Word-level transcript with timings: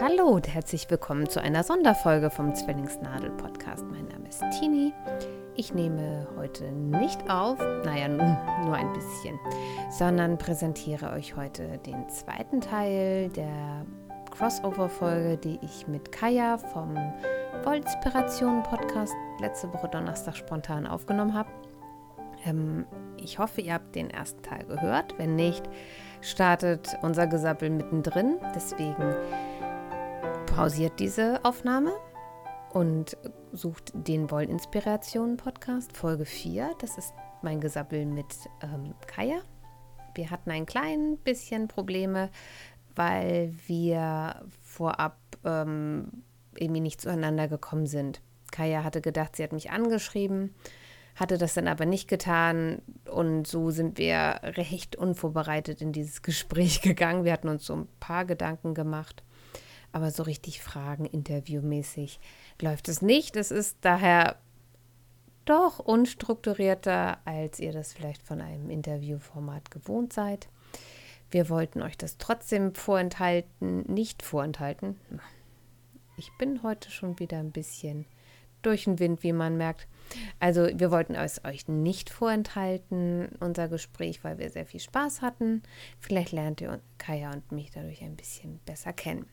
Hallo 0.00 0.28
und 0.28 0.48
herzlich 0.48 0.90
willkommen 0.90 1.28
zu 1.28 1.42
einer 1.42 1.62
Sonderfolge 1.62 2.30
vom 2.30 2.54
Zwillingsnadel 2.54 3.32
Podcast. 3.32 3.84
Mein 3.90 4.06
Name 4.06 4.30
ist 4.30 4.42
Tini. 4.58 4.94
Ich 5.56 5.74
nehme 5.74 6.26
heute 6.38 6.72
nicht 6.72 7.28
auf, 7.28 7.58
naja, 7.84 8.08
nur 8.08 8.74
ein 8.74 8.90
bisschen, 8.94 9.38
sondern 9.90 10.38
präsentiere 10.38 11.10
euch 11.10 11.36
heute 11.36 11.76
den 11.84 12.08
zweiten 12.08 12.62
Teil 12.62 13.28
der 13.28 13.84
Crossover-Folge, 14.30 15.36
die 15.36 15.58
ich 15.60 15.86
mit 15.86 16.10
Kaya 16.12 16.56
vom 16.56 16.96
Vollinspiration 17.62 18.62
Podcast 18.62 19.12
letzte 19.38 19.70
Woche 19.74 19.88
Donnerstag 19.88 20.34
spontan 20.34 20.86
aufgenommen 20.86 21.34
habe. 21.34 21.50
Ähm, 22.46 22.86
ich 23.18 23.38
hoffe, 23.38 23.60
ihr 23.60 23.74
habt 23.74 23.94
den 23.94 24.08
ersten 24.08 24.42
Teil 24.42 24.64
gehört. 24.64 25.18
Wenn 25.18 25.36
nicht, 25.36 25.68
startet 26.22 26.96
unser 27.02 27.26
Gesappel 27.26 27.68
mittendrin. 27.68 28.38
Deswegen 28.54 29.14
pausiert 30.54 30.98
diese 30.98 31.44
Aufnahme 31.44 31.92
und 32.70 33.16
sucht 33.52 33.92
den 33.94 34.30
Wollinspirationen-Podcast, 34.30 35.96
Folge 35.96 36.24
4. 36.24 36.72
Das 36.80 36.98
ist 36.98 37.12
mein 37.42 37.60
Gesabbel 37.60 38.04
mit 38.04 38.26
ähm, 38.62 38.94
Kaya. 39.06 39.40
Wir 40.14 40.30
hatten 40.30 40.50
ein 40.50 40.66
klein 40.66 41.18
bisschen 41.18 41.68
Probleme, 41.68 42.30
weil 42.94 43.54
wir 43.66 44.44
vorab 44.60 45.18
ähm, 45.44 46.24
irgendwie 46.56 46.80
nicht 46.80 47.00
zueinander 47.00 47.48
gekommen 47.48 47.86
sind. 47.86 48.20
Kaya 48.50 48.82
hatte 48.82 49.00
gedacht, 49.00 49.36
sie 49.36 49.44
hat 49.44 49.52
mich 49.52 49.70
angeschrieben, 49.70 50.54
hatte 51.14 51.38
das 51.38 51.54
dann 51.54 51.68
aber 51.68 51.86
nicht 51.86 52.08
getan 52.08 52.82
und 53.08 53.46
so 53.46 53.70
sind 53.70 53.98
wir 53.98 54.40
recht 54.42 54.96
unvorbereitet 54.96 55.80
in 55.80 55.92
dieses 55.92 56.22
Gespräch 56.22 56.80
gegangen. 56.82 57.24
Wir 57.24 57.32
hatten 57.32 57.48
uns 57.48 57.64
so 57.64 57.74
ein 57.74 57.88
paar 58.00 58.24
Gedanken 58.24 58.74
gemacht 58.74 59.22
aber 59.92 60.10
so 60.10 60.22
richtig 60.22 60.62
Fragen, 60.62 61.04
interviewmäßig 61.04 62.20
läuft 62.60 62.88
es 62.88 63.02
nicht. 63.02 63.36
Es 63.36 63.50
ist 63.50 63.78
daher 63.82 64.36
doch 65.44 65.78
unstrukturierter, 65.78 67.18
als 67.24 67.58
ihr 67.58 67.72
das 67.72 67.92
vielleicht 67.92 68.22
von 68.22 68.40
einem 68.40 68.70
Interviewformat 68.70 69.70
gewohnt 69.70 70.12
seid. 70.12 70.48
Wir 71.30 71.48
wollten 71.48 71.82
euch 71.82 71.96
das 71.96 72.18
trotzdem 72.18 72.74
vorenthalten, 72.74 73.82
nicht 73.92 74.22
vorenthalten. 74.22 74.98
Ich 76.16 76.30
bin 76.38 76.62
heute 76.62 76.90
schon 76.90 77.18
wieder 77.18 77.38
ein 77.38 77.52
bisschen 77.52 78.04
durch 78.62 78.84
den 78.84 78.98
Wind, 78.98 79.22
wie 79.22 79.32
man 79.32 79.56
merkt. 79.56 79.86
Also 80.38 80.68
wir 80.72 80.90
wollten 80.90 81.14
es 81.14 81.44
euch 81.44 81.66
nicht 81.68 82.10
vorenthalten, 82.10 83.30
unser 83.40 83.68
Gespräch, 83.68 84.22
weil 84.24 84.38
wir 84.38 84.50
sehr 84.50 84.66
viel 84.66 84.80
Spaß 84.80 85.22
hatten. 85.22 85.62
Vielleicht 85.98 86.32
lernt 86.32 86.60
ihr 86.60 86.80
Kaya 86.98 87.32
und 87.32 87.52
mich 87.52 87.70
dadurch 87.70 88.02
ein 88.02 88.16
bisschen 88.16 88.58
besser 88.66 88.92
kennen. 88.92 89.26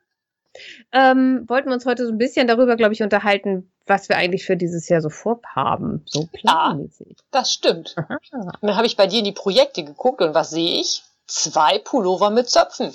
ähm, 0.91 1.45
wollten 1.47 1.69
wir 1.69 1.75
uns 1.75 1.85
heute 1.85 2.05
so 2.05 2.11
ein 2.11 2.17
bisschen 2.17 2.47
darüber, 2.47 2.75
glaube 2.75 2.93
ich, 2.93 3.03
unterhalten, 3.03 3.71
was 3.85 4.09
wir 4.09 4.17
eigentlich 4.17 4.45
für 4.45 4.57
dieses 4.57 4.89
Jahr 4.89 5.01
so 5.01 5.09
vorhaben. 5.09 6.03
So 6.05 6.27
planmäßig. 6.31 7.07
Ja, 7.09 7.23
das 7.31 7.53
stimmt. 7.53 7.95
Aha. 7.97 8.19
Dann 8.61 8.75
habe 8.75 8.87
ich 8.87 8.97
bei 8.97 9.07
dir 9.07 9.19
in 9.19 9.25
die 9.25 9.31
Projekte 9.31 9.83
geguckt 9.83 10.21
und 10.21 10.33
was 10.33 10.49
sehe 10.49 10.79
ich? 10.79 11.03
Zwei 11.27 11.79
Pullover 11.79 12.31
mit 12.31 12.49
Zöpfen. 12.49 12.93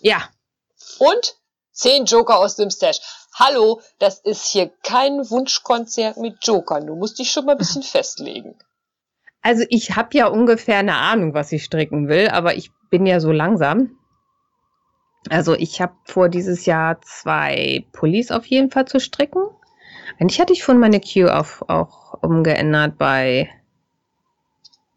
Ja. 0.00 0.22
Und 0.98 1.36
zehn 1.72 2.06
Joker 2.06 2.38
aus 2.38 2.56
dem 2.56 2.70
Stash. 2.70 3.00
Hallo, 3.34 3.80
das 3.98 4.18
ist 4.20 4.46
hier 4.46 4.70
kein 4.82 5.30
Wunschkonzert 5.30 6.16
mit 6.16 6.38
Jokern. 6.42 6.86
Du 6.86 6.96
musst 6.96 7.18
dich 7.18 7.30
schon 7.30 7.44
mal 7.44 7.52
ein 7.52 7.58
bisschen 7.58 7.82
festlegen. 7.84 8.58
Also 9.42 9.64
ich 9.68 9.94
habe 9.96 10.16
ja 10.16 10.26
ungefähr 10.26 10.78
eine 10.78 10.96
Ahnung, 10.96 11.34
was 11.34 11.52
ich 11.52 11.64
stricken 11.64 12.08
will, 12.08 12.28
aber 12.28 12.56
ich 12.56 12.70
bin 12.90 13.06
ja 13.06 13.20
so 13.20 13.30
langsam. 13.30 13.97
Also 15.30 15.54
ich 15.54 15.80
habe 15.80 15.94
vor, 16.04 16.28
dieses 16.28 16.66
Jahr 16.66 17.00
zwei 17.02 17.84
Pullis 17.92 18.30
auf 18.30 18.46
jeden 18.46 18.70
Fall 18.70 18.86
zu 18.86 19.00
stricken. 19.00 19.42
Eigentlich 20.18 20.40
hatte 20.40 20.52
ich 20.52 20.64
von 20.64 20.78
meine 20.78 21.00
Queue 21.00 21.34
auf, 21.34 21.64
auch 21.68 22.14
umgeändert 22.22 22.98
bei 22.98 23.50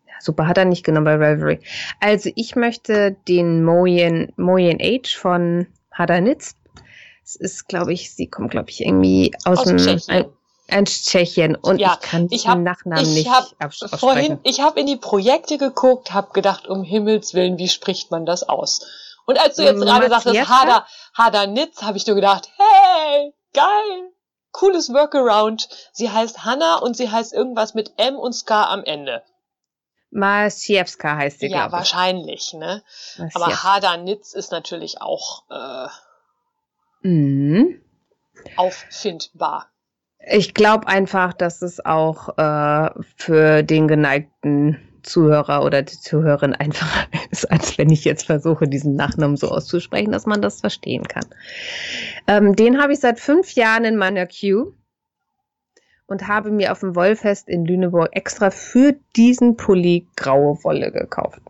ja, 0.08 0.14
Super 0.20 0.48
hat 0.48 0.58
er 0.58 0.66
nicht 0.66 0.84
genommen 0.84 1.06
bei 1.06 1.16
Revelry. 1.16 1.60
Also 2.00 2.32
ich 2.36 2.56
möchte 2.56 3.16
den 3.28 3.64
Moyen, 3.64 4.32
Moyen 4.38 4.80
Age 4.82 5.16
von 5.16 5.68
Hadanitz. 5.92 6.56
Es 7.24 7.36
ist, 7.36 7.68
glaube 7.68 7.94
ich, 7.94 8.14
sie 8.14 8.28
kommt, 8.28 8.52
glaube 8.52 8.70
ich, 8.70 8.82
irgendwie 8.82 9.32
aus, 9.46 9.60
aus 9.60 9.66
dem 9.66 9.78
Tschechien. 9.78 10.26
Ein, 10.68 10.86
Tschechien 10.86 11.56
und 11.56 11.80
ja, 11.80 11.98
ich 12.02 12.10
kann 12.10 12.28
ich 12.32 12.48
hab, 12.48 12.56
den 12.56 12.64
Nachnamen 12.64 13.04
ich 13.04 13.14
nicht 13.14 13.30
hab 13.30 13.74
vorhin, 14.00 14.40
Ich 14.44 14.62
habe 14.62 14.80
in 14.80 14.86
die 14.86 14.96
Projekte 14.96 15.58
geguckt, 15.58 16.14
habe 16.14 16.32
gedacht, 16.32 16.66
um 16.68 16.84
Himmels 16.84 17.34
Willen, 17.34 17.58
wie 17.58 17.68
spricht 17.68 18.10
man 18.10 18.26
das 18.26 18.48
aus? 18.48 18.80
Und 19.26 19.40
als 19.40 19.56
du 19.56 19.64
jetzt 19.64 19.82
gerade 19.82 20.10
sagtest, 20.10 20.50
Hada, 20.50 20.86
Hada 21.18 21.46
Nitz, 21.48 21.82
habe 21.82 21.98
ich 21.98 22.06
nur 22.08 22.16
gedacht, 22.16 22.50
hey, 22.58 23.34
geil, 23.54 24.12
cooles 24.52 24.94
Workaround. 24.94 25.70
Sie 25.94 26.10
heißt 26.10 26.44
Hanna 26.44 26.78
und 26.78 26.96
sie 26.98 27.10
heißt 27.10 27.34
irgendwas 27.34 27.74
mit 27.74 27.94
M 27.98 28.18
und 28.18 28.34
Ska 28.34 28.66
am 28.66 28.84
Ende. 28.84 29.24
Masiewska 30.12 31.16
heißt 31.16 31.40
sie, 31.40 31.48
Ja, 31.48 31.72
wahrscheinlich, 31.72 32.54
ne? 32.54 32.84
Masiewska. 33.18 33.40
Aber 33.46 33.64
Hada 33.64 33.98
Nitz 33.98 34.34
ist 34.34 34.52
natürlich 34.52 35.02
auch 35.02 35.44
äh, 35.50 37.08
mhm. 37.08 37.82
auffindbar. 38.58 39.68
Ich 40.20 40.54
glaube 40.54 40.88
einfach, 40.88 41.34
dass 41.34 41.62
es 41.62 41.84
auch 41.84 42.38
äh, 42.38 42.90
für 43.16 43.64
den 43.64 43.88
geneigten 43.88 44.91
Zuhörer 45.04 45.64
oder 45.64 45.82
die 45.82 46.00
Zuhörerin 46.00 46.54
einfacher 46.54 47.08
ist, 47.32 47.52
als 47.52 47.78
wenn 47.78 47.90
ich 47.90 48.06
jetzt 48.06 48.26
versuche, 48.26 48.68
diesen 48.68 48.96
Nachnamen 48.96 49.38
so 49.38 49.50
auszusprechen, 49.50 50.12
dass 50.12 50.26
man 50.26 50.42
das 50.42 50.62
verstehen 50.62 51.08
kann. 51.08 51.26
Ähm, 52.28 52.56
den 52.56 52.82
habe 52.82 52.94
ich 52.94 53.00
seit 53.00 53.20
fünf 53.20 53.54
Jahren 53.54 53.86
in 53.86 53.98
meiner 53.98 54.28
Queue 54.28 54.74
und 56.08 56.28
habe 56.28 56.52
mir 56.52 56.72
auf 56.72 56.82
dem 56.82 56.96
Wollfest 56.96 57.48
in 57.48 57.66
Lüneburg 57.66 58.10
extra 58.12 58.52
für 58.52 58.96
diesen 59.16 59.56
Pulli 59.56 60.08
graue 60.16 60.62
Wolle 60.64 60.92
gekauft. 60.92 61.42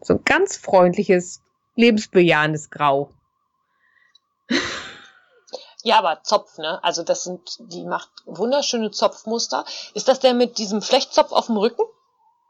So 0.00 0.14
ein 0.14 0.24
ganz 0.24 0.56
freundliches, 0.56 1.42
lebensbejahendes 1.74 2.70
Grau. 2.70 3.10
Ja, 5.82 5.98
aber 5.98 6.22
Zopf, 6.22 6.58
ne? 6.58 6.82
Also 6.82 7.02
das 7.02 7.24
sind, 7.24 7.58
die 7.58 7.84
macht 7.84 8.10
wunderschöne 8.24 8.90
Zopfmuster. 8.90 9.64
Ist 9.94 10.08
das 10.08 10.20
der 10.20 10.34
mit 10.34 10.58
diesem 10.58 10.82
Flechtzopf 10.82 11.32
auf 11.32 11.46
dem 11.46 11.56
Rücken? 11.56 11.82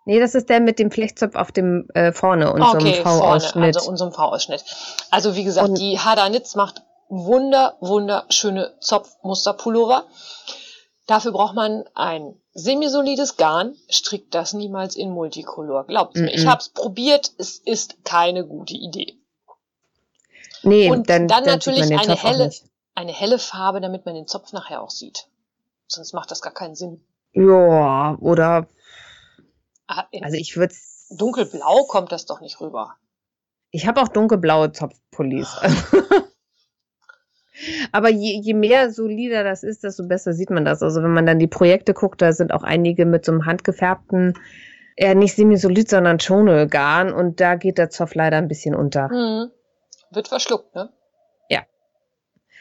Nee, 0.06 0.20
das 0.20 0.37
ist 0.37 0.49
der 0.49 0.61
mit 0.61 0.79
dem 0.79 0.93
Flechtzopf 0.93 1.35
auf 1.35 1.50
dem 1.50 1.88
äh, 1.93 2.12
vorne 2.12 2.53
und 2.53 2.62
okay, 2.62 3.03
so 3.03 3.11
einem 3.11 3.20
V-Ausschnitt. 3.20 3.76
Also 3.76 3.91
unserem 3.91 4.12
V-Ausschnitt. 4.12 4.64
Also 5.11 5.35
wie 5.35 5.43
gesagt, 5.43 5.69
und 5.69 5.79
die 5.79 5.99
Hadanitz 5.99 6.55
macht 6.55 6.82
wunder, 7.08 7.76
wunderschöne 7.81 8.73
Zopfmusterpullover. 8.79 10.05
Dafür 11.08 11.32
braucht 11.32 11.56
man 11.56 11.85
ein 11.94 12.37
semisolides 12.55 13.37
Garn, 13.37 13.75
strickt 13.88 14.32
das 14.32 14.53
niemals 14.53 14.94
in 14.94 15.11
Multicolor. 15.11 15.87
Glaubt 15.87 16.14
mm 16.14 16.20
-mm. 16.20 16.23
mir, 16.23 16.35
ich 16.35 16.47
habe 16.47 16.61
es 16.61 16.69
probiert, 16.69 17.32
es 17.38 17.58
ist 17.58 18.05
keine 18.05 18.47
gute 18.47 18.75
Idee. 18.75 19.19
Nee, 20.62 20.88
und 20.88 21.11
dann, 21.11 21.26
dann, 21.26 21.43
dann 21.43 21.55
natürlich 21.55 21.82
eine 21.82 22.14
helle, 22.14 22.53
eine 22.94 23.12
helle 23.12 23.41
Farbe, 23.41 23.81
damit 23.81 24.06
man 24.06 24.14
den 24.14 24.29
Zopf 24.29 24.53
nachher 24.53 24.82
auch 24.82 24.91
sieht. 24.91 25.26
Sonst 25.88 26.12
macht 26.12 26.31
das 26.31 26.43
gar 26.43 26.55
keinen 26.55 26.76
Sinn. 26.76 27.05
Ja, 27.32 28.17
oder 28.20 28.69
Ah, 29.86 30.06
also 30.22 30.36
ich 30.36 30.56
würde 30.56 30.74
Dunkelblau 31.10 31.84
kommt 31.84 32.12
das 32.12 32.26
doch 32.26 32.40
nicht 32.40 32.60
rüber. 32.60 32.96
Ich 33.70 33.86
habe 33.86 34.00
auch 34.00 34.08
dunkelblaue 34.08 34.72
Zopfpullis. 34.72 35.56
Aber 37.92 38.10
je, 38.10 38.40
je 38.40 38.54
mehr 38.54 38.90
solider 38.90 39.44
das 39.44 39.62
ist, 39.62 39.84
desto 39.84 40.06
besser 40.06 40.32
sieht 40.32 40.50
man 40.50 40.64
das. 40.64 40.82
Also 40.82 41.02
wenn 41.02 41.12
man 41.12 41.26
dann 41.26 41.38
die 41.38 41.46
Projekte 41.46 41.94
guckt, 41.94 42.20
da 42.20 42.32
sind 42.32 42.52
auch 42.52 42.62
einige 42.62 43.06
mit 43.06 43.24
so 43.24 43.32
einem 43.32 43.46
handgefärbten, 43.46 44.34
eher 44.96 45.14
nicht 45.14 45.34
semisolid, 45.34 45.88
sondern 45.88 46.20
Schone-Garn 46.20 47.12
und 47.12 47.40
da 47.40 47.54
geht 47.54 47.78
der 47.78 47.90
Zoff 47.90 48.14
leider 48.14 48.38
ein 48.38 48.48
bisschen 48.48 48.74
unter. 48.74 49.08
Mhm. 49.08 49.50
Wird 50.10 50.28
verschluckt, 50.28 50.74
ne? 50.74 50.90
Ja. 51.48 51.62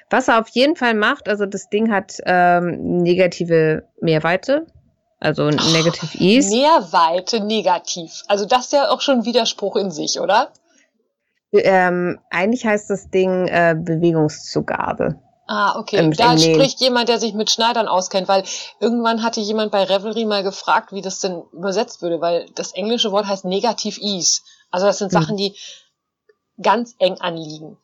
Was 0.10 0.28
er 0.28 0.40
auf 0.40 0.50
jeden 0.50 0.76
Fall 0.76 0.94
macht, 0.94 1.28
also 1.28 1.46
das 1.46 1.70
Ding 1.70 1.92
hat 1.92 2.18
ähm, 2.26 3.02
negative 3.02 3.88
Mehrweite, 4.02 4.66
also 5.20 5.50
Negative 5.50 6.18
Ease. 6.18 6.50
Mehrweite 6.50 7.40
negativ. 7.40 8.24
Also 8.28 8.46
das 8.46 8.66
ist 8.66 8.74
ja 8.74 8.90
auch 8.90 9.02
schon 9.02 9.26
Widerspruch 9.26 9.76
in 9.76 9.92
sich, 9.92 10.20
oder? 10.20 10.52
Ähm, 11.54 12.20
eigentlich 12.30 12.66
heißt 12.66 12.90
das 12.90 13.10
Ding 13.10 13.48
äh, 13.48 13.76
Bewegungszugabe. 13.78 15.20
Ah, 15.48 15.78
okay. 15.80 15.98
Ähm, 15.98 16.12
da 16.12 16.38
spricht 16.38 16.80
jemand, 16.82 17.08
der 17.08 17.20
sich 17.20 17.34
mit 17.34 17.52
Schneidern 17.52 17.88
auskennt, 17.88 18.28
weil 18.28 18.44
irgendwann 18.80 19.24
hatte 19.24 19.42
jemand 19.42 19.72
bei 19.72 19.84
Revelry 19.84 20.26
mal 20.26 20.44
gefragt, 20.44 20.92
wie 20.92 21.02
das 21.02 21.20
denn 21.20 21.44
übersetzt 21.54 22.02
würde, 22.02 22.20
weil 22.20 22.50
das 22.56 22.72
englische 22.72 23.12
Wort 23.12 23.28
heißt 23.28 23.46
Negative 23.46 24.00
Ease. 24.02 24.42
Also 24.72 24.88
das 24.88 24.98
sind 24.98 25.14
mhm. 25.14 25.18
Sachen, 25.18 25.38
die 25.38 25.56
ganz 26.62 26.96
eng 26.98 27.22
anliegen. 27.22 27.78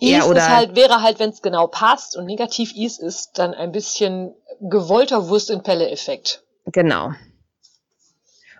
Ease 0.00 0.18
ja, 0.18 0.24
oder 0.24 0.40
ist 0.40 0.48
halt, 0.48 0.76
wäre 0.76 1.02
halt, 1.02 1.18
wenn 1.18 1.30
es 1.30 1.40
genau 1.40 1.66
passt 1.66 2.16
und 2.16 2.26
Negativ 2.26 2.74
Ease 2.74 3.04
ist 3.04 3.38
dann 3.38 3.54
ein 3.54 3.72
bisschen 3.72 4.34
gewollter 4.60 5.28
Wurst 5.28 5.50
in 5.50 5.62
Pelle-Effekt. 5.62 6.43
Genau. 6.66 7.12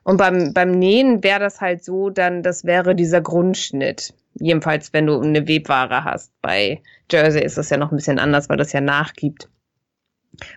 Und 0.05 0.19
beim, 0.19 0.53
beim 0.53 0.71
Nähen 0.71 1.25
wäre 1.25 1.41
das 1.41 1.61
halt 1.61 1.83
so, 1.83 2.11
dann, 2.11 2.43
das 2.43 2.65
wäre 2.65 2.95
dieser 2.95 3.23
Grundschnitt. 3.23 4.15
Jedenfalls, 4.35 4.93
wenn 4.93 5.07
du 5.07 5.21
eine 5.21 5.49
Webware 5.49 6.05
hast. 6.05 6.31
Bei 6.43 6.83
Jersey 7.11 7.43
ist 7.43 7.57
das 7.57 7.71
ja 7.71 7.79
noch 7.79 7.91
ein 7.91 7.97
bisschen 7.97 8.19
anders, 8.19 8.49
weil 8.49 8.59
das 8.59 8.73
ja 8.73 8.81
nachgibt. 8.81 9.49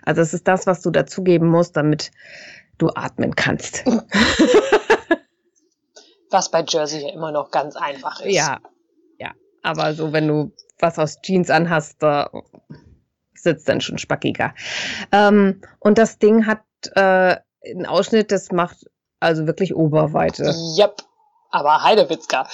Also 0.04 0.20
es 0.20 0.34
ist 0.34 0.48
das, 0.48 0.66
was 0.66 0.82
du 0.82 0.90
dazugeben 0.90 1.48
musst, 1.48 1.76
damit 1.76 2.10
du 2.78 2.88
atmen 2.90 3.36
kannst. 3.36 3.84
was 6.30 6.50
bei 6.50 6.64
Jersey 6.66 7.02
ja 7.02 7.12
immer 7.12 7.32
noch 7.32 7.50
ganz 7.50 7.76
einfach 7.76 8.20
ist. 8.20 8.34
Ja, 8.34 8.60
ja. 9.18 9.32
Aber 9.62 9.94
so, 9.94 10.12
wenn 10.12 10.28
du 10.28 10.52
was 10.78 10.98
aus 10.98 11.20
Jeans 11.22 11.50
anhast, 11.50 12.02
da 12.02 12.30
sitzt 13.34 13.68
dann 13.68 13.80
schon 13.80 13.98
spackiger. 13.98 14.54
Ähm, 15.12 15.60
und 15.78 15.98
das 15.98 16.18
Ding 16.18 16.46
hat 16.46 16.62
äh, 16.94 17.36
einen 17.64 17.86
Ausschnitt, 17.86 18.32
das 18.32 18.50
macht 18.52 18.78
also 19.20 19.46
wirklich 19.46 19.74
Oberweite. 19.74 20.54
Yep. 20.78 21.02
Aber 21.50 21.82
Heidewitzka. 21.82 22.48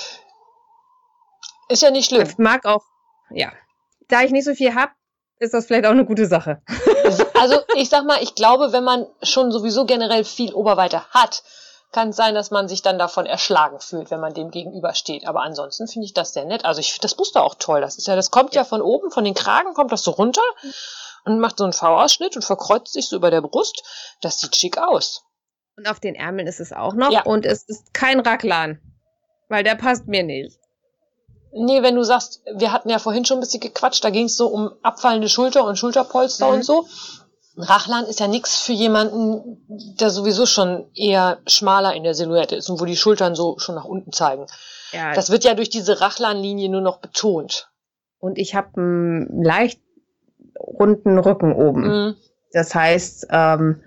Ist 1.69 1.82
ja 1.82 1.91
nicht 1.91 2.09
schlimm. 2.09 2.23
Ich 2.23 2.38
mag 2.38 2.65
auch, 2.65 2.85
ja. 3.31 3.53
Da 4.09 4.23
ich 4.23 4.31
nicht 4.31 4.44
so 4.44 4.55
viel 4.55 4.75
hab, 4.75 4.93
ist 5.38 5.55
das 5.55 5.67
vielleicht 5.67 5.87
auch 5.87 5.91
eine 5.91 6.05
gute 6.05 6.26
Sache. 6.26 6.62
also 7.41 7.59
ich 7.76 7.88
sag 7.88 8.05
mal, 8.05 8.23
ich 8.23 8.35
glaube, 8.35 8.73
wenn 8.73 8.85
man 8.85 9.06
schon 9.23 9.50
sowieso 9.50 9.87
generell 9.87 10.25
viel 10.25 10.55
Oberweite 10.55 11.05
hat, 11.11 11.43
kann 11.93 12.11
es 12.11 12.17
sein, 12.17 12.35
dass 12.35 12.50
man 12.50 12.69
sich 12.69 12.82
dann 12.82 12.99
davon 12.99 13.25
erschlagen 13.25 13.81
fühlt, 13.81 14.11
wenn 14.11 14.20
man 14.20 14.35
dem 14.35 14.50
gegenübersteht. 14.50 15.27
Aber 15.27 15.43
ansonsten 15.43 15.87
finde 15.87 16.06
ich 16.06 16.12
das 16.12 16.32
sehr 16.32 16.44
nett. 16.44 16.65
Also 16.65 16.81
ich 16.81 16.93
finde 16.93 17.03
das 17.03 17.17
Muster 17.17 17.43
auch 17.43 17.55
toll. 17.55 17.81
Das 17.81 17.97
ist 17.97 18.06
ja, 18.06 18.17
das 18.17 18.31
kommt 18.31 18.55
ja 18.55 18.65
von 18.65 18.82
oben, 18.82 19.11
von 19.11 19.25
den 19.25 19.35
Kragen 19.35 19.75
kommt 19.75 19.93
das 19.93 20.03
so 20.03 20.11
runter 20.11 20.43
und 21.25 21.41
macht 21.41 21.59
so 21.59 21.65
einen 21.65 21.73
V-Ausschnitt 21.73 22.37
und 22.37 22.43
verkreuzt 22.43 22.93
sich 22.93 23.09
so 23.09 23.17
über 23.17 23.31
der 23.31 23.41
Brust. 23.41 23.82
Das 24.21 24.41
sieht 24.41 24.56
schick 24.56 24.79
aus. 24.79 25.25
Und 25.76 25.88
auf 25.88 26.00
den 26.00 26.15
Ärmeln 26.15 26.47
ist 26.47 26.61
es 26.61 26.73
auch 26.73 26.94
noch. 26.94 27.11
Ja. 27.11 27.23
Und 27.23 27.47
es 27.47 27.65
ist 27.65 27.93
kein 27.93 28.21
Raglan. 28.21 28.81
Weil 29.49 29.65
der 29.65 29.75
passt 29.75 30.06
mir 30.06 30.23
nicht. 30.23 30.59
Nee, 31.53 31.82
wenn 31.82 31.94
du 31.94 32.03
sagst, 32.03 32.43
wir 32.55 32.73
hatten 32.73 32.91
ja 32.91 32.99
vorhin 32.99 33.25
schon 33.25 33.38
ein 33.38 33.41
bisschen 33.41 33.61
gequatscht, 33.61 34.03
da 34.03 34.11
ging 34.11 34.26
es 34.26 34.37
so 34.37 34.49
um 34.49 34.73
abfallende 34.82 35.29
Schulter 35.29 35.65
und 35.65 35.76
Schulterpolster 35.76 36.49
mhm. 36.49 36.55
und 36.55 36.65
so. 36.65 36.87
Rachlan 37.56 38.06
ist 38.06 38.19
ja 38.19 38.27
nichts 38.27 38.59
für 38.61 38.73
jemanden, 38.73 39.65
der 39.69 40.11
sowieso 40.11 40.47
schon 40.47 40.91
eher 40.94 41.38
schmaler 41.47 41.94
in 41.94 42.03
der 42.03 42.15
Silhouette 42.15 42.56
ist 42.56 42.69
und 42.69 42.81
wo 42.81 42.85
die 42.85 42.97
Schultern 42.97 43.37
so 43.37 43.59
schon 43.59 43.77
nach 43.77 43.85
unten 43.85 44.12
zeigen. 44.12 44.47
Ja. 44.91 45.15
Das 45.15 45.31
wird 45.31 45.44
ja 45.44 45.55
durch 45.55 45.70
diese 45.70 46.00
Rachlan-Linie 46.00 46.69
nur 46.69 46.81
noch 46.81 46.99
betont. 46.99 47.70
Und 48.19 48.38
ich 48.38 48.56
habe 48.56 48.70
einen 48.77 49.43
leicht 49.43 49.84
runden 50.59 51.19
Rücken 51.19 51.53
oben. 51.53 51.83
Mhm. 51.83 52.15
Das 52.53 52.75
heißt, 52.75 53.29
ähm, 53.31 53.81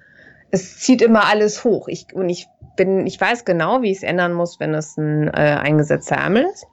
es 0.52 0.80
zieht 0.80 1.02
immer 1.02 1.26
alles 1.26 1.64
hoch. 1.64 1.88
Ich, 1.88 2.14
und 2.14 2.30
ich 2.30 2.48
bin, 2.76 3.06
ich 3.08 3.20
weiß 3.20 3.46
genau, 3.46 3.82
wie 3.82 3.92
ich 3.92 3.98
es 3.98 4.04
ändern 4.04 4.34
muss, 4.34 4.60
wenn 4.60 4.74
es 4.74 4.98
ein 4.98 5.28
äh, 5.28 5.58
eingesetzter 5.62 6.16
Ärmel 6.16 6.46
ist. 6.52 6.66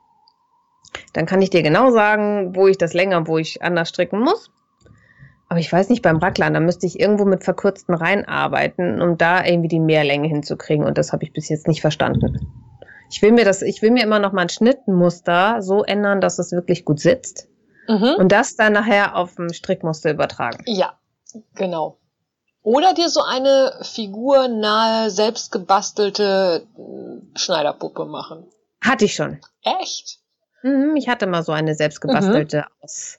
Dann 1.13 1.27
kann 1.27 1.43
ich 1.43 1.51
dir 1.51 1.63
genau 1.63 1.91
sagen, 1.91 2.55
wo 2.55 2.69
ich 2.69 2.79
das 2.79 2.95
länger, 2.95 3.27
wo 3.27 3.39
ich 3.39 3.63
anders 3.63 3.89
stricken 3.89 4.21
muss. 4.21 4.51
Aber 5.49 5.61
ich 5.61 5.73
weiß 5.73 5.89
nicht, 5.89 6.03
beim 6.03 6.17
Racklern, 6.17 6.55
da 6.55 6.61
müsste 6.61 6.87
ich 6.87 6.99
irgendwo 6.99 7.25
mit 7.25 7.45
verkürzten 7.45 7.95
Reihen 7.95 8.25
arbeiten, 8.25 9.01
um 9.01 9.19
da 9.19 9.45
irgendwie 9.45 9.69
die 9.69 9.81
Mehrlänge 9.81 10.29
hinzukriegen. 10.29 10.85
Und 10.85 10.99
das 10.99 11.13
habe 11.13 11.25
ich 11.25 11.33
bis 11.33 11.49
jetzt 11.49 11.69
nicht 11.69 11.81
verstanden. 11.81 12.49
Ich 13.11 13.23
will 13.23 13.33
mir 13.33 13.45
das, 13.45 13.63
ich 13.63 13.83
will 13.83 13.91
mir 13.91 14.03
immer 14.03 14.19
noch 14.19 14.33
mal 14.33 14.43
ein 14.43 14.49
Schnittmuster 14.49 15.63
so 15.63 15.85
ändern, 15.85 16.21
dass 16.21 16.39
es 16.39 16.53
wirklich 16.53 16.85
gut 16.85 17.01
sitzt. 17.01 17.49
Mhm. 17.89 18.15
Und 18.19 18.33
das 18.33 18.57
dann 18.57 18.73
nachher 18.73 19.17
auf 19.17 19.39
ein 19.39 19.53
Strickmuster 19.53 20.11
übertragen. 20.11 20.63
Ja, 20.67 20.99
genau. 21.55 21.99
Oder 22.63 22.95
dir 22.95 23.11
so 23.11 23.21
eine 23.21 23.79
figurnahe, 23.83 25.11
selbstgebastelte 25.11 26.67
äh, 26.79 27.39
Schneiderpuppe 27.39 28.07
machen. 28.07 28.47
Hatte 28.83 29.05
ich 29.05 29.15
schon. 29.15 29.39
Echt? 29.63 30.19
Mhm, 30.63 30.97
ich 30.97 31.09
hatte 31.09 31.27
mal 31.27 31.43
so 31.43 31.53
eine 31.53 31.75
selbstgebastelte 31.75 32.59
mhm. 32.59 32.65
aus, 32.81 33.19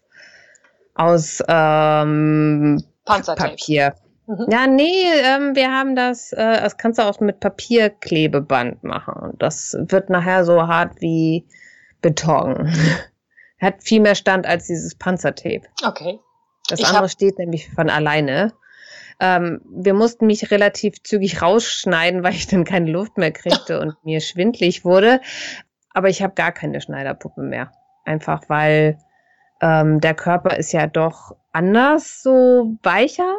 aus 0.95 1.43
ähm, 1.47 2.83
Papier. 3.05 3.93
Mhm. 4.25 4.47
Ja, 4.49 4.65
nee, 4.65 5.03
ähm, 5.23 5.55
wir 5.55 5.71
haben 5.71 5.95
das, 5.95 6.31
äh, 6.33 6.61
das 6.61 6.77
kannst 6.77 6.97
du 6.97 7.03
auch 7.03 7.19
mit 7.19 7.39
Papierklebeband 7.39 8.83
machen. 8.83 9.33
Das 9.37 9.77
wird 9.77 10.09
nachher 10.09 10.43
so 10.43 10.65
hart 10.67 10.99
wie 11.01 11.45
Beton. 12.01 12.73
Hat 13.65 13.83
viel 13.83 13.99
mehr 13.99 14.15
Stand 14.15 14.45
als 14.45 14.67
dieses 14.67 14.95
Panzertape. 14.95 15.63
Okay. 15.83 16.19
Das 16.67 16.79
ich 16.79 16.85
andere 16.85 17.09
steht 17.09 17.39
nämlich 17.39 17.69
von 17.71 17.89
alleine. 17.89 18.53
Ähm, 19.19 19.61
wir 19.65 19.93
mussten 19.93 20.27
mich 20.27 20.51
relativ 20.51 21.01
zügig 21.01 21.41
rausschneiden, 21.41 22.23
weil 22.23 22.33
ich 22.33 22.47
dann 22.47 22.63
keine 22.63 22.91
Luft 22.91 23.17
mehr 23.17 23.31
kriegte 23.31 23.79
und 23.79 23.95
mir 24.03 24.21
schwindlig 24.21 24.85
wurde. 24.85 25.19
Aber 25.93 26.09
ich 26.09 26.21
habe 26.21 26.33
gar 26.35 26.51
keine 26.51 26.79
Schneiderpuppe 26.79 27.41
mehr. 27.41 27.71
Einfach 28.03 28.43
weil 28.49 28.99
ähm, 29.61 29.99
der 29.99 30.13
Körper 30.13 30.57
ist 30.57 30.71
ja 30.71 30.85
doch 30.85 31.35
anders, 31.51 32.21
so 32.21 32.77
weicher. 32.83 33.35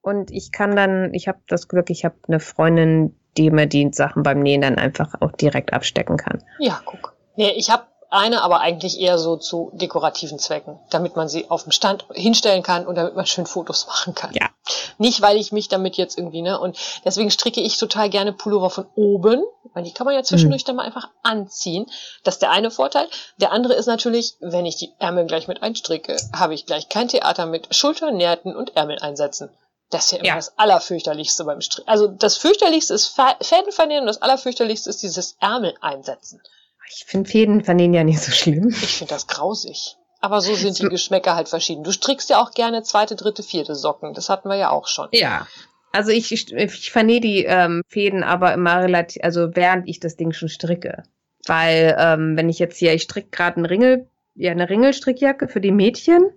Und 0.00 0.32
ich 0.32 0.50
kann 0.50 0.74
dann, 0.74 1.14
ich 1.14 1.28
habe 1.28 1.38
das 1.46 1.68
Glück, 1.68 1.88
ich 1.88 2.04
habe 2.04 2.16
eine 2.26 2.40
Freundin, 2.40 3.16
die 3.36 3.52
mir 3.52 3.66
die 3.66 3.88
Sachen 3.92 4.24
beim 4.24 4.40
Nähen 4.40 4.62
dann 4.62 4.76
einfach 4.76 5.14
auch 5.20 5.30
direkt 5.32 5.72
abstecken 5.72 6.16
kann. 6.16 6.42
Ja, 6.58 6.80
guck. 6.84 7.16
Nee, 7.36 7.52
ich 7.56 7.70
habe 7.70 7.84
eine, 8.12 8.42
aber 8.42 8.60
eigentlich 8.60 9.00
eher 9.00 9.18
so 9.18 9.36
zu 9.36 9.70
dekorativen 9.74 10.38
Zwecken, 10.38 10.78
damit 10.90 11.16
man 11.16 11.28
sie 11.28 11.50
auf 11.50 11.62
dem 11.64 11.72
Stand 11.72 12.04
hinstellen 12.12 12.62
kann 12.62 12.86
und 12.86 12.94
damit 12.94 13.16
man 13.16 13.26
schön 13.26 13.46
Fotos 13.46 13.86
machen 13.88 14.14
kann. 14.14 14.32
Ja. 14.34 14.50
Nicht, 14.98 15.22
weil 15.22 15.36
ich 15.36 15.52
mich 15.52 15.68
damit 15.68 15.96
jetzt 15.96 16.18
irgendwie, 16.18 16.42
ne, 16.42 16.58
und 16.58 16.76
deswegen 17.04 17.30
stricke 17.30 17.60
ich 17.60 17.78
total 17.78 18.10
gerne 18.10 18.32
Pullover 18.32 18.70
von 18.70 18.86
oben, 18.94 19.42
weil 19.74 19.84
die 19.84 19.92
kann 19.92 20.04
man 20.04 20.14
ja 20.14 20.22
zwischendurch 20.22 20.62
mhm. 20.62 20.66
dann 20.66 20.76
mal 20.76 20.86
einfach 20.86 21.08
anziehen. 21.22 21.86
Das 22.24 22.36
ist 22.36 22.42
der 22.42 22.50
eine 22.50 22.70
Vorteil. 22.70 23.08
Der 23.38 23.52
andere 23.52 23.74
ist 23.74 23.86
natürlich, 23.86 24.34
wenn 24.40 24.66
ich 24.66 24.76
die 24.76 24.92
Ärmel 24.98 25.26
gleich 25.26 25.48
mit 25.48 25.62
einstricke, 25.62 26.16
habe 26.32 26.54
ich 26.54 26.66
gleich 26.66 26.88
kein 26.88 27.08
Theater 27.08 27.46
mit 27.46 27.74
Schulternähten 27.74 28.54
und 28.54 28.76
Ärmel 28.76 28.98
einsetzen. 28.98 29.50
Das 29.92 30.06
ist 30.06 30.12
ja 30.12 30.18
immer 30.18 30.28
ja. 30.28 30.36
das 30.36 30.58
Allerfürchterlichste 30.58 31.44
beim 31.44 31.60
Stricken. 31.60 31.88
Also 31.88 32.08
das 32.08 32.38
Fürchterlichste 32.38 32.94
ist 32.94 33.08
Fäden 33.08 33.72
vernehmen 33.72 34.02
und 34.02 34.06
das 34.06 34.22
Allerfürchterlichste 34.22 34.88
ist 34.88 35.02
dieses 35.02 35.36
Ärmel 35.38 35.74
einsetzen. 35.82 36.40
Ich 36.88 37.04
finde 37.06 37.30
Fäden 37.30 37.64
vernähen 37.64 37.94
ja 37.94 38.04
nicht 38.04 38.20
so 38.20 38.32
schlimm. 38.32 38.68
Ich 38.68 38.96
finde 38.98 39.14
das 39.14 39.26
grausig. 39.26 39.96
Aber 40.20 40.40
so 40.40 40.54
sind 40.54 40.78
die 40.78 40.88
Geschmäcker 40.88 41.34
halt 41.34 41.48
verschieden. 41.48 41.82
Du 41.82 41.90
strickst 41.90 42.30
ja 42.30 42.40
auch 42.40 42.52
gerne 42.52 42.82
zweite, 42.84 43.16
dritte, 43.16 43.42
vierte 43.42 43.74
Socken. 43.74 44.14
Das 44.14 44.28
hatten 44.28 44.48
wir 44.48 44.56
ja 44.56 44.70
auch 44.70 44.86
schon. 44.86 45.08
Ja. 45.10 45.48
Also 45.90 46.10
ich, 46.10 46.32
ich, 46.32 46.52
ich 46.52 46.92
vernähe 46.92 47.20
die 47.20 47.44
ähm, 47.44 47.82
Fäden 47.88 48.22
aber 48.22 48.54
immer 48.54 48.82
relativ, 48.82 49.22
also 49.24 49.54
während 49.56 49.88
ich 49.88 49.98
das 49.98 50.16
Ding 50.16 50.32
schon 50.32 50.48
stricke. 50.48 51.02
Weil 51.46 51.96
ähm, 51.98 52.36
wenn 52.36 52.48
ich 52.48 52.60
jetzt 52.60 52.78
hier, 52.78 52.94
ich 52.94 53.02
stricke 53.02 53.30
gerade 53.30 53.56
einen 53.56 53.66
Ringel, 53.66 54.06
ja, 54.34 54.52
eine 54.52 54.70
Ringelstrickjacke 54.70 55.48
für 55.48 55.60
die 55.60 55.72
Mädchen. 55.72 56.30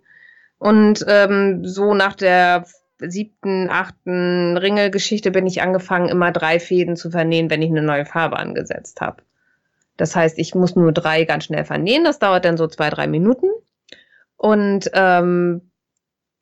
Und 0.57 1.05
ähm, 1.07 1.65
so 1.65 1.93
nach 1.93 2.15
der 2.15 2.65
siebten, 2.97 3.69
achten 3.69 4.57
Ringelgeschichte 4.57 5.29
bin 5.29 5.45
ich 5.45 5.61
angefangen, 5.61 6.09
immer 6.09 6.31
drei 6.31 6.59
Fäden 6.59 6.95
zu 6.95 7.11
vernähen, 7.11 7.49
wenn 7.49 7.61
ich 7.61 7.69
eine 7.69 7.83
neue 7.83 8.05
Farbe 8.05 8.37
angesetzt 8.37 8.99
habe. 8.99 9.21
Das 9.97 10.15
heißt, 10.15 10.37
ich 10.39 10.55
muss 10.55 10.75
nur 10.75 10.91
drei 10.91 11.23
ganz 11.23 11.45
schnell 11.45 11.65
vernähen. 11.65 12.03
Das 12.03 12.19
dauert 12.19 12.45
dann 12.45 12.57
so 12.57 12.67
zwei, 12.67 12.89
drei 12.89 13.07
Minuten. 13.07 13.47
Und 14.37 14.89
ähm, 14.93 15.71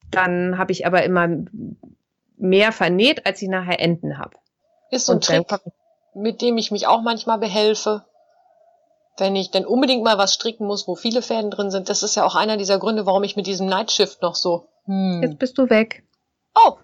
dann 0.10 0.58
habe 0.58 0.72
ich 0.72 0.86
aber 0.88 1.04
immer 1.04 1.28
mehr 2.38 2.72
vernäht, 2.72 3.26
als 3.26 3.42
ich 3.42 3.50
nachher 3.50 3.80
Enden 3.80 4.18
habe. 4.18 4.38
Ist 4.92 5.06
so 5.06 5.14
ein 5.14 5.22
Trick, 5.22 5.48
mit 6.14 6.42
dem 6.42 6.58
ich 6.58 6.72
mich 6.72 6.88
auch 6.88 7.02
manchmal 7.02 7.38
behelfe. 7.40 8.06
wenn 9.18 9.36
ich 9.36 9.52
denn 9.52 9.66
unbedingt 9.66 10.04
mal 10.04 10.18
was 10.18 10.34
stricken 10.34 10.66
muss, 10.66 10.88
wo 10.88 10.96
viele 10.96 11.22
Fäden 11.22 11.52
drin 11.52 11.70
sind. 11.72 11.90
Das 11.90 12.02
ist 12.04 12.16
ja 12.16 12.26
auch 12.26 12.36
einer 12.36 12.58
dieser 12.58 12.80
Gründe, 12.80 13.06
warum 13.06 13.24
ich 13.24 13.36
mit 13.36 13.46
diesem 13.48 13.68
Nightshift 13.68 14.22
noch 14.22 14.36
so. 14.36 14.68
Hm. 14.86 15.22
Jetzt 15.22 15.40
bist 15.40 15.58
du 15.58 15.70
weg. 15.70 16.04
Oh, 16.56 16.78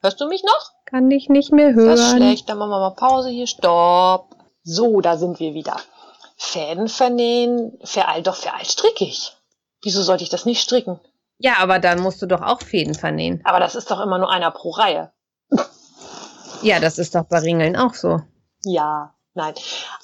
hörst 0.00 0.20
du 0.20 0.26
mich 0.28 0.42
noch? 0.44 0.72
Kann 0.84 1.10
ich 1.10 1.28
nicht 1.28 1.52
mehr 1.52 1.74
hören. 1.74 1.96
Das 1.96 2.00
ist 2.00 2.16
schlecht. 2.16 2.48
Dann 2.48 2.58
machen 2.58 2.70
wir 2.70 2.80
mal 2.80 2.94
Pause 2.94 3.30
hier. 3.30 3.46
Stopp. 3.46 4.33
So, 4.64 5.00
da 5.00 5.16
sind 5.16 5.40
wir 5.40 5.54
wieder. 5.54 5.76
Fäden 6.36 6.88
vernähen, 6.88 7.78
veralt 7.84 8.26
doch 8.26 8.36
veralt 8.36 8.66
stricke 8.66 9.04
ich. 9.04 9.36
Wieso 9.82 10.02
sollte 10.02 10.24
ich 10.24 10.30
das 10.30 10.46
nicht 10.46 10.62
stricken? 10.62 10.98
Ja, 11.38 11.58
aber 11.58 11.78
dann 11.78 12.00
musst 12.00 12.22
du 12.22 12.26
doch 12.26 12.40
auch 12.40 12.62
Fäden 12.62 12.94
vernähen. 12.94 13.42
Aber 13.44 13.60
das 13.60 13.74
ist 13.74 13.90
doch 13.90 14.00
immer 14.00 14.18
nur 14.18 14.30
einer 14.30 14.50
pro 14.50 14.70
Reihe. 14.70 15.12
Ja, 16.62 16.80
das 16.80 16.96
ist 16.96 17.14
doch 17.14 17.24
bei 17.24 17.40
Ringeln 17.40 17.76
auch 17.76 17.92
so. 17.92 18.22
Ja, 18.62 19.14
nein. 19.34 19.52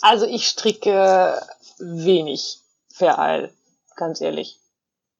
Also 0.02 0.26
ich 0.26 0.46
stricke 0.46 1.40
wenig 1.78 2.58
Vereil, 2.92 3.54
ganz 3.96 4.20
ehrlich. 4.20 4.58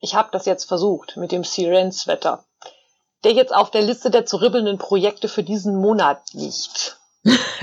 Ich 0.00 0.14
habe 0.14 0.28
das 0.32 0.44
jetzt 0.44 0.64
versucht 0.64 1.16
mit 1.16 1.32
dem 1.32 1.42
Siren-Sweater, 1.42 2.44
der 3.25 3.32
jetzt 3.32 3.54
auf 3.54 3.70
der 3.70 3.80
Liste 3.80 4.11
der 4.11 4.26
zu 4.26 4.37
ribbelnden 4.37 4.76
Projekte 4.76 5.28
für 5.28 5.42
diesen 5.42 5.76
Monat 5.76 6.20
liegt. 6.35 7.00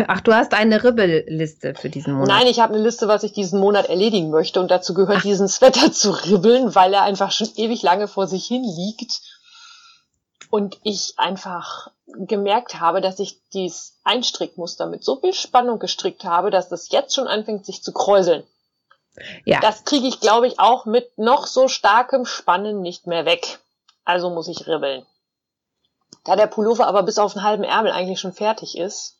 Ach, 0.07 0.21
du 0.21 0.33
hast 0.33 0.53
eine 0.53 0.83
Ribbelliste 0.83 1.73
für 1.73 1.89
diesen 1.89 2.13
Monat. 2.13 2.27
Nein, 2.27 2.47
ich 2.47 2.59
habe 2.59 2.75
eine 2.75 2.83
Liste, 2.83 3.07
was 3.07 3.23
ich 3.23 3.33
diesen 3.33 3.59
Monat 3.59 3.89
erledigen 3.89 4.29
möchte 4.29 4.59
und 4.59 4.69
dazu 4.69 4.93
gehört 4.93 5.19
Ach. 5.19 5.23
diesen 5.23 5.47
Sweater 5.47 5.91
zu 5.91 6.11
ribbeln, 6.11 6.75
weil 6.75 6.93
er 6.93 7.01
einfach 7.01 7.31
schon 7.31 7.49
ewig 7.55 7.81
lange 7.81 8.07
vor 8.07 8.27
sich 8.27 8.45
hin 8.45 8.63
liegt 8.63 9.21
und 10.49 10.77
ich 10.83 11.13
einfach 11.17 11.89
gemerkt 12.05 12.79
habe, 12.79 13.01
dass 13.01 13.19
ich 13.19 13.41
dieses 13.49 13.97
Einstrickmuster 14.03 14.85
mit 14.85 15.03
so 15.03 15.17
viel 15.17 15.33
Spannung 15.33 15.79
gestrickt 15.79 16.23
habe, 16.23 16.51
dass 16.51 16.69
das 16.69 16.91
jetzt 16.91 17.15
schon 17.15 17.27
anfängt, 17.27 17.65
sich 17.65 17.83
zu 17.83 17.91
kräuseln. 17.91 18.43
Ja. 19.45 19.59
Das 19.59 19.83
kriege 19.83 20.07
ich, 20.07 20.19
glaube 20.19 20.47
ich, 20.47 20.59
auch 20.59 20.85
mit 20.85 21.17
noch 21.17 21.47
so 21.47 21.67
starkem 21.67 22.25
Spannen 22.25 22.81
nicht 22.81 23.07
mehr 23.07 23.25
weg. 23.25 23.59
Also 24.05 24.29
muss 24.29 24.47
ich 24.47 24.67
ribbeln. 24.67 25.05
Da 26.23 26.35
der 26.35 26.47
Pullover 26.47 26.87
aber 26.87 27.03
bis 27.03 27.17
auf 27.17 27.33
den 27.33 27.43
halben 27.43 27.63
Ärmel 27.63 27.91
eigentlich 27.91 28.19
schon 28.19 28.33
fertig 28.33 28.77
ist, 28.77 29.17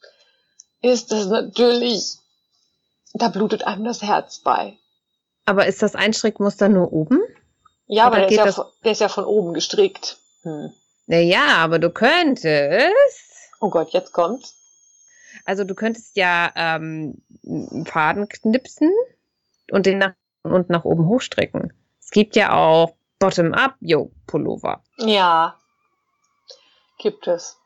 ist 0.81 1.12
das 1.12 1.27
natürlich, 1.27 2.17
da 3.13 3.29
blutet 3.29 3.63
einem 3.63 3.84
das 3.84 4.01
Herz 4.01 4.39
bei. 4.39 4.77
Aber 5.46 5.65
ist 5.65 5.81
das 5.81 5.96
Einstrickmuster 5.96 6.69
nur 6.69 6.91
oben? 6.91 7.22
Ja, 7.88 8.05
aber 8.05 8.17
der 8.17 8.29
ist 8.29 8.57
ja, 8.57 8.65
der 8.84 8.91
ist 8.91 9.01
ja 9.01 9.10
von 9.10 9.25
oben 9.25 9.53
gestrickt. 9.53 10.17
Hm. 10.43 10.74
Naja, 11.05 11.57
aber 11.57 11.79
du 11.79 11.89
könntest. 11.89 12.51
Oh 13.62 13.69
Gott, 13.69 13.91
jetzt 13.91 14.12
kommt's. 14.12 14.55
Also 15.46 15.63
du 15.63 15.74
könntest 15.74 16.17
ja 16.17 16.51
ähm, 16.55 17.22
einen 17.46 17.86
Faden 17.86 18.27
knipsen 18.27 18.91
und 19.72 19.86
den 19.86 20.00
nach 20.00 20.13
und 20.43 20.69
nach 20.69 20.84
oben 20.84 21.07
hochstrecken. 21.07 21.74
Es 22.01 22.12
gibt 22.12 22.36
ja 22.36 22.53
auch 22.53 22.96
Bottom-up-Yo-Pullover. 23.19 24.84
Ja, 24.98 25.57
gibt 26.98 27.27
es. 27.27 27.57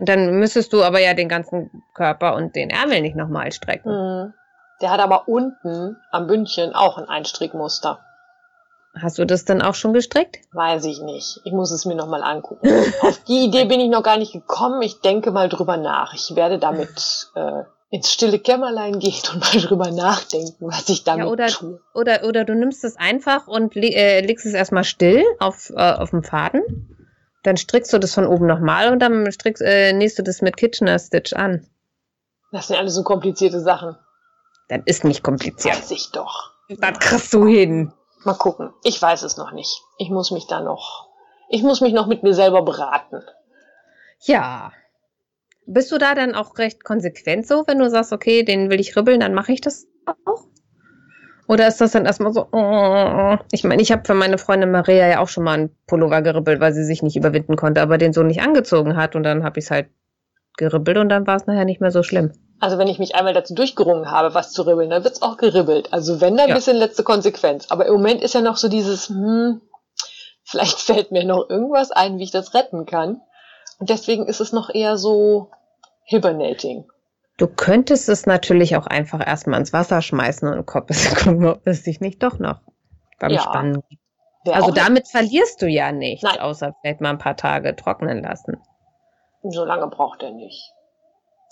Und 0.00 0.08
dann 0.08 0.38
müsstest 0.38 0.72
du 0.72 0.82
aber 0.82 0.98
ja 0.98 1.12
den 1.12 1.28
ganzen 1.28 1.70
Körper 1.94 2.34
und 2.34 2.56
den 2.56 2.70
Ärmel 2.70 3.02
nicht 3.02 3.16
nochmal 3.16 3.52
strecken. 3.52 3.90
Mhm. 3.90 4.34
Der 4.80 4.90
hat 4.90 5.00
aber 5.00 5.28
unten 5.28 5.98
am 6.10 6.26
Bündchen 6.26 6.74
auch 6.74 6.96
ein 6.96 7.06
Einstrickmuster. 7.06 8.00
Hast 8.98 9.18
du 9.18 9.26
das 9.26 9.44
dann 9.44 9.60
auch 9.60 9.74
schon 9.74 9.92
gestrickt? 9.92 10.38
Weiß 10.52 10.86
ich 10.86 11.02
nicht. 11.02 11.40
Ich 11.44 11.52
muss 11.52 11.70
es 11.70 11.84
mir 11.84 11.94
nochmal 11.94 12.22
angucken. 12.22 12.66
Auf 13.02 13.22
die 13.24 13.44
Idee 13.44 13.66
bin 13.66 13.78
ich 13.78 13.90
noch 13.90 14.02
gar 14.02 14.16
nicht 14.16 14.32
gekommen. 14.32 14.80
Ich 14.80 15.02
denke 15.02 15.32
mal 15.32 15.50
drüber 15.50 15.76
nach. 15.76 16.14
Ich 16.14 16.34
werde 16.34 16.58
damit 16.58 17.28
äh, 17.34 17.64
ins 17.90 18.10
stille 18.10 18.38
Kämmerlein 18.38 18.98
gehen 18.98 19.20
und 19.34 19.40
mal 19.40 19.60
drüber 19.60 19.90
nachdenken, 19.90 20.66
was 20.66 20.88
ich 20.88 21.04
damit 21.04 21.26
ja, 21.26 21.30
oder, 21.30 21.46
tue. 21.48 21.78
Oder, 21.92 22.24
oder 22.24 22.44
du 22.44 22.54
nimmst 22.54 22.84
es 22.84 22.96
einfach 22.96 23.46
und 23.48 23.76
äh, 23.76 24.22
legst 24.22 24.46
es 24.46 24.54
erstmal 24.54 24.84
still 24.84 25.24
auf, 25.38 25.70
äh, 25.76 25.92
auf 25.92 26.08
dem 26.08 26.22
Faden. 26.22 26.96
Dann 27.42 27.56
strickst 27.56 27.92
du 27.92 27.98
das 27.98 28.14
von 28.14 28.26
oben 28.26 28.46
nochmal 28.46 28.92
und 28.92 28.98
dann 29.00 29.30
strickst, 29.32 29.62
äh, 29.62 29.92
nähst 29.92 30.18
du 30.18 30.22
das 30.22 30.42
mit 30.42 30.56
Kitchener 30.56 30.98
Stitch 30.98 31.32
an. 31.32 31.66
Das 32.52 32.68
sind 32.68 32.76
alles 32.76 32.94
so 32.94 33.02
komplizierte 33.02 33.60
Sachen. 33.60 33.96
Das 34.68 34.80
ist 34.84 35.04
nicht 35.04 35.22
kompliziert. 35.22 35.76
Weiß 35.76 35.90
ich 35.90 36.10
doch. 36.12 36.52
Das 36.68 36.98
kriegst 36.98 37.32
du 37.32 37.46
hin. 37.46 37.92
Mal 38.24 38.34
gucken. 38.34 38.72
Ich 38.84 39.00
weiß 39.00 39.22
es 39.22 39.36
noch 39.36 39.52
nicht. 39.52 39.82
Ich 39.98 40.10
muss 40.10 40.30
mich 40.30 40.46
da 40.46 40.60
noch, 40.60 41.08
ich 41.48 41.62
muss 41.62 41.80
mich 41.80 41.92
noch 41.92 42.06
mit 42.06 42.22
mir 42.22 42.34
selber 42.34 42.62
beraten. 42.62 43.22
Ja. 44.22 44.72
Bist 45.66 45.90
du 45.92 45.98
da 45.98 46.14
dann 46.14 46.34
auch 46.34 46.58
recht 46.58 46.84
konsequent 46.84 47.46
so, 47.46 47.64
wenn 47.66 47.78
du 47.78 47.88
sagst, 47.88 48.12
okay, 48.12 48.42
den 48.42 48.70
will 48.70 48.80
ich 48.80 48.96
ribbeln, 48.96 49.20
dann 49.20 49.34
mache 49.34 49.52
ich 49.52 49.60
das 49.60 49.86
auch? 50.26 50.44
Oder 51.50 51.66
ist 51.66 51.80
das 51.80 51.90
dann 51.90 52.06
erstmal 52.06 52.32
so, 52.32 52.46
oh, 52.52 53.36
ich 53.50 53.64
meine, 53.64 53.82
ich 53.82 53.90
habe 53.90 54.02
für 54.06 54.14
meine 54.14 54.38
Freundin 54.38 54.70
Maria 54.70 55.08
ja 55.08 55.18
auch 55.18 55.26
schon 55.26 55.42
mal 55.42 55.54
einen 55.54 55.76
Pullover 55.88 56.22
geribbelt, 56.22 56.60
weil 56.60 56.72
sie 56.72 56.84
sich 56.84 57.02
nicht 57.02 57.16
überwinden 57.16 57.56
konnte, 57.56 57.82
aber 57.82 57.98
den 57.98 58.12
so 58.12 58.22
nicht 58.22 58.40
angezogen 58.40 58.96
hat 58.96 59.16
und 59.16 59.24
dann 59.24 59.42
habe 59.42 59.58
ich 59.58 59.64
es 59.64 59.72
halt 59.72 59.88
geribbelt 60.56 60.96
und 60.96 61.08
dann 61.08 61.26
war 61.26 61.34
es 61.34 61.48
nachher 61.48 61.64
nicht 61.64 61.80
mehr 61.80 61.90
so 61.90 62.04
schlimm. 62.04 62.30
Also 62.60 62.78
wenn 62.78 62.86
ich 62.86 63.00
mich 63.00 63.16
einmal 63.16 63.34
dazu 63.34 63.52
durchgerungen 63.52 64.12
habe, 64.12 64.32
was 64.32 64.52
zu 64.52 64.62
ribbeln, 64.62 64.90
dann 64.90 65.02
wird's 65.02 65.22
auch 65.22 65.38
geribbelt. 65.38 65.92
Also 65.92 66.20
wenn, 66.20 66.36
dann 66.36 66.46
ja. 66.46 66.54
ein 66.54 66.58
bisschen 66.58 66.76
letzte 66.76 67.02
Konsequenz. 67.02 67.66
Aber 67.68 67.84
im 67.84 67.94
Moment 67.94 68.22
ist 68.22 68.34
ja 68.34 68.42
noch 68.42 68.56
so 68.56 68.68
dieses, 68.68 69.08
hm, 69.08 69.60
vielleicht 70.44 70.78
fällt 70.78 71.10
mir 71.10 71.24
noch 71.24 71.50
irgendwas 71.50 71.90
ein, 71.90 72.18
wie 72.18 72.24
ich 72.24 72.30
das 72.30 72.54
retten 72.54 72.86
kann. 72.86 73.22
Und 73.80 73.90
deswegen 73.90 74.28
ist 74.28 74.40
es 74.40 74.52
noch 74.52 74.72
eher 74.72 74.96
so 74.96 75.50
hibernating. 76.04 76.84
Du 77.40 77.48
könntest 77.48 78.08
es 78.08 78.26
natürlich 78.26 78.76
auch 78.76 78.86
einfach 78.86 79.26
erstmal 79.26 79.58
ins 79.58 79.72
Wasser 79.72 80.02
schmeißen 80.02 80.48
und 80.48 80.66
gucken, 80.66 81.46
ob 81.46 81.66
es 81.66 81.82
sich 81.82 82.00
nicht 82.00 82.22
doch 82.22 82.38
noch 82.38 82.60
beim 83.18 83.32
ja. 83.32 83.40
Spannen 83.40 83.82
gibt. 83.88 84.02
Also 84.48 84.70
damit 84.70 85.08
verlierst 85.08 85.60
du 85.60 85.66
ja 85.66 85.92
nichts, 85.92 86.22
Nein. 86.22 86.40
außer 86.40 86.74
vielleicht 86.80 87.00
mal 87.00 87.10
ein 87.10 87.18
paar 87.18 87.36
Tage 87.36 87.74
trocknen 87.76 88.22
lassen. 88.22 88.62
So 89.42 89.64
lange 89.64 89.88
braucht 89.88 90.22
er 90.22 90.30
nicht. 90.30 90.72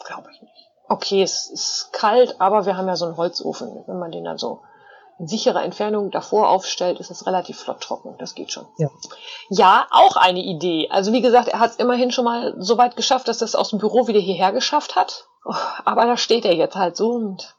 Glaube 0.07 0.31
ich 0.33 0.41
nicht 0.41 0.69
okay, 0.89 1.23
es 1.23 1.51
ist 1.51 1.91
kalt, 1.93 2.41
aber 2.41 2.67
wir 2.67 2.77
haben 2.77 2.89
ja 2.89 2.97
so 2.97 3.05
einen 3.05 3.17
Holzofen. 3.17 3.85
Wenn 3.87 3.99
man 3.99 4.11
den 4.11 4.25
dann 4.25 4.39
so 4.39 4.63
in 5.19 5.27
sicherer 5.27 5.63
Entfernung 5.63 6.11
davor 6.11 6.49
aufstellt, 6.49 7.01
ist 7.01 7.11
es 7.11 7.27
relativ 7.27 7.59
flott 7.59 7.81
trocken. 7.81 8.17
Das 8.19 8.35
geht 8.35 8.53
schon. 8.53 8.67
Ja. 8.79 8.89
ja, 9.51 9.87
auch 9.91 10.17
eine 10.17 10.41
Idee. 10.41 10.89
Also 10.91 11.13
wie 11.13 11.21
gesagt, 11.21 11.49
er 11.49 11.61
hat 11.61 11.73
es 11.73 11.77
immerhin 11.77 12.11
schon 12.11 12.25
mal 12.25 12.55
so 12.59 12.79
weit 12.79 12.97
geschafft, 12.97 13.29
dass 13.29 13.43
er 13.43 13.47
es 13.47 13.55
aus 13.55 13.71
dem 13.71 13.79
Büro 13.79 14.07
wieder 14.07 14.21
hierher 14.21 14.53
geschafft 14.53 14.97
hat. 14.97 15.28
Aber 15.45 16.07
da 16.07 16.17
steht 16.17 16.45
er 16.45 16.55
jetzt 16.55 16.77
halt 16.77 16.97
so 16.97 17.11
und 17.13 17.57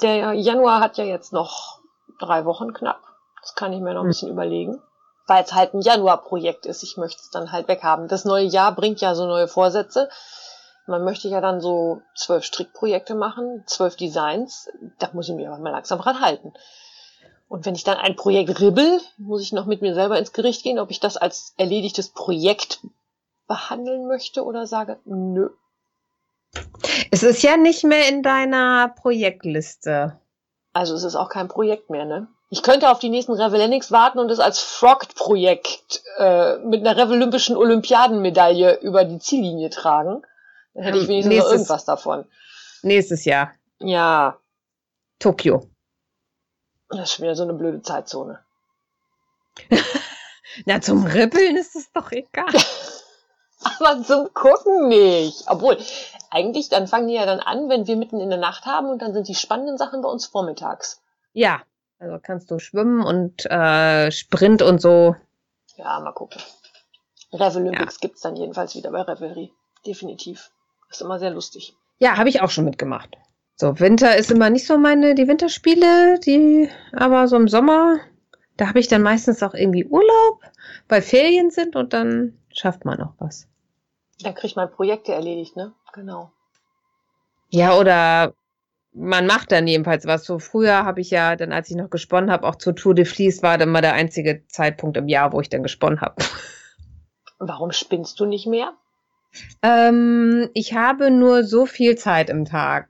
der 0.00 0.34
Januar 0.34 0.80
hat 0.80 0.96
ja 0.96 1.04
jetzt 1.04 1.32
noch 1.32 1.80
drei 2.18 2.44
Wochen 2.44 2.72
knapp. 2.72 3.00
Das 3.40 3.54
kann 3.54 3.72
ich 3.72 3.80
mir 3.80 3.94
noch 3.94 4.02
ein 4.02 4.04
hm. 4.04 4.10
bisschen 4.10 4.30
überlegen. 4.30 4.82
Weil 5.26 5.42
es 5.42 5.54
halt 5.54 5.74
ein 5.74 5.80
Januarprojekt 5.80 6.66
ist. 6.66 6.82
Ich 6.84 6.96
möchte 6.96 7.20
es 7.20 7.30
dann 7.30 7.50
halt 7.50 7.66
weghaben. 7.66 8.06
Das 8.06 8.24
neue 8.24 8.44
Jahr 8.44 8.72
bringt 8.72 9.00
ja 9.00 9.14
so 9.14 9.26
neue 9.26 9.48
Vorsätze. 9.48 10.08
Man 10.86 11.02
möchte 11.02 11.26
ja 11.26 11.40
dann 11.40 11.60
so 11.60 12.00
zwölf 12.14 12.44
Strickprojekte 12.44 13.16
machen, 13.16 13.64
zwölf 13.66 13.96
Designs. 13.96 14.68
Da 15.00 15.10
muss 15.12 15.28
ich 15.28 15.34
mich 15.34 15.48
aber 15.48 15.58
mal 15.58 15.70
langsam 15.70 15.98
ranhalten. 15.98 16.52
Und 17.48 17.66
wenn 17.66 17.74
ich 17.74 17.84
dann 17.84 17.96
ein 17.96 18.16
Projekt 18.16 18.60
ribbel, 18.60 19.00
muss 19.18 19.42
ich 19.42 19.52
noch 19.52 19.66
mit 19.66 19.82
mir 19.82 19.94
selber 19.94 20.18
ins 20.18 20.32
Gericht 20.32 20.62
gehen, 20.62 20.78
ob 20.78 20.90
ich 20.90 21.00
das 21.00 21.16
als 21.16 21.54
erledigtes 21.56 22.10
Projekt 22.10 22.80
behandeln 23.48 24.06
möchte 24.06 24.44
oder 24.44 24.66
sage, 24.66 24.98
nö. 25.04 25.50
Es 27.10 27.22
ist 27.22 27.42
ja 27.42 27.56
nicht 27.56 27.84
mehr 27.84 28.08
in 28.08 28.22
deiner 28.22 28.88
Projektliste. 28.88 30.18
Also 30.72 30.94
es 30.94 31.04
ist 31.04 31.16
auch 31.16 31.28
kein 31.28 31.48
Projekt 31.48 31.90
mehr, 31.90 32.04
ne? 32.04 32.28
Ich 32.48 32.62
könnte 32.62 32.90
auf 32.90 33.00
die 33.00 33.08
nächsten 33.08 33.32
Revelenix 33.32 33.90
warten 33.90 34.18
und 34.18 34.30
es 34.30 34.38
als 34.38 34.60
Frogged-Projekt 34.60 36.02
äh, 36.18 36.58
mit 36.58 36.86
einer 36.86 36.96
Revolympischen 36.96 37.56
Olympiadenmedaille 37.56 38.78
über 38.80 39.04
die 39.04 39.18
Ziellinie 39.18 39.70
tragen. 39.70 40.22
Dann 40.74 40.84
hätte 40.84 40.98
ich 40.98 41.08
wenigstens 41.08 41.34
nächstes, 41.34 41.50
noch 41.50 41.58
irgendwas 41.58 41.84
davon. 41.84 42.24
Nächstes 42.82 43.24
Jahr. 43.24 43.54
Ja. 43.80 44.38
Tokio. 45.18 45.68
Das 46.88 47.00
ist 47.00 47.12
schon 47.14 47.24
wieder 47.24 47.34
so 47.34 47.42
eine 47.42 47.54
blöde 47.54 47.82
Zeitzone. 47.82 48.38
Na, 50.66 50.80
zum 50.80 51.04
Rippeln 51.04 51.56
ist 51.56 51.74
es 51.74 51.90
doch 51.92 52.12
egal. 52.12 52.52
Aber 53.80 54.02
zum 54.02 54.32
Gucken 54.34 54.88
nicht. 54.88 55.44
Obwohl, 55.48 55.78
eigentlich, 56.30 56.68
dann 56.68 56.86
fangen 56.86 57.08
die 57.08 57.14
ja 57.14 57.26
dann 57.26 57.40
an, 57.40 57.68
wenn 57.68 57.86
wir 57.86 57.96
mitten 57.96 58.20
in 58.20 58.30
der 58.30 58.38
Nacht 58.38 58.66
haben 58.66 58.88
und 58.88 59.02
dann 59.02 59.12
sind 59.12 59.28
die 59.28 59.34
spannenden 59.34 59.78
Sachen 59.78 60.02
bei 60.02 60.08
uns 60.08 60.26
vormittags. 60.26 61.02
Ja, 61.32 61.62
also 61.98 62.18
kannst 62.22 62.50
du 62.50 62.58
schwimmen 62.58 63.02
und 63.02 63.46
äh, 63.46 64.10
Sprint 64.10 64.62
und 64.62 64.80
so. 64.80 65.16
Ja, 65.76 66.00
mal 66.00 66.12
gucken. 66.12 66.40
Revelympics 67.32 67.96
ja. 67.96 67.98
gibt's 68.00 68.20
dann 68.20 68.36
jedenfalls 68.36 68.74
wieder 68.74 68.90
bei 68.90 69.02
Revelry. 69.02 69.52
Definitiv. 69.86 70.50
Ist 70.90 71.02
immer 71.02 71.18
sehr 71.18 71.30
lustig. 71.30 71.74
Ja, 71.98 72.16
habe 72.16 72.28
ich 72.28 72.40
auch 72.40 72.50
schon 72.50 72.64
mitgemacht. 72.64 73.16
So, 73.56 73.80
Winter 73.80 74.16
ist 74.16 74.30
immer 74.30 74.50
nicht 74.50 74.66
so 74.66 74.76
meine, 74.76 75.14
die 75.14 75.28
Winterspiele, 75.28 76.20
die, 76.20 76.68
aber 76.92 77.26
so 77.26 77.36
im 77.36 77.48
Sommer, 77.48 77.98
da 78.56 78.68
habe 78.68 78.80
ich 78.80 78.88
dann 78.88 79.02
meistens 79.02 79.42
auch 79.42 79.54
irgendwie 79.54 79.86
Urlaub, 79.86 80.42
weil 80.88 81.00
Ferien 81.00 81.50
sind 81.50 81.74
und 81.74 81.94
dann 81.94 82.38
schafft 82.52 82.84
man 82.84 83.00
auch 83.00 83.14
was. 83.18 83.48
Da 84.20 84.32
kriegt 84.32 84.56
man 84.56 84.70
Projekte 84.70 85.12
erledigt, 85.12 85.56
ne? 85.56 85.72
Genau. 85.92 86.32
Ja, 87.50 87.76
oder 87.76 88.34
man 88.92 89.26
macht 89.26 89.52
dann 89.52 89.66
jedenfalls 89.66 90.06
was. 90.06 90.24
So 90.24 90.38
früher 90.38 90.84
habe 90.84 91.00
ich 91.00 91.10
ja, 91.10 91.36
dann 91.36 91.52
als 91.52 91.70
ich 91.70 91.76
noch 91.76 91.90
gesponnen 91.90 92.30
habe, 92.30 92.46
auch 92.46 92.56
zur 92.56 92.74
Tour 92.74 92.94
de 92.94 93.04
Vlies 93.04 93.42
war 93.42 93.58
dann 93.58 93.70
mal 93.70 93.82
der 93.82 93.92
einzige 93.92 94.46
Zeitpunkt 94.48 94.96
im 94.96 95.08
Jahr, 95.08 95.32
wo 95.32 95.40
ich 95.40 95.50
dann 95.50 95.62
gesponnen 95.62 96.00
habe. 96.00 96.16
Warum 97.38 97.72
spinnst 97.72 98.18
du 98.18 98.26
nicht 98.26 98.46
mehr? 98.46 98.72
Ähm, 99.62 100.48
ich 100.54 100.74
habe 100.74 101.10
nur 101.10 101.44
so 101.44 101.66
viel 101.66 101.96
Zeit 101.96 102.30
im 102.30 102.46
Tag 102.46 102.88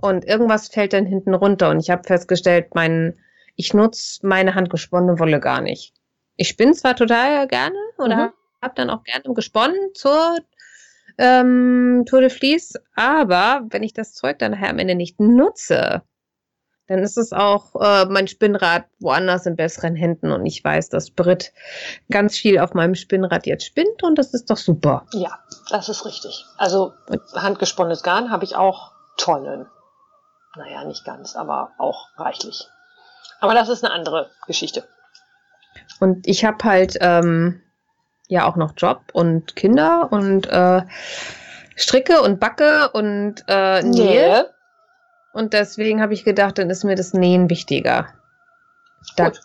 und 0.00 0.24
irgendwas 0.24 0.68
fällt 0.68 0.92
dann 0.92 1.06
hinten 1.06 1.34
runter 1.34 1.70
und 1.70 1.78
ich 1.78 1.90
habe 1.90 2.02
festgestellt, 2.02 2.74
mein, 2.74 3.16
ich 3.54 3.72
nutze 3.72 4.26
meine 4.26 4.56
handgesponnene 4.56 5.20
Wolle 5.20 5.38
gar 5.38 5.60
nicht. 5.60 5.94
Ich 6.36 6.48
spinne 6.48 6.72
zwar 6.72 6.96
total 6.96 7.46
gerne 7.46 7.76
oder 7.98 8.16
mhm. 8.16 8.32
habe 8.60 8.74
dann 8.74 8.90
auch 8.90 9.04
gerne 9.04 9.32
gesponnen 9.32 9.78
zur 9.94 10.38
ähm, 11.18 12.04
Tour 12.06 12.20
de 12.20 12.30
Vlies, 12.30 12.74
aber 12.94 13.62
wenn 13.70 13.82
ich 13.82 13.92
das 13.92 14.14
Zeug 14.14 14.38
dann 14.38 14.52
nachher 14.52 14.70
am 14.70 14.78
Ende 14.78 14.94
nicht 14.94 15.20
nutze, 15.20 16.02
dann 16.88 17.00
ist 17.00 17.16
es 17.16 17.32
auch 17.32 17.74
äh, 17.80 18.04
mein 18.06 18.28
Spinnrad 18.28 18.84
woanders 19.00 19.46
in 19.46 19.56
besseren 19.56 19.96
Händen 19.96 20.30
und 20.30 20.46
ich 20.46 20.62
weiß, 20.62 20.88
dass 20.88 21.10
Brit 21.10 21.52
ganz 22.10 22.36
viel 22.36 22.58
auf 22.58 22.74
meinem 22.74 22.94
Spinnrad 22.94 23.46
jetzt 23.46 23.64
spinnt 23.64 24.02
und 24.02 24.16
das 24.16 24.34
ist 24.34 24.50
doch 24.50 24.56
super. 24.56 25.06
Ja, 25.12 25.38
das 25.70 25.88
ist 25.88 26.04
richtig. 26.04 26.44
Also 26.58 26.92
handgesponnenes 27.34 28.02
Garn 28.02 28.30
habe 28.30 28.44
ich 28.44 28.54
auch 28.54 28.92
Tonnen. 29.16 29.66
Naja, 30.56 30.84
nicht 30.84 31.04
ganz, 31.04 31.34
aber 31.34 31.72
auch 31.78 32.08
reichlich. 32.16 32.66
Aber 33.40 33.54
das 33.54 33.68
ist 33.68 33.84
eine 33.84 33.92
andere 33.92 34.30
Geschichte. 34.46 34.86
Und 36.00 36.26
ich 36.26 36.44
habe 36.44 36.62
halt 36.64 36.96
ähm, 37.00 37.62
ja 38.28 38.46
auch 38.46 38.56
noch 38.56 38.72
Job 38.76 39.00
und 39.12 39.56
Kinder 39.56 40.08
und 40.10 40.46
äh, 40.48 40.82
stricke 41.76 42.22
und 42.22 42.40
backe 42.40 42.90
und 42.92 43.44
äh, 43.48 43.82
nähe. 43.82 44.42
Nee. 44.42 44.50
Und 45.32 45.52
deswegen 45.52 46.00
habe 46.00 46.14
ich 46.14 46.24
gedacht, 46.24 46.58
dann 46.58 46.70
ist 46.70 46.84
mir 46.84 46.96
das 46.96 47.12
Nähen 47.12 47.50
wichtiger. 47.50 48.08
Da 49.16 49.28
Gut. 49.28 49.40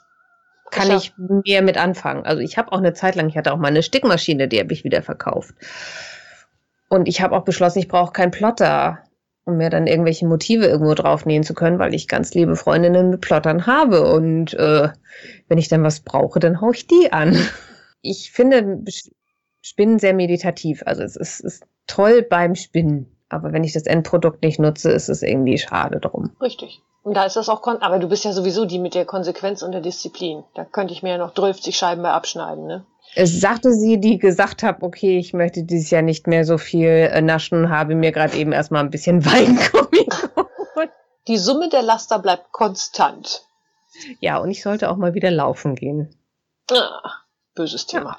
kann 0.71 0.89
ich, 0.91 1.13
ich 1.17 1.45
mehr 1.45 1.61
mit 1.61 1.77
anfangen. 1.77 2.25
Also 2.25 2.41
ich 2.41 2.57
habe 2.57 2.71
auch 2.71 2.77
eine 2.77 2.93
Zeit 2.93 3.15
lang, 3.15 3.27
ich 3.27 3.37
hatte 3.37 3.51
auch 3.51 3.57
mal 3.57 3.67
eine 3.67 3.83
Stickmaschine, 3.83 4.47
die 4.47 4.59
habe 4.59 4.71
ich 4.71 4.83
wieder 4.83 5.01
verkauft. 5.01 5.53
Und 6.87 7.07
ich 7.07 7.21
habe 7.21 7.35
auch 7.35 7.43
beschlossen, 7.43 7.79
ich 7.79 7.87
brauche 7.87 8.13
keinen 8.13 8.31
Plotter, 8.31 8.99
um 9.43 9.57
mir 9.57 9.69
dann 9.69 9.87
irgendwelche 9.87 10.25
Motive 10.25 10.65
irgendwo 10.65 10.93
drauf 10.93 11.25
nähen 11.25 11.43
zu 11.43 11.53
können, 11.53 11.79
weil 11.79 11.93
ich 11.93 12.07
ganz 12.07 12.33
liebe 12.33 12.55
Freundinnen 12.55 13.09
mit 13.09 13.21
Plottern 13.21 13.67
habe. 13.67 14.13
Und 14.13 14.53
äh, 14.53 14.89
wenn 15.49 15.57
ich 15.57 15.67
dann 15.67 15.83
was 15.83 15.99
brauche, 15.99 16.39
dann 16.39 16.61
haue 16.61 16.73
ich 16.73 16.87
die 16.87 17.11
an. 17.11 17.37
Ich 18.01 18.31
finde 18.31 18.83
Spinnen 19.61 19.99
sehr 19.99 20.13
meditativ. 20.13 20.83
Also 20.85 21.03
es 21.03 21.15
ist, 21.15 21.39
ist 21.39 21.63
toll 21.87 22.23
beim 22.23 22.55
Spinnen. 22.55 23.15
Aber 23.29 23.53
wenn 23.53 23.63
ich 23.63 23.73
das 23.73 23.83
Endprodukt 23.83 24.43
nicht 24.43 24.59
nutze, 24.59 24.91
ist 24.91 25.09
es 25.09 25.21
irgendwie 25.21 25.57
schade 25.57 25.99
drum. 25.99 26.31
Richtig. 26.41 26.81
Und 27.03 27.15
da 27.15 27.25
ist 27.25 27.35
das 27.35 27.49
auch, 27.49 27.65
aber 27.65 27.99
du 27.99 28.09
bist 28.09 28.25
ja 28.25 28.33
sowieso 28.33 28.65
die 28.65 28.77
mit 28.77 28.93
der 28.93 29.05
Konsequenz 29.05 29.63
und 29.63 29.71
der 29.71 29.81
Disziplin. 29.81 30.43
Da 30.53 30.65
könnte 30.65 30.93
ich 30.93 31.01
mir 31.01 31.11
ja 31.11 31.17
noch 31.17 31.33
12 31.33 31.73
Scheiben 31.73 32.03
bei 32.03 32.11
abschneiden, 32.11 32.67
ne? 32.67 32.85
Es 33.15 33.41
sagte 33.41 33.73
sie, 33.73 33.99
die 33.99 34.19
gesagt 34.19 34.63
hat, 34.63 34.81
okay, 34.81 35.17
ich 35.17 35.33
möchte 35.33 35.63
dieses 35.63 35.89
Jahr 35.89 36.01
nicht 36.01 36.27
mehr 36.27 36.45
so 36.45 36.57
viel 36.57 36.87
äh, 36.87 37.21
naschen, 37.21 37.69
habe 37.69 37.95
mir 37.95 38.11
gerade 38.11 38.37
eben 38.37 38.51
erstmal 38.51 38.83
ein 38.83 38.91
bisschen 38.91 39.25
Weingummi 39.25 40.05
geholt. 40.05 40.91
Die 41.27 41.37
Summe 41.37 41.69
der 41.69 41.81
Laster 41.81 42.19
bleibt 42.19 42.51
konstant. 42.51 43.45
Ja, 44.19 44.37
und 44.37 44.51
ich 44.51 44.61
sollte 44.61 44.89
auch 44.89 44.95
mal 44.95 45.13
wieder 45.13 45.31
laufen 45.31 45.75
gehen. 45.75 46.15
Ah, 46.71 47.01
böses 47.55 47.85
Thema. 47.87 48.17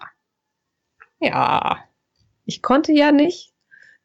Ja. 1.20 1.28
ja. 1.28 1.78
Ich 2.44 2.62
konnte 2.62 2.92
ja 2.92 3.12
nicht 3.12 3.52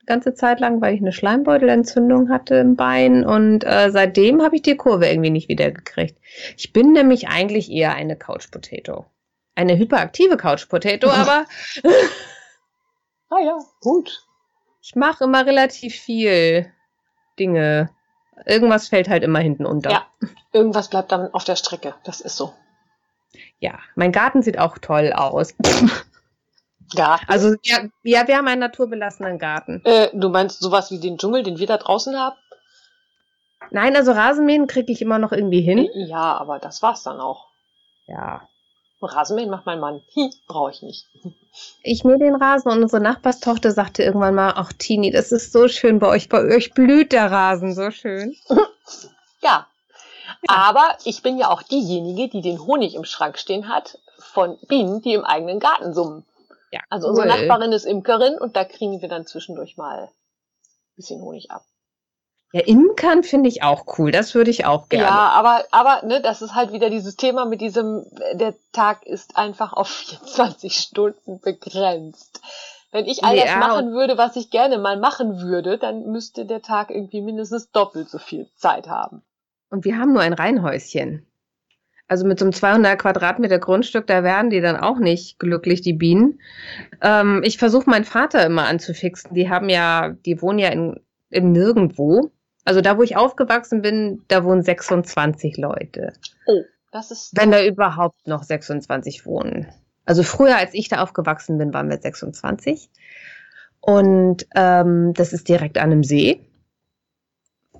ganze 0.05 0.33
Zeit 0.33 0.61
lang, 0.61 0.79
weil 0.79 0.95
ich 0.95 1.01
eine 1.01 1.11
Schleimbeutelentzündung 1.11 2.29
hatte 2.29 2.55
im 2.55 2.77
Bein 2.77 3.25
und 3.25 3.65
äh, 3.65 3.91
seitdem 3.91 4.41
habe 4.41 4.55
ich 4.55 4.61
die 4.61 4.77
Kurve 4.77 5.07
irgendwie 5.07 5.31
nicht 5.31 5.49
wieder 5.49 5.69
gekriegt. 5.71 6.17
Ich 6.55 6.71
bin 6.71 6.93
nämlich 6.93 7.27
eigentlich 7.27 7.69
eher 7.69 7.93
eine 7.93 8.15
Couch 8.15 8.49
Potato. 8.49 9.05
Eine 9.53 9.77
hyperaktive 9.77 10.37
Couch 10.37 10.69
Potato, 10.69 11.09
aber 11.11 11.45
Ah 13.29 13.39
ja, 13.39 13.59
gut. 13.81 14.23
Ich 14.81 14.95
mache 14.95 15.25
immer 15.25 15.45
relativ 15.45 15.95
viel 15.95 16.71
Dinge. 17.37 17.89
Irgendwas 18.45 18.87
fällt 18.87 19.09
halt 19.09 19.23
immer 19.23 19.39
hinten 19.39 19.65
unter. 19.65 19.91
Ja, 19.91 20.07
irgendwas 20.53 20.89
bleibt 20.89 21.11
dann 21.11 21.33
auf 21.33 21.43
der 21.43 21.55
Strecke. 21.55 21.95
Das 22.03 22.21
ist 22.21 22.37
so. 22.37 22.53
Ja, 23.59 23.79
mein 23.95 24.11
Garten 24.11 24.41
sieht 24.41 24.59
auch 24.59 24.77
toll 24.77 25.13
aus. 25.13 25.55
Garten? 26.95 27.25
Also 27.27 27.55
ja, 27.63 27.79
ja, 28.03 28.27
wir 28.27 28.37
haben 28.37 28.47
einen 28.47 28.61
naturbelassenen 28.61 29.39
Garten. 29.39 29.81
Äh, 29.83 30.09
du 30.13 30.29
meinst 30.29 30.59
sowas 30.59 30.91
wie 30.91 30.99
den 30.99 31.17
Dschungel, 31.17 31.43
den 31.43 31.57
wir 31.59 31.67
da 31.67 31.77
draußen 31.77 32.17
haben? 32.17 32.37
Nein, 33.71 33.95
also 33.95 34.11
Rasenmähen 34.13 34.67
kriege 34.67 34.91
ich 34.91 35.01
immer 35.01 35.19
noch 35.19 35.31
irgendwie 35.31 35.61
hin. 35.61 35.89
Ja, 35.93 36.37
aber 36.37 36.59
das 36.59 36.81
war's 36.81 37.03
dann 37.03 37.19
auch. 37.19 37.47
Ja. 38.05 38.47
Rasenmähen 39.01 39.49
macht 39.49 39.65
mein 39.65 39.79
Mann. 39.79 40.01
Hm, 40.13 40.31
brauche 40.47 40.71
ich 40.71 40.81
nicht. 40.81 41.07
Ich 41.81 42.03
mähe 42.03 42.19
den 42.19 42.35
Rasen 42.35 42.71
und 42.71 42.83
unsere 42.83 43.01
Nachbarstochter 43.01 43.71
sagte 43.71 44.03
irgendwann 44.03 44.35
mal, 44.35 44.53
ach 44.55 44.73
Tini, 44.73 45.09
das 45.09 45.31
ist 45.31 45.51
so 45.51 45.67
schön 45.67 45.97
bei 45.97 46.07
euch. 46.07 46.29
Bei 46.29 46.43
euch 46.43 46.71
blüht 46.71 47.11
der 47.11 47.31
Rasen 47.31 47.73
so 47.73 47.89
schön. 47.89 48.35
ja. 49.41 49.65
Ja. 50.47 50.55
Aber 50.55 50.97
ich 51.05 51.21
bin 51.21 51.37
ja 51.37 51.49
auch 51.49 51.61
diejenige, 51.61 52.29
die 52.29 52.41
den 52.41 52.65
Honig 52.65 52.95
im 52.95 53.05
Schrank 53.05 53.37
stehen 53.37 53.69
hat 53.69 53.99
von 54.19 54.57
Bienen, 54.67 55.01
die 55.01 55.13
im 55.13 55.23
eigenen 55.23 55.59
Garten 55.59 55.93
summen. 55.93 56.25
Ja, 56.71 56.81
also 56.89 57.07
unsere 57.07 57.27
cool. 57.27 57.33
Nachbarin 57.33 57.71
ist 57.71 57.85
Imkerin 57.85 58.37
und 58.37 58.55
da 58.55 58.65
kriegen 58.65 59.01
wir 59.01 59.09
dann 59.09 59.25
zwischendurch 59.25 59.77
mal 59.77 60.03
ein 60.03 60.09
bisschen 60.95 61.21
Honig 61.21 61.51
ab. 61.51 61.63
Ja, 62.53 62.61
Imkern 62.61 63.23
finde 63.23 63.49
ich 63.49 63.63
auch 63.63 63.85
cool. 63.97 64.11
Das 64.11 64.33
würde 64.33 64.51
ich 64.51 64.65
auch 64.65 64.87
gerne. 64.87 65.05
Ja, 65.05 65.29
aber, 65.29 65.65
aber, 65.71 66.05
ne, 66.05 66.21
das 66.21 66.41
ist 66.41 66.55
halt 66.55 66.71
wieder 66.71 66.89
dieses 66.89 67.17
Thema 67.17 67.45
mit 67.45 67.59
diesem, 67.59 68.05
der 68.33 68.55
Tag 68.71 69.05
ist 69.05 69.37
einfach 69.37 69.73
auf 69.73 69.89
24 69.89 70.73
Stunden 70.73 71.39
begrenzt. 71.41 72.41
Wenn 72.91 73.05
ich 73.05 73.23
all 73.23 73.35
das 73.35 73.53
machen 73.57 73.91
würde, 73.91 74.17
was 74.17 74.37
ich 74.37 74.49
gerne 74.49 74.77
mal 74.77 74.97
machen 74.97 75.41
würde, 75.41 75.77
dann 75.77 76.05
müsste 76.05 76.45
der 76.45 76.61
Tag 76.61 76.89
irgendwie 76.89 77.21
mindestens 77.21 77.69
doppelt 77.71 78.09
so 78.09 78.17
viel 78.17 78.49
Zeit 78.55 78.87
haben. 78.87 79.23
Und 79.69 79.85
wir 79.85 79.97
haben 79.97 80.13
nur 80.13 80.21
ein 80.21 80.33
Reihenhäuschen. 80.33 81.25
Also 82.07 82.25
mit 82.25 82.39
so 82.39 82.45
einem 82.45 82.53
200 82.53 82.97
Quadratmeter 82.99 83.59
Grundstück, 83.59 84.07
da 84.07 84.23
werden 84.23 84.49
die 84.49 84.61
dann 84.61 84.77
auch 84.77 84.97
nicht 84.97 85.39
glücklich, 85.39 85.81
die 85.81 85.93
Bienen. 85.93 86.39
Ähm, 87.01 87.41
ich 87.43 87.57
versuche 87.57 87.89
meinen 87.89 88.05
Vater 88.05 88.45
immer 88.45 88.65
anzufixen. 88.65 89.33
Die 89.33 89.49
haben 89.49 89.67
ja, 89.67 90.15
die 90.25 90.41
wohnen 90.41 90.59
ja 90.59 90.69
in, 90.69 91.01
im 91.29 91.51
Nirgendwo. 91.51 92.31
Also 92.63 92.79
da, 92.79 92.97
wo 92.97 93.03
ich 93.03 93.17
aufgewachsen 93.17 93.81
bin, 93.81 94.23
da 94.29 94.45
wohnen 94.45 94.61
26 94.61 95.57
Leute. 95.57 96.13
Oh, 96.45 96.63
das 96.91 97.11
ist. 97.11 97.31
Wenn 97.35 97.51
da 97.51 97.63
überhaupt 97.63 98.25
noch 98.25 98.43
26 98.43 99.25
wohnen. 99.25 99.67
Also 100.05 100.23
früher, 100.23 100.57
als 100.57 100.73
ich 100.73 100.87
da 100.87 101.01
aufgewachsen 101.01 101.57
bin, 101.57 101.73
waren 101.73 101.89
wir 101.89 101.97
26. 101.97 102.89
Und 103.81 104.47
ähm, 104.55 105.13
das 105.13 105.33
ist 105.33 105.49
direkt 105.49 105.77
an 105.77 105.91
einem 105.91 106.03
See. 106.03 106.41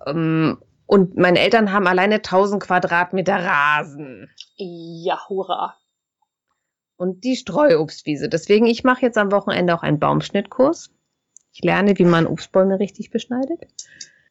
Ähm, 0.05 0.57
und 0.87 1.17
meine 1.17 1.39
Eltern 1.39 1.71
haben 1.73 1.85
alleine 1.85 2.15
1000 2.15 2.63
Quadratmeter 2.63 3.35
Rasen. 3.35 4.29
Ja, 4.55 5.19
hurra. 5.27 5.75
Und 6.95 7.23
die 7.25 7.35
Streuobstwiese. 7.35 8.29
Deswegen, 8.29 8.65
ich 8.65 8.83
mache 8.83 9.01
jetzt 9.01 9.17
am 9.17 9.31
Wochenende 9.31 9.75
auch 9.75 9.83
einen 9.83 9.99
Baumschnittkurs. 9.99 10.89
Ich 11.53 11.63
lerne, 11.63 11.97
wie 11.97 12.05
man 12.05 12.25
Obstbäume 12.25 12.79
richtig 12.79 13.11
beschneidet. 13.11 13.67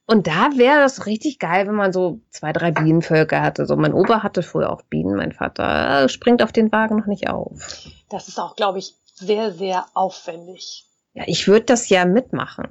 Und 0.06 0.28
da 0.28 0.50
wäre 0.56 0.80
das 0.80 1.06
richtig 1.06 1.38
geil, 1.38 1.66
wenn 1.66 1.74
man 1.74 1.92
so 1.92 2.20
zwei, 2.30 2.52
drei 2.52 2.70
Bienenvölker 2.70 3.42
hatte. 3.42 3.66
So, 3.66 3.76
mein 3.76 3.92
Opa 3.92 4.22
hatte 4.22 4.42
früher 4.42 4.70
auch 4.72 4.82
Bienen, 4.82 5.16
mein 5.16 5.32
Vater 5.32 6.08
springt 6.08 6.42
auf 6.42 6.52
den 6.52 6.70
Wagen 6.72 6.96
noch 6.96 7.06
nicht 7.06 7.28
auf. 7.28 7.88
Das 8.08 8.28
ist 8.28 8.38
auch, 8.38 8.56
glaube 8.56 8.78
ich, 8.78 8.94
sehr, 9.14 9.52
sehr 9.52 9.86
aufwendig. 9.94 10.86
Ja, 11.12 11.24
ich 11.26 11.48
würde 11.48 11.66
das 11.66 11.88
ja 11.88 12.04
mitmachen. 12.04 12.68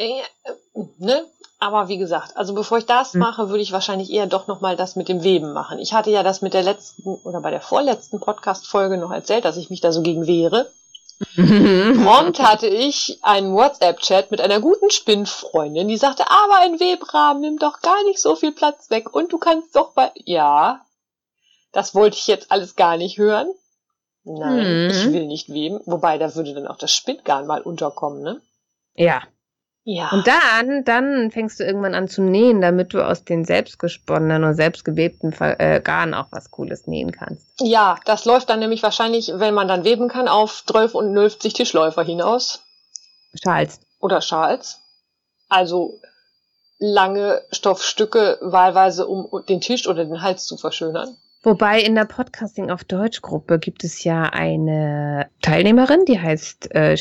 Äh, 0.00 0.22
ne? 0.98 1.26
Aber 1.58 1.88
wie 1.88 1.98
gesagt, 1.98 2.34
also 2.38 2.54
bevor 2.54 2.78
ich 2.78 2.86
das 2.86 3.12
hm. 3.12 3.20
mache, 3.20 3.50
würde 3.50 3.62
ich 3.62 3.70
wahrscheinlich 3.70 4.10
eher 4.10 4.26
doch 4.26 4.46
nochmal 4.46 4.76
das 4.76 4.96
mit 4.96 5.10
dem 5.10 5.22
Weben 5.22 5.52
machen. 5.52 5.78
Ich 5.78 5.92
hatte 5.92 6.10
ja 6.10 6.22
das 6.22 6.40
mit 6.40 6.54
der 6.54 6.62
letzten 6.62 7.06
oder 7.06 7.42
bei 7.42 7.50
der 7.50 7.60
vorletzten 7.60 8.18
Podcast-Folge 8.18 8.96
noch 8.96 9.12
erzählt, 9.12 9.44
dass 9.44 9.58
ich 9.58 9.68
mich 9.68 9.82
da 9.82 9.92
so 9.92 10.00
gegen 10.00 10.26
wehre. 10.26 10.72
Prompt 11.36 12.40
hatte 12.40 12.66
ich 12.66 13.18
einen 13.20 13.54
WhatsApp-Chat 13.54 14.30
mit 14.30 14.40
einer 14.40 14.58
guten 14.60 14.90
Spinnfreundin, 14.90 15.86
die 15.86 15.98
sagte, 15.98 16.30
aber 16.30 16.60
ein 16.60 16.80
Webrahmen 16.80 17.42
nimmt 17.42 17.62
doch 17.62 17.82
gar 17.82 18.02
nicht 18.04 18.20
so 18.22 18.36
viel 18.36 18.52
Platz 18.52 18.88
weg 18.88 19.14
und 19.14 19.34
du 19.34 19.36
kannst 19.36 19.76
doch 19.76 19.92
bei, 19.92 20.12
ja, 20.14 20.80
das 21.72 21.94
wollte 21.94 22.16
ich 22.16 22.26
jetzt 22.26 22.50
alles 22.50 22.74
gar 22.74 22.96
nicht 22.96 23.18
hören. 23.18 23.52
Nein, 24.24 24.64
hm. 24.64 24.90
ich 24.90 25.12
will 25.12 25.26
nicht 25.26 25.50
weben. 25.50 25.80
Wobei, 25.84 26.16
da 26.16 26.34
würde 26.34 26.54
dann 26.54 26.68
auch 26.68 26.78
das 26.78 26.90
Spinngarn 26.90 27.46
mal 27.46 27.60
unterkommen, 27.60 28.22
ne? 28.22 28.40
Ja, 28.94 29.22
ja. 29.84 30.10
Und 30.10 30.26
dann, 30.26 30.84
dann 30.84 31.30
fängst 31.30 31.58
du 31.58 31.64
irgendwann 31.64 31.94
an 31.94 32.06
zu 32.06 32.22
nähen, 32.22 32.60
damit 32.60 32.92
du 32.92 33.06
aus 33.06 33.24
den 33.24 33.44
selbstgesponnenen 33.44 34.44
und 34.44 34.54
selbstgewebten 34.54 35.32
äh, 35.40 35.80
Garn 35.82 36.12
auch 36.14 36.26
was 36.30 36.50
Cooles 36.50 36.86
nähen 36.86 37.12
kannst. 37.12 37.46
Ja, 37.60 37.98
das 38.04 38.24
läuft 38.24 38.50
dann 38.50 38.60
nämlich 38.60 38.82
wahrscheinlich, 38.82 39.32
wenn 39.34 39.54
man 39.54 39.68
dann 39.68 39.84
weben 39.84 40.08
kann, 40.08 40.28
auf 40.28 40.64
12 40.66 40.94
und 40.94 41.14
50 41.14 41.54
Tischläufer 41.54 42.02
hinaus. 42.02 42.62
Schals. 43.42 43.80
Oder 44.00 44.20
Schals. 44.20 44.80
Also 45.48 46.00
lange 46.78 47.42
Stoffstücke, 47.50 48.38
wahlweise 48.40 49.06
um 49.06 49.28
den 49.48 49.60
Tisch 49.60 49.86
oder 49.86 50.04
den 50.04 50.22
Hals 50.22 50.46
zu 50.46 50.56
verschönern. 50.56 51.16
Wobei 51.42 51.80
in 51.80 51.94
der 51.94 52.04
Podcasting 52.04 52.70
auf 52.70 52.84
Deutsch 52.84 53.22
Gruppe 53.22 53.58
gibt 53.58 53.82
es 53.82 54.04
ja 54.04 54.24
eine 54.24 55.30
Teilnehmerin, 55.40 56.04
die 56.04 56.20
heißt 56.20 56.74
äh, 56.74 56.98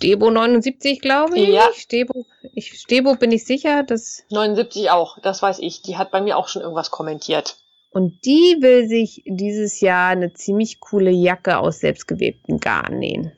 Stebo 0.00 0.30
79, 0.30 1.00
glaube 1.02 1.38
ich. 1.38 1.48
Ja. 1.50 1.68
Stebo, 1.74 2.24
ich, 2.54 2.72
Stebo 2.80 3.16
bin 3.16 3.32
ich 3.32 3.44
sicher, 3.44 3.82
dass 3.82 4.24
79 4.30 4.90
auch, 4.90 5.18
das 5.20 5.42
weiß 5.42 5.58
ich. 5.58 5.82
Die 5.82 5.98
hat 5.98 6.10
bei 6.10 6.22
mir 6.22 6.38
auch 6.38 6.48
schon 6.48 6.62
irgendwas 6.62 6.90
kommentiert. 6.90 7.58
und 7.92 8.24
die 8.24 8.56
will 8.60 8.88
sich 8.88 9.22
dieses 9.26 9.80
Jahr 9.80 10.08
eine 10.10 10.32
ziemlich 10.32 10.80
coole 10.80 11.10
Jacke 11.10 11.58
aus 11.58 11.80
selbstgewebtem 11.80 12.58
Garn 12.60 12.98
nähen. 12.98 13.32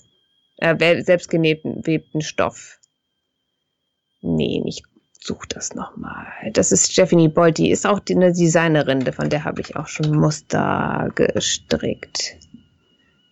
Äh, 0.59 0.77
wel- 0.79 1.05
selbstgenähten 1.05 1.85
webten 1.87 2.21
Stoff. 2.21 2.79
nähen. 4.21 4.65
Ich 4.69 4.85
suche 5.21 5.49
das 5.49 5.75
nochmal. 5.75 6.27
Das 6.53 6.71
ist 6.71 6.93
Stephanie 6.93 7.29
Bolt, 7.29 7.59
die 7.59 7.71
ist 7.73 7.85
auch 7.87 8.01
eine 8.09 8.33
Designerin, 8.33 9.03
von 9.13 9.29
der 9.31 9.43
habe 9.45 9.61
ich 9.63 9.75
auch 9.75 9.89
schon 9.89 10.15
Muster 10.17 11.11
gestrickt. 11.17 12.37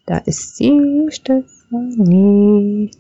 Da 0.07 0.19
ist 0.19 0.57
sie, 0.57 1.07
Stephanie. 1.11 2.91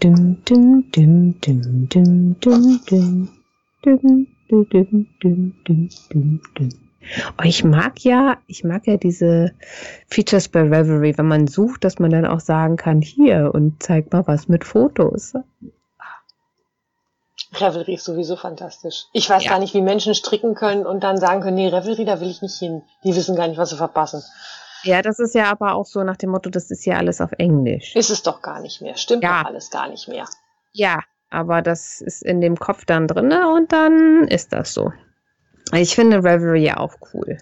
Dum, 0.00 0.42
dum, 0.44 0.84
dum, 0.92 1.40
dum, 1.40 1.88
dum, 1.88 2.36
dum, 2.40 2.80
dum. 2.88 3.28
Dum, 3.82 4.26
dum, 4.52 4.66
dum, 4.70 5.06
dum, 5.20 5.54
dum, 5.64 5.90
dum, 6.10 6.40
dum. 6.54 6.68
Oh, 7.38 7.42
ich 7.42 7.64
mag 7.64 8.00
ja, 8.04 8.38
ich 8.46 8.64
mag 8.64 8.86
ja 8.86 8.96
diese 8.96 9.52
Features 10.08 10.48
bei 10.48 10.62
Reverie, 10.62 11.18
wenn 11.18 11.26
man 11.26 11.48
sucht, 11.48 11.84
dass 11.84 11.98
man 11.98 12.10
dann 12.10 12.24
auch 12.24 12.40
sagen 12.40 12.76
kann, 12.76 13.02
hier 13.02 13.50
und 13.52 13.82
zeig 13.82 14.12
mal 14.12 14.26
was 14.26 14.48
mit 14.48 14.64
Fotos. 14.64 15.34
Revelry 17.54 17.94
ist 17.94 18.04
sowieso 18.04 18.36
fantastisch. 18.36 19.04
Ich 19.12 19.28
weiß 19.28 19.44
Ja. 19.44 19.50
gar 19.50 19.58
nicht, 19.58 19.74
wie 19.74 19.82
Menschen 19.82 20.14
stricken 20.14 20.54
können 20.54 20.86
und 20.86 21.02
dann 21.04 21.18
sagen 21.18 21.42
können, 21.42 21.56
nee, 21.56 21.68
Revelry, 21.68 22.04
da 22.06 22.20
will 22.20 22.30
ich 22.30 22.40
nicht 22.40 22.58
hin. 22.58 22.82
Die 23.04 23.14
wissen 23.14 23.36
gar 23.36 23.48
nicht, 23.48 23.58
was 23.58 23.70
sie 23.70 23.76
verpassen. 23.76 24.22
Ja, 24.84 25.02
das 25.02 25.18
ist 25.18 25.34
ja 25.34 25.50
aber 25.50 25.74
auch 25.74 25.86
so 25.86 26.02
nach 26.02 26.16
dem 26.16 26.30
Motto, 26.30 26.50
das 26.50 26.70
ist 26.70 26.84
ja 26.84 26.96
alles 26.96 27.20
auf 27.20 27.32
Englisch. 27.38 27.94
Ist 27.96 28.10
es 28.10 28.22
doch 28.22 28.42
gar 28.42 28.60
nicht 28.60 28.80
mehr. 28.82 28.96
Stimmt 28.96 29.22
Ja. 29.22 29.42
doch 29.42 29.48
alles 29.50 29.70
gar 29.70 29.88
nicht 29.88 30.08
mehr. 30.08 30.24
Ja, 30.72 31.00
aber 31.30 31.62
das 31.62 32.00
ist 32.00 32.22
in 32.22 32.40
dem 32.40 32.56
Kopf 32.56 32.84
dann 32.84 33.06
drinne 33.08 33.52
und 33.52 33.72
dann 33.72 34.26
ist 34.28 34.52
das 34.52 34.74
so. 34.74 34.92
Ich 35.72 35.94
finde 35.94 36.18
Reverie 36.18 36.64
ja 36.64 36.76
auch 36.78 36.94
cool. 37.14 37.38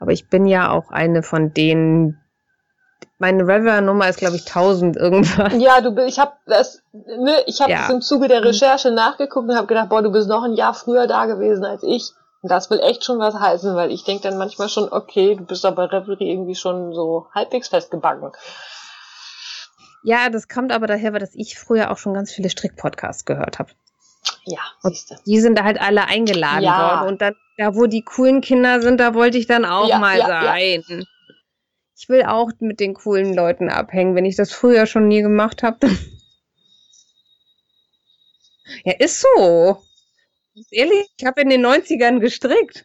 Aber 0.00 0.12
ich 0.12 0.28
bin 0.28 0.46
ja 0.46 0.70
auch 0.70 0.90
eine 0.90 1.22
von 1.22 1.54
denen, 1.54 2.18
meine 3.18 3.46
Reverie-Nummer 3.46 4.08
ist, 4.08 4.18
glaube 4.18 4.34
ich, 4.36 4.42
1000 4.46 4.96
irgendwas. 4.96 5.52
Ja, 5.58 5.80
du 5.80 5.92
bist, 5.92 6.08
ich 6.08 6.18
habe 6.18 6.32
das, 6.46 6.82
ne, 6.92 7.36
ich 7.46 7.60
habe 7.60 7.70
Ja. 7.70 7.82
das 7.82 7.90
im 7.90 8.00
Zuge 8.00 8.26
der 8.26 8.44
Recherche 8.44 8.90
nachgeguckt 8.90 9.48
und 9.48 9.56
habe 9.56 9.68
gedacht, 9.68 9.88
boah, 9.90 10.02
du 10.02 10.10
bist 10.10 10.28
noch 10.28 10.42
ein 10.42 10.54
Jahr 10.54 10.74
früher 10.74 11.06
da 11.06 11.26
gewesen 11.26 11.64
als 11.64 11.84
ich. 11.84 12.10
Und 12.42 12.50
das 12.50 12.70
will 12.70 12.80
echt 12.80 13.04
schon 13.04 13.20
was 13.20 13.34
heißen, 13.36 13.74
weil 13.76 13.92
ich 13.92 14.02
denke 14.02 14.24
dann 14.24 14.36
manchmal 14.36 14.68
schon, 14.68 14.92
okay, 14.92 15.36
du 15.36 15.44
bist 15.44 15.64
aber 15.64 15.92
Revelry 15.92 16.28
irgendwie 16.30 16.56
schon 16.56 16.92
so 16.92 17.28
halbwegs 17.32 17.68
festgebacken. 17.68 18.32
Ja, 20.04 20.28
das 20.28 20.48
kommt 20.48 20.72
aber 20.72 20.88
daher, 20.88 21.12
weil 21.12 21.20
dass 21.20 21.36
ich 21.36 21.56
früher 21.56 21.92
auch 21.92 21.98
schon 21.98 22.14
ganz 22.14 22.32
viele 22.32 22.50
Strick-Podcasts 22.50 23.24
gehört 23.24 23.60
habe. 23.60 23.70
Ja, 24.44 24.58
Und 24.82 24.96
siehst 24.96 25.10
du. 25.12 25.14
Die 25.24 25.40
sind 25.40 25.56
da 25.56 25.62
halt 25.62 25.80
alle 25.80 26.06
eingeladen 26.06 26.64
Ja. 26.64 26.78
worden. 26.78 27.08
Und 27.08 27.22
dann, 27.22 27.34
da, 27.56 27.76
wo 27.76 27.86
die 27.86 28.02
coolen 28.02 28.40
Kinder 28.40 28.82
sind, 28.82 28.98
da 28.98 29.14
wollte 29.14 29.38
ich 29.38 29.46
dann 29.46 29.64
auch 29.64 29.88
Ja, 29.88 29.98
mal 29.98 30.18
ja, 30.18 30.26
sein. 30.26 30.82
Ich 31.96 32.08
will 32.08 32.24
auch 32.24 32.50
mit 32.58 32.80
den 32.80 32.94
coolen 32.94 33.34
Leuten 33.34 33.70
abhängen, 33.70 34.16
wenn 34.16 34.24
ich 34.24 34.34
das 34.34 34.52
früher 34.52 34.86
schon 34.86 35.06
nie 35.06 35.22
gemacht 35.22 35.62
habe. 35.62 35.88
ja, 38.84 38.94
ist 38.98 39.20
so. 39.36 39.84
Ehrlich, 40.70 41.08
ich 41.16 41.26
habe 41.26 41.40
in 41.40 41.50
den 41.50 41.64
90ern 41.64 42.18
gestrickt. 42.18 42.84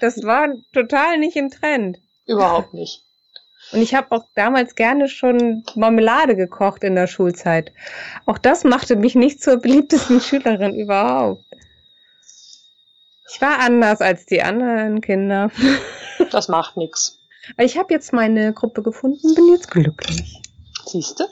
Das 0.00 0.22
war 0.24 0.48
total 0.72 1.18
nicht 1.18 1.36
im 1.36 1.50
Trend. 1.50 1.98
Überhaupt 2.26 2.74
nicht. 2.74 3.04
Und 3.72 3.82
ich 3.82 3.94
habe 3.94 4.12
auch 4.12 4.24
damals 4.34 4.74
gerne 4.74 5.08
schon 5.08 5.62
Marmelade 5.74 6.34
gekocht 6.34 6.84
in 6.84 6.94
der 6.94 7.06
Schulzeit. 7.06 7.72
Auch 8.24 8.38
das 8.38 8.64
machte 8.64 8.96
mich 8.96 9.14
nicht 9.14 9.42
zur 9.42 9.58
beliebtesten 9.58 10.20
Schülerin 10.20 10.74
überhaupt. 10.74 11.44
Ich 13.30 13.40
war 13.42 13.58
anders 13.58 14.00
als 14.00 14.24
die 14.26 14.42
anderen 14.42 15.00
Kinder. 15.00 15.50
Das 16.32 16.48
macht. 16.48 16.76
Aber 16.76 17.64
ich 17.64 17.78
habe 17.78 17.94
jetzt 17.94 18.12
meine 18.12 18.52
Gruppe 18.52 18.82
gefunden, 18.82 19.34
bin 19.36 19.48
jetzt 19.52 19.70
glücklich. 19.70 20.42
Siehst 20.84 21.20
du? 21.20 21.24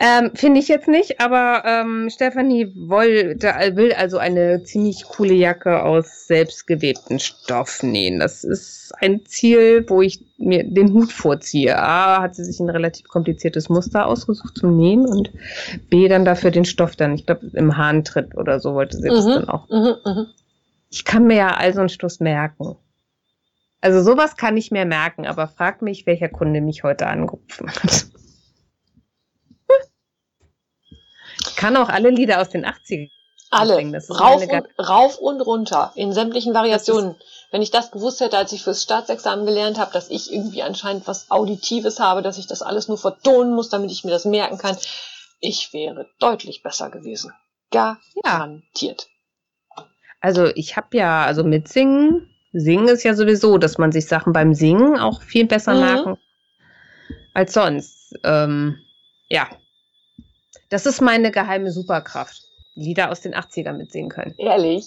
Ähm, 0.00 0.30
Finde 0.34 0.60
ich 0.60 0.68
jetzt 0.68 0.86
nicht, 0.86 1.20
aber 1.20 1.64
ähm, 1.66 2.08
Stefanie 2.08 2.72
woll, 2.76 3.34
da, 3.34 3.74
will 3.74 3.92
also 3.92 4.18
eine 4.18 4.62
ziemlich 4.62 5.04
coole 5.08 5.34
Jacke 5.34 5.82
aus 5.82 6.28
selbstgewebtem 6.28 7.18
Stoff 7.18 7.82
nähen. 7.82 8.20
Das 8.20 8.44
ist 8.44 8.92
ein 9.00 9.26
Ziel, 9.26 9.84
wo 9.88 10.00
ich 10.00 10.24
mir 10.38 10.62
den 10.62 10.92
Hut 10.92 11.10
vorziehe. 11.12 11.76
A, 11.76 12.22
hat 12.22 12.36
sie 12.36 12.44
sich 12.44 12.60
ein 12.60 12.70
relativ 12.70 13.08
kompliziertes 13.08 13.68
Muster 13.68 14.06
ausgesucht 14.06 14.56
zum 14.56 14.76
Nähen 14.76 15.04
und 15.04 15.32
B, 15.90 16.06
dann 16.06 16.24
dafür 16.24 16.52
den 16.52 16.64
Stoff 16.64 16.94
dann, 16.94 17.14
ich 17.14 17.26
glaube, 17.26 17.50
im 17.54 17.76
Hahntritt 17.76 18.36
oder 18.36 18.60
so 18.60 18.74
wollte 18.74 18.98
sie 18.98 19.08
das 19.08 19.24
Mhm. 19.26 19.30
dann 19.30 19.48
auch. 19.48 19.68
Mhm, 19.68 19.94
mhm. 20.04 20.26
Ich 20.90 21.04
kann 21.04 21.26
mir 21.26 21.36
ja 21.36 21.56
also 21.56 21.80
einen 21.80 21.88
Stoß 21.88 22.20
merken. 22.20 22.76
Also 23.80 24.02
sowas 24.02 24.36
kann 24.36 24.56
ich 24.56 24.70
mir 24.70 24.84
merken, 24.84 25.26
aber 25.26 25.48
frag 25.48 25.82
mich, 25.82 26.06
welcher 26.06 26.28
Kunde 26.28 26.60
mich 26.60 26.84
heute 26.84 27.08
angerufen 27.08 27.68
hat. 27.68 28.06
Ich 31.40 31.47
kann 31.58 31.76
auch 31.76 31.88
alle 31.88 32.10
Lieder 32.10 32.40
aus 32.40 32.48
den 32.48 32.64
80ern. 32.64 33.10
Alle. 33.50 33.76
singen. 33.76 33.92
Das 33.92 34.08
ist 34.08 34.20
Rauf 34.20 34.42
und, 34.42 34.88
rauf 34.88 35.18
und 35.18 35.40
runter. 35.40 35.92
In 35.94 36.12
sämtlichen 36.12 36.54
Variationen. 36.54 37.16
Wenn 37.50 37.62
ich 37.62 37.70
das 37.70 37.90
gewusst 37.90 38.20
hätte, 38.20 38.36
als 38.36 38.52
ich 38.52 38.62
fürs 38.62 38.82
Staatsexamen 38.82 39.44
gelernt 39.46 39.78
habe, 39.78 39.92
dass 39.92 40.10
ich 40.10 40.32
irgendwie 40.32 40.62
anscheinend 40.62 41.06
was 41.06 41.30
Auditives 41.30 41.98
habe, 41.98 42.22
dass 42.22 42.38
ich 42.38 42.46
das 42.46 42.62
alles 42.62 42.88
nur 42.88 42.98
vertonen 42.98 43.54
muss, 43.54 43.70
damit 43.70 43.90
ich 43.90 44.04
mir 44.04 44.10
das 44.10 44.24
merken 44.24 44.58
kann, 44.58 44.76
ich 45.40 45.72
wäre 45.72 46.06
deutlich 46.20 46.62
besser 46.62 46.90
gewesen. 46.90 47.32
Garantiert. 47.70 49.08
Also 50.20 50.46
ich 50.54 50.76
habe 50.76 50.96
ja, 50.96 51.24
also 51.24 51.42
mit 51.42 51.68
Singen, 51.68 52.28
Singen 52.52 52.88
ist 52.88 53.02
ja 53.02 53.14
sowieso, 53.14 53.58
dass 53.58 53.78
man 53.78 53.92
sich 53.92 54.06
Sachen 54.06 54.32
beim 54.32 54.54
Singen 54.54 54.98
auch 54.98 55.22
viel 55.22 55.46
besser 55.46 55.74
Mhm. 55.74 55.80
merken 55.80 56.18
als 57.34 57.54
sonst. 57.54 58.14
Ähm, 58.24 58.78
ja. 59.28 59.48
Das 60.68 60.86
ist 60.86 61.00
meine 61.00 61.30
geheime 61.30 61.70
Superkraft. 61.72 62.42
Lieder 62.74 63.10
aus 63.10 63.20
den 63.20 63.34
80ern 63.34 63.72
mitsingen 63.74 64.10
können. 64.10 64.34
Ehrlich? 64.38 64.84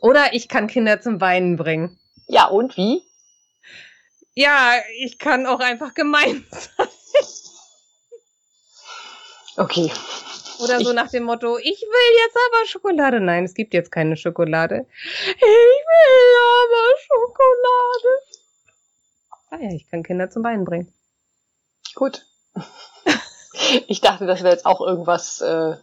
Oder 0.00 0.32
ich 0.34 0.48
kann 0.48 0.66
Kinder 0.66 1.00
zum 1.00 1.20
Weinen 1.20 1.56
bringen. 1.56 1.98
Ja, 2.26 2.46
und 2.46 2.76
wie? 2.76 3.02
Ja, 4.34 4.72
ich 4.98 5.18
kann 5.18 5.46
auch 5.46 5.60
einfach 5.60 5.94
gemein 5.94 6.44
sein. 6.50 6.88
Okay. 9.56 9.92
Oder 10.60 10.80
so 10.80 10.90
Ich- 10.90 10.96
nach 10.96 11.10
dem 11.10 11.24
Motto, 11.24 11.58
ich 11.58 11.82
will 11.82 12.18
jetzt 12.24 12.36
aber 12.48 12.66
Schokolade. 12.66 13.20
Nein, 13.20 13.44
es 13.44 13.54
gibt 13.54 13.74
jetzt 13.74 13.92
keine 13.92 14.16
Schokolade. 14.16 14.86
Ich 15.36 15.40
will 15.42 16.36
aber 16.62 16.98
Schokolade. 17.06 18.20
Ah 19.50 19.58
ja, 19.60 19.70
ich 19.76 19.88
kann 19.90 20.02
Kinder 20.02 20.30
zum 20.30 20.42
Weinen 20.44 20.64
bringen. 20.64 20.92
Gut. 21.94 22.24
Ich 23.86 24.00
dachte, 24.00 24.26
das 24.26 24.42
wäre 24.42 24.52
jetzt 24.52 24.66
auch 24.66 24.80
irgendwas. 24.80 25.40
Äh, 25.40 25.76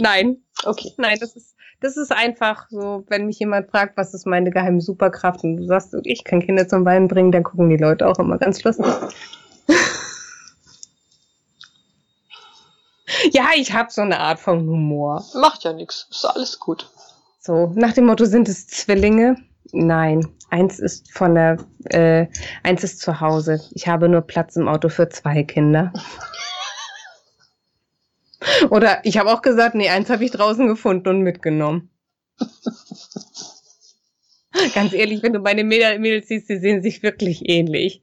Nein, 0.00 0.38
okay. 0.64 0.94
nein, 0.96 1.18
das 1.20 1.36
ist, 1.36 1.54
das 1.80 1.98
ist 1.98 2.10
einfach 2.10 2.68
so, 2.70 3.04
wenn 3.08 3.26
mich 3.26 3.38
jemand 3.38 3.70
fragt, 3.70 3.98
was 3.98 4.14
ist 4.14 4.26
meine 4.26 4.50
geheime 4.50 4.80
Superkraft 4.80 5.44
und 5.44 5.58
du 5.58 5.66
sagst, 5.66 5.94
ich 6.04 6.24
kann 6.24 6.40
Kinder 6.40 6.66
zum 6.66 6.86
Weinen 6.86 7.06
bringen, 7.06 7.32
dann 7.32 7.42
gucken 7.42 7.68
die 7.68 7.76
Leute 7.76 8.06
auch 8.06 8.18
immer 8.18 8.38
ganz 8.38 8.64
lustig. 8.64 8.86
ja, 13.32 13.48
ich 13.54 13.74
habe 13.74 13.90
so 13.90 14.00
eine 14.00 14.20
Art 14.20 14.40
von 14.40 14.60
Humor. 14.60 15.22
Macht 15.34 15.64
ja 15.64 15.74
nichts. 15.74 16.06
Ist 16.10 16.24
alles 16.24 16.58
gut. 16.58 16.88
So, 17.38 17.72
nach 17.74 17.92
dem 17.92 18.06
Motto, 18.06 18.24
sind 18.24 18.48
es 18.48 18.68
Zwillinge? 18.68 19.36
Nein, 19.72 20.26
eins 20.48 20.78
ist 20.78 21.12
von 21.12 21.34
der, 21.34 21.58
äh, 21.90 22.26
eins 22.62 22.84
ist 22.84 23.00
zu 23.00 23.20
Hause. 23.20 23.60
Ich 23.72 23.86
habe 23.86 24.08
nur 24.08 24.22
Platz 24.22 24.56
im 24.56 24.66
Auto 24.66 24.88
für 24.88 25.10
zwei 25.10 25.42
Kinder. 25.42 25.92
Oder 28.70 29.00
ich 29.04 29.18
habe 29.18 29.32
auch 29.32 29.42
gesagt, 29.42 29.74
nee, 29.74 29.88
eins 29.88 30.10
habe 30.10 30.24
ich 30.24 30.30
draußen 30.30 30.66
gefunden 30.66 31.08
und 31.08 31.20
mitgenommen. 31.22 31.90
Ganz 34.74 34.92
ehrlich, 34.92 35.22
wenn 35.22 35.32
du 35.32 35.38
meine 35.38 35.62
Mädel- 35.62 35.98
Mädels 35.98 36.28
siehst, 36.28 36.48
sie 36.48 36.58
sehen 36.58 36.82
sich 36.82 37.02
wirklich 37.02 37.48
ähnlich. 37.48 38.02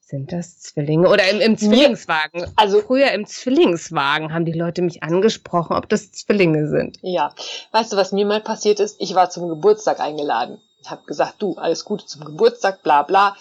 Sind 0.00 0.32
das 0.32 0.58
Zwillinge? 0.58 1.08
Oder 1.08 1.28
im, 1.30 1.40
im 1.40 1.56
Zwillingswagen. 1.56 2.44
Also, 2.56 2.82
Früher 2.82 3.12
im 3.12 3.26
Zwillingswagen 3.26 4.34
haben 4.34 4.44
die 4.44 4.52
Leute 4.52 4.82
mich 4.82 5.02
angesprochen, 5.04 5.76
ob 5.76 5.88
das 5.88 6.10
Zwillinge 6.12 6.68
sind. 6.68 6.98
ja. 7.02 7.32
Weißt 7.70 7.92
du, 7.92 7.96
was 7.96 8.10
mir 8.12 8.26
mal 8.26 8.40
passiert 8.40 8.80
ist? 8.80 8.96
Ich 9.00 9.14
war 9.14 9.30
zum 9.30 9.48
Geburtstag 9.48 10.00
eingeladen. 10.00 10.58
Ich 10.82 10.90
habe 10.90 11.04
gesagt, 11.06 11.36
du, 11.40 11.54
alles 11.56 11.84
Gute 11.84 12.04
zum 12.06 12.24
Geburtstag, 12.24 12.82
bla 12.82 13.02
bla. 13.04 13.36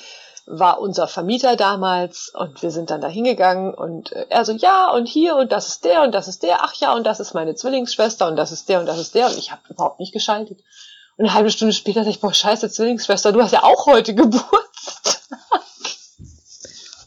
War 0.50 0.82
unser 0.82 1.08
Vermieter 1.08 1.56
damals 1.56 2.34
und 2.34 2.62
wir 2.64 2.72
sind 2.72 2.90
dann 2.90 3.02
da 3.02 3.08
hingegangen 3.08 3.74
und 3.74 4.12
äh, 4.12 4.26
er 4.30 4.44
so, 4.46 4.52
ja, 4.54 4.92
und 4.92 5.08
hier 5.08 5.36
und 5.36 5.52
das 5.52 5.68
ist 5.68 5.86
der 5.86 6.02
und 6.02 6.12
das 6.12 6.28
ist 6.28 6.42
der, 6.42 6.64
ach 6.64 6.74
ja, 6.76 6.94
und 6.94 7.06
das 7.06 7.20
ist 7.20 7.36
meine 7.36 7.54
Zwillingsschwester 7.54 8.28
und 8.28 8.36
das 8.36 8.52
ist 8.52 8.68
der 8.68 8.80
und 8.80 8.88
das 8.88 8.98
ist 8.98 9.14
der 9.14 9.28
und 9.28 9.38
ich 9.38 9.52
habe 9.52 9.62
überhaupt 9.70 10.00
nicht 10.00 10.12
geschaltet. 10.12 10.60
Und 11.18 11.26
eine 11.26 11.34
halbe 11.34 11.52
Stunde 11.52 11.74
später 11.74 12.00
dachte 12.00 12.10
ich, 12.10 12.20
boah, 12.20 12.34
scheiße, 12.34 12.70
Zwillingsschwester, 12.70 13.32
du 13.32 13.44
hast 13.44 13.54
ja 13.54 13.64
auch 13.64 13.86
heute 13.86 14.16
Geburtstag. 14.16 15.20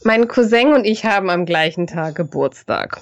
Mein 0.03 0.27
Cousin 0.27 0.73
und 0.73 0.85
ich 0.85 1.03
haben 1.05 1.29
am 1.29 1.45
gleichen 1.45 1.87
Tag 1.87 2.15
Geburtstag. 2.15 3.01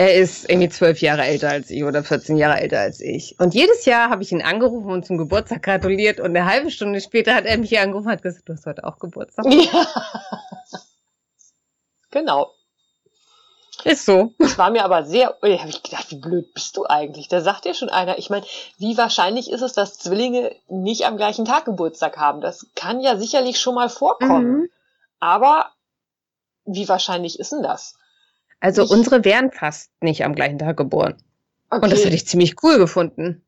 Er 0.00 0.14
ist 0.14 0.48
irgendwie 0.48 0.70
zwölf 0.70 1.02
Jahre 1.02 1.26
älter 1.26 1.50
als 1.50 1.68
ich 1.68 1.84
oder 1.84 2.02
14 2.02 2.38
Jahre 2.38 2.58
älter 2.58 2.80
als 2.80 3.02
ich. 3.02 3.38
Und 3.38 3.52
jedes 3.52 3.84
Jahr 3.84 4.08
habe 4.08 4.22
ich 4.22 4.32
ihn 4.32 4.40
angerufen 4.40 4.90
und 4.90 5.04
zum 5.04 5.18
Geburtstag 5.18 5.62
gratuliert. 5.62 6.20
Und 6.20 6.34
eine 6.34 6.46
halbe 6.46 6.70
Stunde 6.70 7.02
später 7.02 7.34
hat 7.34 7.44
er 7.44 7.58
mich 7.58 7.68
hier 7.68 7.82
angerufen 7.82 8.06
und 8.06 8.12
hat 8.12 8.22
gesagt, 8.22 8.48
du 8.48 8.54
hast 8.54 8.64
heute 8.64 8.84
auch 8.84 8.98
Geburtstag. 8.98 9.44
Ja. 9.44 9.86
genau. 12.10 12.50
Ist 13.84 14.06
so. 14.06 14.32
Das 14.38 14.56
war 14.56 14.70
mir 14.70 14.86
aber 14.86 15.04
sehr, 15.04 15.36
oh, 15.42 15.46
habe 15.46 15.68
ich 15.68 15.82
gedacht, 15.82 16.10
wie 16.10 16.18
blöd 16.18 16.54
bist 16.54 16.78
du 16.78 16.86
eigentlich? 16.86 17.28
Da 17.28 17.42
sagt 17.42 17.66
dir 17.66 17.74
schon 17.74 17.90
einer. 17.90 18.16
Ich 18.16 18.30
meine, 18.30 18.46
wie 18.78 18.96
wahrscheinlich 18.96 19.50
ist 19.50 19.60
es, 19.60 19.74
dass 19.74 19.98
Zwillinge 19.98 20.56
nicht 20.68 21.04
am 21.04 21.18
gleichen 21.18 21.44
Tag 21.44 21.66
Geburtstag 21.66 22.16
haben? 22.16 22.40
Das 22.40 22.68
kann 22.74 23.02
ja 23.02 23.18
sicherlich 23.18 23.60
schon 23.60 23.74
mal 23.74 23.90
vorkommen. 23.90 24.60
Mhm. 24.60 24.70
Aber 25.18 25.72
wie 26.64 26.88
wahrscheinlich 26.88 27.38
ist 27.38 27.52
denn 27.52 27.62
das? 27.62 27.96
Also 28.60 28.84
ich, 28.84 28.90
unsere 28.90 29.24
wären 29.24 29.50
fast 29.50 29.90
nicht 30.02 30.24
am 30.24 30.34
gleichen 30.34 30.58
Tag 30.58 30.76
geboren. 30.76 31.16
Okay. 31.70 31.84
Und 31.84 31.92
das 31.92 32.04
hätte 32.04 32.14
ich 32.14 32.26
ziemlich 32.26 32.62
cool 32.62 32.78
gefunden. 32.78 33.42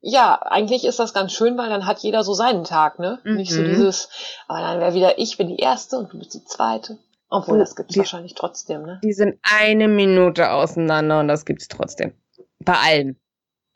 Ja, 0.00 0.34
eigentlich 0.42 0.84
ist 0.84 0.98
das 0.98 1.12
ganz 1.12 1.32
schön, 1.32 1.56
weil 1.56 1.70
dann 1.70 1.86
hat 1.86 1.98
jeder 2.00 2.22
so 2.22 2.34
seinen 2.34 2.64
Tag, 2.64 2.98
ne? 2.98 3.20
Mhm. 3.24 3.34
Nicht 3.36 3.52
so 3.52 3.62
dieses, 3.62 4.08
aber 4.46 4.60
dann 4.60 4.80
wäre 4.80 4.94
wieder 4.94 5.18
ich 5.18 5.36
bin 5.36 5.48
die 5.48 5.56
erste 5.56 5.98
und 5.98 6.12
du 6.12 6.18
bist 6.18 6.34
die 6.34 6.44
zweite. 6.44 6.98
Obwohl, 7.30 7.56
oh, 7.56 7.58
das 7.58 7.76
gibt's 7.76 7.94
die, 7.94 7.98
wahrscheinlich 7.98 8.34
trotzdem, 8.34 8.82
ne? 8.82 9.00
Die 9.02 9.12
sind 9.12 9.38
eine 9.42 9.88
Minute 9.88 10.50
auseinander 10.50 11.20
und 11.20 11.28
das 11.28 11.44
gibt's 11.44 11.68
trotzdem. 11.68 12.14
Bei 12.60 12.74
allen. 12.74 13.20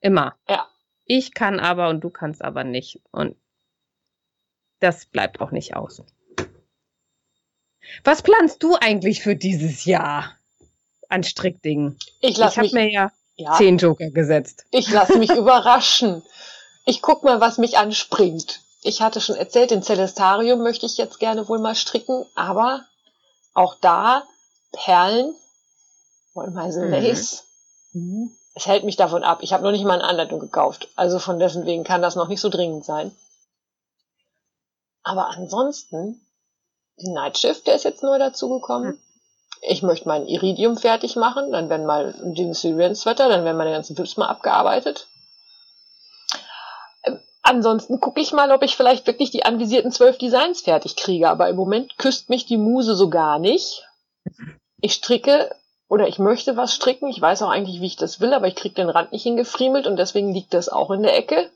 Immer. 0.00 0.34
Ja. 0.48 0.68
Ich 1.04 1.34
kann 1.34 1.60
aber 1.60 1.88
und 1.88 2.02
du 2.02 2.10
kannst 2.10 2.42
aber 2.42 2.64
nicht. 2.64 3.00
Und 3.10 3.36
das 4.80 5.06
bleibt 5.06 5.40
auch 5.40 5.50
nicht 5.50 5.76
aus. 5.76 6.02
Was 8.04 8.22
planst 8.22 8.62
du 8.62 8.76
eigentlich 8.76 9.22
für 9.22 9.36
dieses 9.36 9.84
Jahr? 9.84 10.36
An 11.12 11.22
Strickdingen. 11.22 11.98
Ich, 12.20 12.38
ich 12.38 12.58
habe 12.58 12.70
mir 12.72 12.90
ja, 12.90 13.12
ja 13.36 13.52
zehn 13.52 13.78
Joker 13.78 14.10
gesetzt. 14.10 14.64
Ich 14.70 14.90
lasse 14.90 15.18
mich 15.18 15.30
überraschen. 15.36 16.22
Ich 16.84 17.02
guck 17.02 17.22
mal, 17.22 17.40
was 17.40 17.58
mich 17.58 17.78
anspringt. 17.78 18.60
Ich 18.82 19.00
hatte 19.00 19.20
schon 19.20 19.36
erzählt, 19.36 19.70
den 19.70 19.82
Celestarium 19.82 20.62
möchte 20.62 20.86
ich 20.86 20.96
jetzt 20.96 21.20
gerne 21.20 21.48
wohl 21.48 21.60
mal 21.60 21.76
stricken, 21.76 22.24
aber 22.34 22.84
auch 23.54 23.76
da 23.80 24.24
Perlen, 24.72 25.34
Wollmeisel 26.34 26.86
mhm. 26.86 26.92
Lace. 26.92 27.44
Mhm. 27.92 28.36
Es 28.54 28.66
hält 28.66 28.84
mich 28.84 28.96
davon 28.96 29.22
ab. 29.22 29.38
Ich 29.42 29.52
habe 29.52 29.62
noch 29.62 29.70
nicht 29.70 29.84
mal 29.84 29.94
eine 29.94 30.04
Anleitung 30.04 30.40
gekauft. 30.40 30.88
Also 30.96 31.18
von 31.18 31.38
dessen 31.38 31.64
wegen 31.64 31.84
kann 31.84 32.02
das 32.02 32.16
noch 32.16 32.28
nicht 32.28 32.40
so 32.40 32.48
dringend 32.48 32.84
sein. 32.84 33.14
Aber 35.04 35.28
ansonsten, 35.28 36.20
die 36.98 37.10
Nightshift, 37.10 37.66
der 37.66 37.76
ist 37.76 37.84
jetzt 37.84 38.02
neu 38.02 38.18
dazugekommen. 38.18 38.92
Mhm 38.92 39.11
ich 39.62 39.82
möchte 39.82 40.08
mein 40.08 40.26
Iridium 40.26 40.76
fertig 40.76 41.14
machen, 41.14 41.52
dann 41.52 41.70
werden 41.70 41.86
mal 41.86 42.14
den 42.20 42.52
Syrian 42.52 42.96
Sweater, 42.96 43.28
dann 43.28 43.44
werden 43.44 43.56
meine 43.56 43.70
ganzen 43.70 43.94
Tipps 43.94 44.16
mal 44.16 44.26
abgearbeitet. 44.26 45.06
Ähm, 47.04 47.20
ansonsten 47.42 48.00
gucke 48.00 48.20
ich 48.20 48.32
mal, 48.32 48.50
ob 48.50 48.64
ich 48.64 48.76
vielleicht 48.76 49.06
wirklich 49.06 49.30
die 49.30 49.44
anvisierten 49.44 49.92
zwölf 49.92 50.18
Designs 50.18 50.62
fertig 50.62 50.96
kriege, 50.96 51.30
aber 51.30 51.48
im 51.48 51.56
Moment 51.56 51.96
küsst 51.96 52.28
mich 52.28 52.44
die 52.44 52.56
Muse 52.56 52.96
so 52.96 53.08
gar 53.08 53.38
nicht. 53.38 53.86
Ich 54.80 54.94
stricke 54.94 55.54
oder 55.88 56.08
ich 56.08 56.18
möchte 56.18 56.56
was 56.56 56.74
stricken, 56.74 57.08
ich 57.08 57.20
weiß 57.20 57.42
auch 57.42 57.50
eigentlich, 57.50 57.80
wie 57.80 57.86
ich 57.86 57.96
das 57.96 58.20
will, 58.20 58.34
aber 58.34 58.48
ich 58.48 58.56
kriege 58.56 58.74
den 58.74 58.90
Rand 58.90 59.12
nicht 59.12 59.22
hingefriemelt 59.22 59.86
und 59.86 59.96
deswegen 59.96 60.34
liegt 60.34 60.54
das 60.54 60.68
auch 60.68 60.90
in 60.90 61.04
der 61.04 61.16
Ecke. 61.16 61.50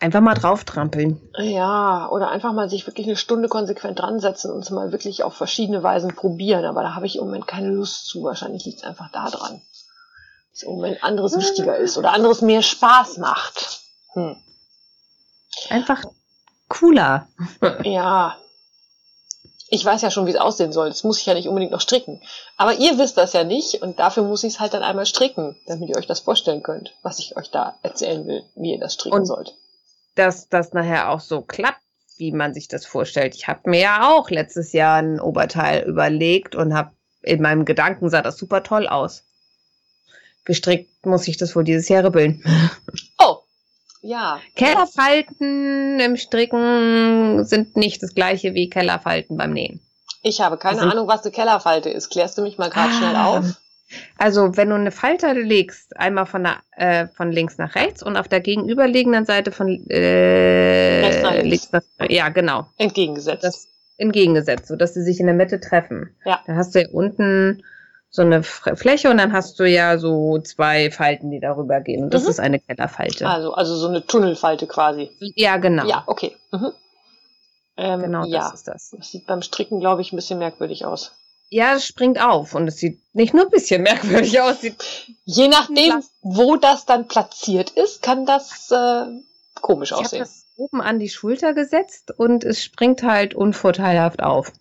Einfach 0.00 0.20
mal 0.20 0.34
drauf 0.34 0.62
trampeln. 0.62 1.20
Ja, 1.38 2.08
oder 2.10 2.28
einfach 2.28 2.52
mal 2.52 2.70
sich 2.70 2.86
wirklich 2.86 3.08
eine 3.08 3.16
Stunde 3.16 3.48
konsequent 3.48 3.98
dran 3.98 4.20
setzen 4.20 4.52
und 4.52 4.60
es 4.60 4.70
mal 4.70 4.92
wirklich 4.92 5.24
auf 5.24 5.34
verschiedene 5.34 5.82
Weisen 5.82 6.14
probieren. 6.14 6.64
Aber 6.66 6.82
da 6.82 6.94
habe 6.94 7.06
ich 7.06 7.16
im 7.16 7.24
Moment 7.24 7.48
keine 7.48 7.70
Lust 7.70 8.06
zu. 8.06 8.22
Wahrscheinlich 8.22 8.64
liegt 8.64 8.78
es 8.78 8.84
einfach 8.84 9.10
da 9.10 9.28
dran. 9.28 9.60
Dass 10.52 10.62
im 10.62 10.70
Moment 10.70 11.02
anderes 11.02 11.36
wichtiger 11.36 11.76
ist 11.76 11.98
oder 11.98 12.12
anderes 12.12 12.42
mehr 12.42 12.62
Spaß 12.62 13.18
macht. 13.18 13.80
Hm. 14.12 14.36
Einfach 15.68 16.04
cooler. 16.68 17.26
ja. 17.82 18.36
Ich 19.70 19.84
weiß 19.84 20.00
ja 20.02 20.12
schon, 20.12 20.26
wie 20.26 20.30
es 20.30 20.36
aussehen 20.36 20.72
soll. 20.72 20.90
Das 20.90 21.02
muss 21.02 21.18
ich 21.18 21.26
ja 21.26 21.34
nicht 21.34 21.48
unbedingt 21.48 21.72
noch 21.72 21.80
stricken. 21.80 22.22
Aber 22.56 22.74
ihr 22.74 22.98
wisst 22.98 23.18
das 23.18 23.32
ja 23.32 23.42
nicht 23.42 23.82
und 23.82 23.98
dafür 23.98 24.22
muss 24.22 24.44
ich 24.44 24.54
es 24.54 24.60
halt 24.60 24.74
dann 24.74 24.84
einmal 24.84 25.06
stricken, 25.06 25.60
damit 25.66 25.88
ihr 25.88 25.96
euch 25.96 26.06
das 26.06 26.20
vorstellen 26.20 26.62
könnt, 26.62 26.94
was 27.02 27.18
ich 27.18 27.36
euch 27.36 27.50
da 27.50 27.76
erzählen 27.82 28.24
will, 28.28 28.44
wie 28.54 28.74
ihr 28.74 28.80
das 28.80 28.94
stricken 28.94 29.18
und 29.18 29.26
sollt 29.26 29.56
dass 30.18 30.48
das 30.48 30.72
nachher 30.72 31.10
auch 31.10 31.20
so 31.20 31.42
klappt, 31.42 31.80
wie 32.16 32.32
man 32.32 32.54
sich 32.54 32.68
das 32.68 32.84
vorstellt. 32.84 33.34
Ich 33.34 33.48
habe 33.48 33.70
mir 33.70 33.80
ja 33.80 34.10
auch 34.10 34.30
letztes 34.30 34.72
Jahr 34.72 34.98
ein 34.98 35.20
Oberteil 35.20 35.84
überlegt 35.84 36.54
und 36.54 36.74
habe 36.74 36.90
in 37.22 37.40
meinem 37.42 37.64
Gedanken 37.64 38.10
sah 38.10 38.22
das 38.22 38.36
super 38.36 38.62
toll 38.62 38.88
aus. 38.88 39.24
Gestrickt 40.44 41.06
muss 41.06 41.28
ich 41.28 41.36
das 41.36 41.54
wohl 41.54 41.64
dieses 41.64 41.88
Jahr 41.88 42.04
ribbeln. 42.04 42.42
Oh, 43.20 43.38
ja. 44.00 44.40
Kellerfalten 44.54 45.98
im 45.98 46.16
Stricken 46.16 47.44
sind 47.44 47.76
nicht 47.76 48.00
das 48.00 48.14
gleiche 48.14 48.54
wie 48.54 48.70
Kellerfalten 48.70 49.36
beim 49.36 49.52
Nähen. 49.52 49.80
Ich 50.22 50.40
habe 50.40 50.56
keine 50.56 50.80
also, 50.80 50.92
Ahnung, 50.92 51.08
was 51.08 51.22
eine 51.22 51.32
Kellerfalte 51.32 51.90
ist. 51.90 52.08
Klärst 52.10 52.38
du 52.38 52.42
mich 52.42 52.58
mal 52.58 52.70
gerade 52.70 52.90
ah, 52.90 52.96
schnell 52.96 53.16
auf? 53.16 53.60
Also 54.18 54.56
wenn 54.56 54.68
du 54.68 54.74
eine 54.74 54.90
Falte 54.90 55.32
legst, 55.32 55.96
einmal 55.96 56.26
von, 56.26 56.44
der, 56.44 56.58
äh, 56.76 57.06
von 57.08 57.32
links 57.32 57.58
nach 57.58 57.74
rechts 57.74 58.02
und 58.02 58.16
auf 58.16 58.28
der 58.28 58.40
gegenüberliegenden 58.40 59.24
Seite 59.24 59.52
von 59.52 59.88
äh, 59.88 61.00
rechts 61.04 61.22
nach 61.22 61.42
links. 61.42 61.72
Nach, 61.72 61.82
ja, 62.08 62.28
genau. 62.28 62.66
Entgegengesetzt. 62.76 63.44
Das, 63.44 63.68
entgegengesetzt, 63.98 64.68
sodass 64.68 64.94
sie 64.94 65.02
sich 65.02 65.20
in 65.20 65.26
der 65.26 65.34
Mitte 65.34 65.60
treffen. 65.60 66.14
Ja. 66.24 66.40
Da 66.46 66.54
hast 66.54 66.74
du 66.74 66.80
ja 66.80 66.88
unten 66.90 67.62
so 68.10 68.22
eine 68.22 68.42
Fläche 68.42 69.10
und 69.10 69.18
dann 69.18 69.32
hast 69.32 69.60
du 69.60 69.68
ja 69.68 69.98
so 69.98 70.38
zwei 70.38 70.90
Falten, 70.90 71.30
die 71.30 71.40
darüber 71.40 71.80
gehen. 71.80 72.04
Und 72.04 72.14
das 72.14 72.24
mhm. 72.24 72.30
ist 72.30 72.40
eine 72.40 72.58
Kellerfalte. 72.58 73.28
Also, 73.28 73.52
also 73.52 73.76
so 73.76 73.88
eine 73.88 74.06
Tunnelfalte 74.06 74.66
quasi. 74.66 75.10
Ja, 75.18 75.58
genau. 75.58 75.86
Ja, 75.86 76.04
okay. 76.06 76.34
Mhm. 76.50 76.72
Ähm, 77.76 78.00
genau, 78.00 78.24
ja. 78.24 78.40
das 78.40 78.54
ist 78.54 78.68
das. 78.68 78.90
Das 78.96 79.10
sieht 79.10 79.26
beim 79.26 79.42
Stricken, 79.42 79.80
glaube 79.80 80.00
ich, 80.00 80.12
ein 80.12 80.16
bisschen 80.16 80.38
merkwürdig 80.38 80.84
aus. 80.86 81.12
Ja, 81.50 81.74
es 81.74 81.86
springt 81.86 82.20
auf 82.20 82.54
und 82.54 82.68
es 82.68 82.76
sieht 82.76 83.00
nicht 83.14 83.32
nur 83.34 83.44
ein 83.44 83.50
bisschen 83.50 83.82
merkwürdig 83.82 84.40
aus. 84.40 84.58
Je 85.24 85.48
nachdem, 85.48 86.02
wo 86.20 86.56
das 86.56 86.84
dann 86.84 87.08
platziert 87.08 87.70
ist, 87.70 88.02
kann 88.02 88.26
das 88.26 88.70
äh, 88.70 89.06
komisch 89.60 89.92
ich 89.92 89.96
aussehen. 89.96 90.22
Ich 90.22 90.28
habe 90.28 90.30
das 90.30 90.46
oben 90.56 90.80
an 90.80 90.98
die 90.98 91.08
Schulter 91.08 91.54
gesetzt 91.54 92.12
und 92.16 92.44
es 92.44 92.62
springt 92.62 93.02
halt 93.02 93.34
unvorteilhaft 93.34 94.22
auf. 94.22 94.52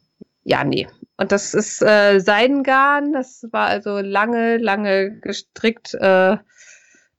Ja, 0.44 0.64
nee. 0.64 0.88
Und 1.18 1.32
das 1.32 1.54
ist 1.54 1.82
äh, 1.82 2.20
Seidengarn. 2.20 3.12
Das 3.12 3.46
war 3.52 3.68
also 3.68 3.98
lange, 4.00 4.58
lange 4.58 5.20
gestrickt, 5.20 5.94
äh, 5.96 6.38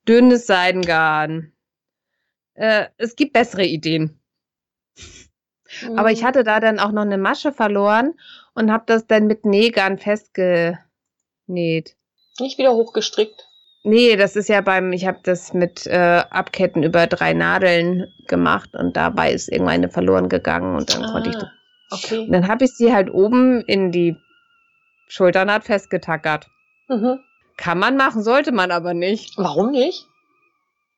dünnes 0.06 0.46
Seidengarn. 0.46 1.52
Äh, 2.54 2.86
es 2.96 3.16
gibt 3.16 3.34
bessere 3.34 3.64
Ideen. 3.64 4.18
Mhm. 5.82 5.98
Aber 5.98 6.10
ich 6.10 6.24
hatte 6.24 6.44
da 6.44 6.60
dann 6.60 6.78
auch 6.78 6.92
noch 6.92 7.02
eine 7.02 7.18
Masche 7.18 7.52
verloren 7.52 8.14
und 8.54 8.72
habe 8.72 8.84
das 8.86 9.06
dann 9.06 9.26
mit 9.26 9.44
Nähgarn 9.44 9.98
festgenäht. 9.98 10.78
Nicht 12.40 12.58
wieder 12.58 12.72
hochgestrickt? 12.72 13.48
Nee, 13.84 14.16
das 14.16 14.36
ist 14.36 14.48
ja 14.48 14.60
beim, 14.60 14.92
ich 14.92 15.06
habe 15.06 15.20
das 15.22 15.54
mit 15.54 15.86
äh, 15.86 16.22
Abketten 16.30 16.82
über 16.82 17.06
drei 17.06 17.32
Nadeln 17.32 18.06
gemacht 18.26 18.74
und 18.74 18.96
dabei 18.96 19.32
ist 19.32 19.48
irgendwann 19.48 19.74
eine 19.74 19.88
verloren 19.88 20.28
gegangen 20.28 20.76
und 20.76 20.92
dann 20.92 21.04
ah, 21.04 21.12
konnte 21.12 21.30
ich 21.30 21.36
das. 21.36 21.48
Okay. 21.90 22.18
Und 22.18 22.32
dann 22.32 22.48
habe 22.48 22.64
ich 22.64 22.72
sie 22.72 22.92
halt 22.92 23.10
oben 23.10 23.62
in 23.62 23.92
die 23.92 24.16
Schulternaht 25.08 25.64
festgetackert. 25.64 26.48
Mhm. 26.88 27.20
Kann 27.56 27.78
man 27.78 27.96
machen, 27.96 28.22
sollte 28.22 28.52
man 28.52 28.70
aber 28.70 28.94
nicht. 28.94 29.38
Warum 29.38 29.70
nicht? 29.70 30.06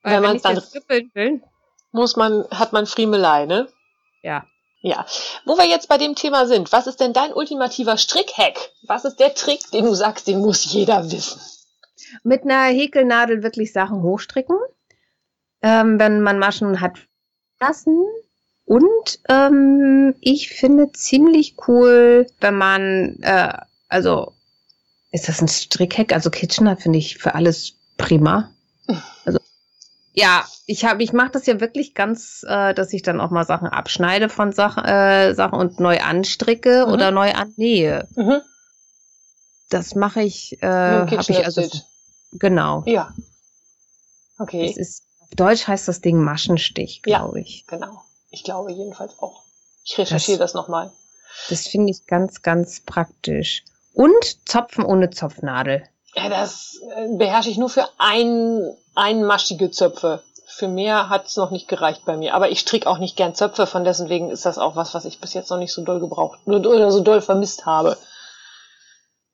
Weil 0.03 0.15
wenn 0.15 0.23
man 0.23 0.35
es 0.37 0.41
dann 0.41 0.57
will, 1.13 1.41
muss 1.91 2.15
man, 2.15 2.45
hat 2.51 2.73
man 2.73 2.85
Friemelei, 2.85 3.45
ne? 3.45 3.67
Ja. 4.21 4.45
Ja, 4.83 5.05
wo 5.45 5.57
wir 5.57 5.67
jetzt 5.67 5.87
bei 5.89 5.99
dem 5.99 6.15
Thema 6.15 6.47
sind, 6.47 6.71
was 6.71 6.87
ist 6.87 6.99
denn 6.99 7.13
dein 7.13 7.33
ultimativer 7.33 7.97
Strickhack? 7.97 8.71
Was 8.87 9.05
ist 9.05 9.17
der 9.17 9.35
Trick, 9.35 9.69
den 9.71 9.85
du 9.85 9.93
sagst, 9.93 10.27
den 10.27 10.39
muss 10.39 10.65
jeder 10.65 11.11
wissen? 11.11 11.39
Mit 12.23 12.43
einer 12.43 12.65
Häkelnadel 12.65 13.43
wirklich 13.43 13.73
Sachen 13.73 14.01
hochstricken, 14.01 14.57
ähm, 15.61 15.99
wenn 15.99 16.21
man 16.21 16.39
Maschen 16.39 16.81
hat 16.81 16.97
lassen. 17.59 18.03
Und 18.65 19.19
ähm, 19.29 20.15
ich 20.19 20.49
finde 20.49 20.91
ziemlich 20.93 21.55
cool, 21.67 22.25
wenn 22.39 22.55
man, 22.55 23.19
äh, 23.21 23.53
also 23.87 24.33
ist 25.11 25.27
das 25.27 25.41
ein 25.41 25.47
Strickhack? 25.47 26.11
Also 26.11 26.31
Kitchener 26.31 26.75
finde 26.75 26.97
ich 26.97 27.19
für 27.19 27.35
alles 27.35 27.75
prima. 27.97 28.51
Also 29.25 29.37
Ja, 30.13 30.45
ich 30.65 30.83
habe, 30.85 31.01
ich 31.03 31.13
mache 31.13 31.31
das 31.31 31.45
ja 31.45 31.61
wirklich 31.61 31.93
ganz, 31.93 32.43
äh, 32.47 32.73
dass 32.73 32.91
ich 32.91 33.01
dann 33.01 33.21
auch 33.21 33.29
mal 33.31 33.45
Sachen 33.45 33.67
abschneide 33.69 34.27
von 34.29 34.51
Sachen, 34.51 34.83
äh, 34.83 35.33
Sachen 35.33 35.57
und 35.57 35.79
neu 35.79 35.99
anstricke 36.01 36.85
Mhm. 36.85 36.91
oder 36.93 37.11
neu 37.11 37.31
annähe. 37.33 38.07
Mhm. 38.15 38.41
Das 39.69 39.95
mache 39.95 40.21
ich, 40.21 40.61
äh, 40.61 40.67
habe 40.67 41.15
ich 41.29 41.45
also 41.45 41.65
genau. 42.33 42.83
Ja. 42.85 43.13
Das 44.37 44.47
Okay, 44.47 44.73
ist 44.75 45.03
auf 45.21 45.29
Deutsch 45.35 45.67
heißt 45.67 45.87
das 45.87 46.01
Ding 46.01 46.17
Maschenstich, 46.21 47.01
Ja. 47.05 47.19
glaube 47.19 47.39
ich. 47.39 47.65
genau. 47.67 48.01
Ich 48.31 48.43
glaube 48.43 48.71
jedenfalls 48.73 49.17
auch. 49.19 49.43
Ich 49.85 49.97
recherchiere 49.97 50.39
das, 50.39 50.53
nochmal. 50.53 50.91
Das 51.49 51.67
finde 51.67 51.91
ich 51.91 52.05
ganz, 52.05 52.41
ganz 52.41 52.81
praktisch. 52.81 53.63
Und 53.93 54.13
Zopfen 54.47 54.83
ohne 54.83 55.09
Zopfnadel. 55.09 55.83
Ja, 56.15 56.29
das 56.29 56.79
äh, 56.95 57.15
beherrsche 57.17 57.49
ich 57.49 57.57
nur 57.57 57.69
für 57.69 57.87
ein, 57.97 58.75
einmaschige 58.95 59.71
Zöpfe. 59.71 60.21
Für 60.45 60.67
mehr 60.67 61.07
hat 61.09 61.27
es 61.27 61.37
noch 61.37 61.49
nicht 61.51 61.67
gereicht 61.69 62.03
bei 62.05 62.17
mir. 62.17 62.33
Aber 62.33 62.49
ich 62.49 62.59
stricke 62.59 62.87
auch 62.89 62.97
nicht 62.97 63.15
gern 63.15 63.33
Zöpfe, 63.35 63.65
von 63.65 63.83
dessen 63.85 64.09
wegen 64.09 64.29
ist 64.29 64.45
das 64.45 64.57
auch 64.57 64.75
was, 64.75 64.93
was 64.93 65.05
ich 65.05 65.19
bis 65.21 65.33
jetzt 65.33 65.49
noch 65.49 65.57
nicht 65.57 65.71
so 65.73 65.83
doll 65.83 65.99
gebraucht 66.01 66.39
oder 66.45 66.91
so 66.91 66.99
doll 67.01 67.21
vermisst 67.21 67.65
habe. 67.65 67.97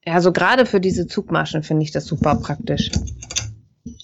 Ja, 0.06 0.22
so 0.22 0.32
gerade 0.32 0.66
für 0.66 0.80
diese 0.80 1.08
Zugmaschen 1.08 1.63
finde 1.63 1.84
ich 1.84 1.92
das 1.92 2.06
super 2.06 2.36
praktisch. 2.36 2.92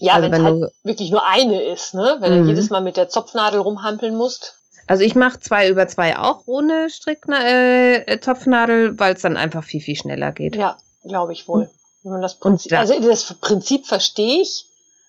Ja, 0.00 0.14
Also 0.14 0.24
wenn 0.26 0.32
wenn 0.32 0.40
es 0.40 0.44
halt 0.46 0.62
du- 0.62 0.70
wirklich 0.88 1.10
nur 1.10 1.26
eine 1.26 1.62
ist, 1.62 1.94
ne? 1.94 2.16
Wenn 2.18 2.32
du 2.32 2.42
Mhm. 2.42 2.48
jedes 2.48 2.70
Mal 2.70 2.80
mit 2.80 2.96
der 2.96 3.08
Zopfnadel 3.08 3.60
rumhampeln 3.60 4.16
musst. 4.16 4.56
Also 4.86 5.02
ich 5.04 5.14
mache 5.14 5.40
zwei 5.40 5.68
über 5.70 5.86
zwei 5.86 6.18
auch 6.18 6.42
ohne 6.46 6.90
Strickna 6.90 7.38
äh, 7.46 8.20
Zopfnadel, 8.20 8.98
weil 8.98 9.14
es 9.14 9.22
dann 9.22 9.36
einfach 9.38 9.62
viel, 9.64 9.80
viel 9.80 9.96
schneller 9.96 10.32
geht. 10.32 10.56
Ja, 10.56 10.76
glaube 11.04 11.32
ich 11.32 11.48
wohl. 11.48 11.70
Wenn 12.04 12.12
man 12.12 12.22
das 12.22 12.38
Prinzip, 12.38 12.70
da- 12.70 12.80
also 12.80 13.00
das 13.00 13.34
Prinzip 13.40 13.86
verstehe 13.86 14.42
ich, 14.42 14.66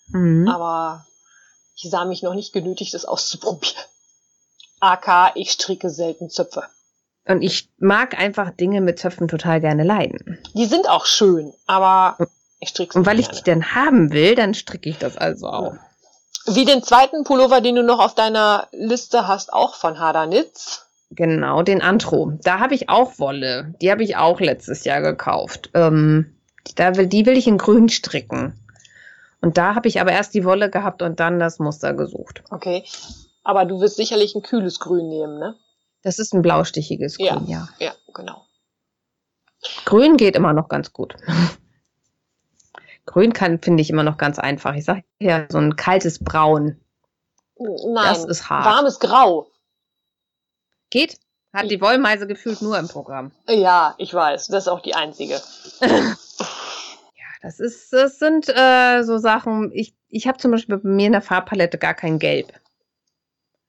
Mhm. 0.07 0.47
aber 0.47 1.05
ich 1.75 1.89
sah 1.89 2.05
mich 2.05 2.23
noch 2.23 2.33
nicht 2.33 2.53
genötigt, 2.53 2.93
das 2.93 3.05
auszuprobieren. 3.05 3.75
AK, 4.79 5.31
ich 5.35 5.51
stricke 5.51 5.89
selten 5.89 6.29
Zöpfe. 6.29 6.63
Und 7.27 7.41
ich 7.41 7.69
mag 7.77 8.17
einfach 8.19 8.51
Dinge 8.51 8.81
mit 8.81 8.99
Zöpfen 8.99 9.27
total 9.27 9.59
gerne 9.59 9.83
leiden. 9.83 10.37
Die 10.53 10.65
sind 10.65 10.87
auch 10.87 11.05
schön, 11.05 11.53
aber 11.65 12.17
ich 12.59 12.69
stricke 12.69 12.93
sie 12.93 12.99
Und 12.99 13.05
weil 13.05 13.19
ich 13.19 13.27
gerne. 13.27 13.41
die 13.41 13.49
dann 13.49 13.75
haben 13.75 14.11
will, 14.13 14.35
dann 14.35 14.53
stricke 14.53 14.89
ich 14.89 14.97
das 14.97 15.17
also 15.17 15.47
auch. 15.47 15.73
Wie 16.45 16.65
den 16.65 16.83
zweiten 16.83 17.23
Pullover, 17.23 17.59
den 17.61 17.75
du 17.75 17.83
noch 17.83 17.99
auf 17.99 18.13
deiner 18.13 18.67
Liste 18.71 19.27
hast, 19.27 19.51
auch 19.51 19.73
von 19.75 19.99
Hadanitz. 19.99 20.85
Genau, 21.09 21.63
den 21.63 21.81
Antro. 21.81 22.33
Da 22.43 22.59
habe 22.59 22.75
ich 22.75 22.87
auch 22.89 23.17
Wolle. 23.17 23.73
Die 23.81 23.89
habe 23.91 24.03
ich 24.03 24.15
auch 24.17 24.39
letztes 24.39 24.83
Jahr 24.85 25.01
gekauft. 25.01 25.71
Ähm, 25.73 26.31
da 26.73 26.95
will, 26.95 27.07
die 27.07 27.25
will 27.25 27.37
ich 27.37 27.47
in 27.47 27.57
grün 27.57 27.89
stricken. 27.89 28.59
Und 29.41 29.57
da 29.57 29.75
habe 29.75 29.87
ich 29.87 30.01
aber 30.01 30.11
erst 30.11 30.33
die 30.33 30.43
Wolle 30.43 30.69
gehabt 30.71 31.01
und 31.03 31.19
dann 31.19 31.37
das 31.39 31.59
Muster 31.59 31.93
gesucht. 31.93 32.43
Okay. 32.49 32.83
Aber 33.43 33.65
du 33.65 33.79
wirst 33.79 33.95
sicherlich 33.97 34.33
ein 34.33 34.41
kühles 34.41 34.79
Grün 34.79 35.07
nehmen, 35.07 35.37
ne? 35.37 35.55
Das 36.01 36.17
ist 36.17 36.33
ein 36.33 36.41
blaustichiges 36.41 37.17
Ja. 37.19 37.35
Grün, 37.35 37.47
ja. 37.47 37.67
Ja, 37.79 37.93
genau. 38.13 38.45
Grün 39.85 40.17
geht 40.17 40.35
immer 40.35 40.53
noch 40.53 40.67
ganz 40.67 40.93
gut. 40.93 41.15
Grün 43.05 43.33
kann, 43.33 43.59
finde 43.59 43.81
ich, 43.81 43.91
immer 43.91 44.03
noch 44.03 44.17
ganz 44.17 44.39
einfach. 44.39 44.73
Ich 44.73 44.85
sage 44.85 45.03
ja, 45.19 45.45
so 45.49 45.59
ein 45.59 45.75
kaltes 45.75 46.23
Braun. 46.23 46.79
Nein, 47.57 47.93
Das 47.93 48.25
ist 48.25 48.49
hart. 48.49 48.65
warmes 48.65 48.99
Grau. 48.99 49.47
Geht? 50.89 51.19
Hat 51.53 51.69
die 51.71 51.79
Wollmeise 51.79 52.27
gefühlt 52.27 52.61
nur 52.61 52.77
im 52.77 52.87
Programm. 52.87 53.31
Ja, 53.47 53.95
ich 53.97 54.13
weiß. 54.13 54.47
Das 54.47 54.63
ist 54.63 54.67
auch 54.67 54.81
die 54.81 54.95
einzige. 54.95 55.39
Das 57.45 57.59
ist, 57.59 57.93
das 57.93 58.17
sind 58.17 58.49
äh, 58.49 59.03
so 59.03 59.19
Sachen. 59.19 59.71
Ich, 59.71 59.93
ich 60.09 60.27
habe 60.27 60.39
zum 60.39 60.49
Beispiel 60.49 60.77
bei 60.77 60.89
mir 60.89 61.05
in 61.05 61.11
der 61.11 61.21
Farbpalette 61.21 61.77
gar 61.77 61.93
kein 61.93 62.17
Gelb. 62.17 62.51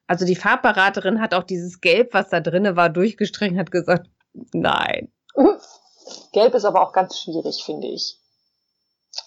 Also 0.07 0.25
die 0.25 0.35
Farbberaterin 0.35 1.21
hat 1.21 1.35
auch 1.35 1.43
dieses 1.43 1.83
Gelb, 1.83 2.15
was 2.15 2.31
da 2.31 2.41
drinne 2.41 2.77
war, 2.77 2.89
durchgestrichen, 2.89 3.59
hat 3.59 3.71
gesagt, 3.71 4.07
nein. 4.55 5.13
Gelb 6.33 6.55
ist 6.55 6.65
aber 6.65 6.81
auch 6.81 6.95
ganz 6.95 7.21
schwierig, 7.21 7.65
finde 7.67 7.89
ich. 7.89 8.17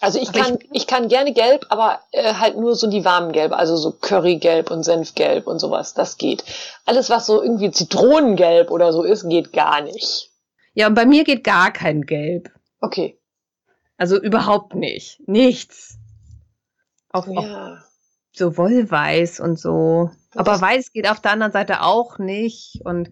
Also 0.01 0.19
ich 0.19 0.29
Aber 0.29 0.39
kann, 0.39 0.59
ich, 0.71 0.87
kann 0.87 1.09
gerne 1.09 1.31
gelb, 1.31 1.67
aber 1.69 1.99
äh, 2.11 2.33
halt 2.33 2.57
nur 2.57 2.73
so 2.73 2.89
die 2.89 3.05
warmen 3.05 3.31
Gelbe, 3.31 3.55
also 3.55 3.75
so 3.75 3.91
Currygelb 3.91 4.71
und 4.71 4.81
Senfgelb 4.81 5.45
und 5.45 5.59
sowas, 5.59 5.93
das 5.93 6.17
geht. 6.17 6.43
Alles, 6.85 7.11
was 7.11 7.27
so 7.27 7.43
irgendwie 7.43 7.69
Zitronengelb 7.69 8.71
oder 8.71 8.93
so 8.93 9.03
ist, 9.03 9.29
geht 9.29 9.53
gar 9.53 9.81
nicht. 9.81 10.31
Ja, 10.73 10.87
und 10.87 10.95
bei 10.95 11.05
mir 11.05 11.23
geht 11.23 11.43
gar 11.43 11.71
kein 11.71 12.07
Gelb. 12.07 12.51
Okay. 12.81 13.18
Also 13.99 14.19
überhaupt 14.19 14.73
nicht. 14.75 15.21
Nichts. 15.27 15.97
Auch, 17.11 17.27
auch 17.27 17.43
Ja. 17.43 17.83
so 18.31 18.57
Wollweiß 18.57 19.39
und 19.39 19.59
so. 19.59 20.09
Das 20.33 20.47
Aber 20.47 20.61
weiß 20.61 20.91
geht 20.93 21.07
auf 21.09 21.19
der 21.19 21.31
anderen 21.31 21.51
Seite 21.51 21.81
auch 21.81 22.17
nicht. 22.17 22.81
Und 22.85 23.11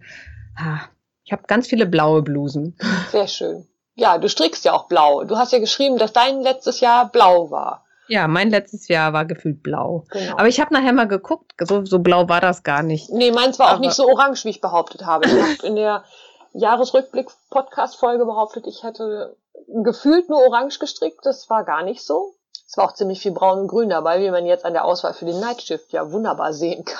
ah, 0.55 0.79
ich 1.23 1.31
habe 1.31 1.43
ganz 1.47 1.67
viele 1.67 1.85
blaue 1.85 2.21
Blusen. 2.23 2.77
Sehr 3.11 3.27
schön. 3.27 3.67
Ja, 3.95 4.17
du 4.17 4.29
strickst 4.29 4.63
ja 4.65 4.73
auch 4.73 4.87
blau. 4.87 5.23
Du 5.23 5.37
hast 5.37 5.51
ja 5.51 5.59
geschrieben, 5.59 5.97
dass 5.97 6.13
dein 6.13 6.41
letztes 6.41 6.79
Jahr 6.79 7.11
blau 7.11 7.51
war. 7.51 7.83
Ja, 8.09 8.27
mein 8.29 8.49
letztes 8.51 8.87
Jahr 8.87 9.11
war 9.11 9.25
gefühlt 9.25 9.61
blau. 9.63 10.05
Genau. 10.11 10.33
Aber 10.37 10.47
ich 10.47 10.61
habe 10.61 10.73
nachher 10.73 10.93
mal 10.93 11.07
geguckt, 11.09 11.53
so, 11.59 11.83
so 11.83 11.99
blau 11.99 12.29
war 12.29 12.39
das 12.39 12.63
gar 12.63 12.81
nicht. 12.81 13.09
nee, 13.09 13.31
meins 13.31 13.59
war 13.59 13.67
auch 13.67 13.71
aber- 13.71 13.79
nicht 13.81 13.95
so 13.95 14.07
orange, 14.07 14.45
wie 14.45 14.49
ich 14.51 14.61
behauptet 14.61 15.05
habe. 15.05 15.27
Ich 15.27 15.33
habe 15.33 15.67
in 15.67 15.75
der 15.75 16.05
Jahresrückblick-Podcast-Folge 16.53 18.25
behauptet, 18.25 18.67
ich 18.67 18.83
hätte 18.83 19.35
gefühlt 19.83 20.29
nur 20.29 20.39
orange 20.45 20.79
gestrickt. 20.79 21.25
Das 21.25 21.49
war 21.49 21.63
gar 21.63 21.83
nicht 21.83 22.01
so. 22.03 22.35
Es 22.67 22.77
war 22.77 22.85
auch 22.85 22.93
ziemlich 22.93 23.21
viel 23.21 23.31
braun 23.31 23.59
und 23.59 23.67
grün 23.67 23.89
dabei, 23.89 24.21
wie 24.21 24.31
man 24.31 24.45
jetzt 24.45 24.65
an 24.65 24.73
der 24.73 24.85
Auswahl 24.85 25.13
für 25.13 25.25
den 25.25 25.39
Nightshift 25.39 25.93
ja 25.93 26.11
wunderbar 26.11 26.53
sehen 26.53 26.83
kann. 26.85 26.99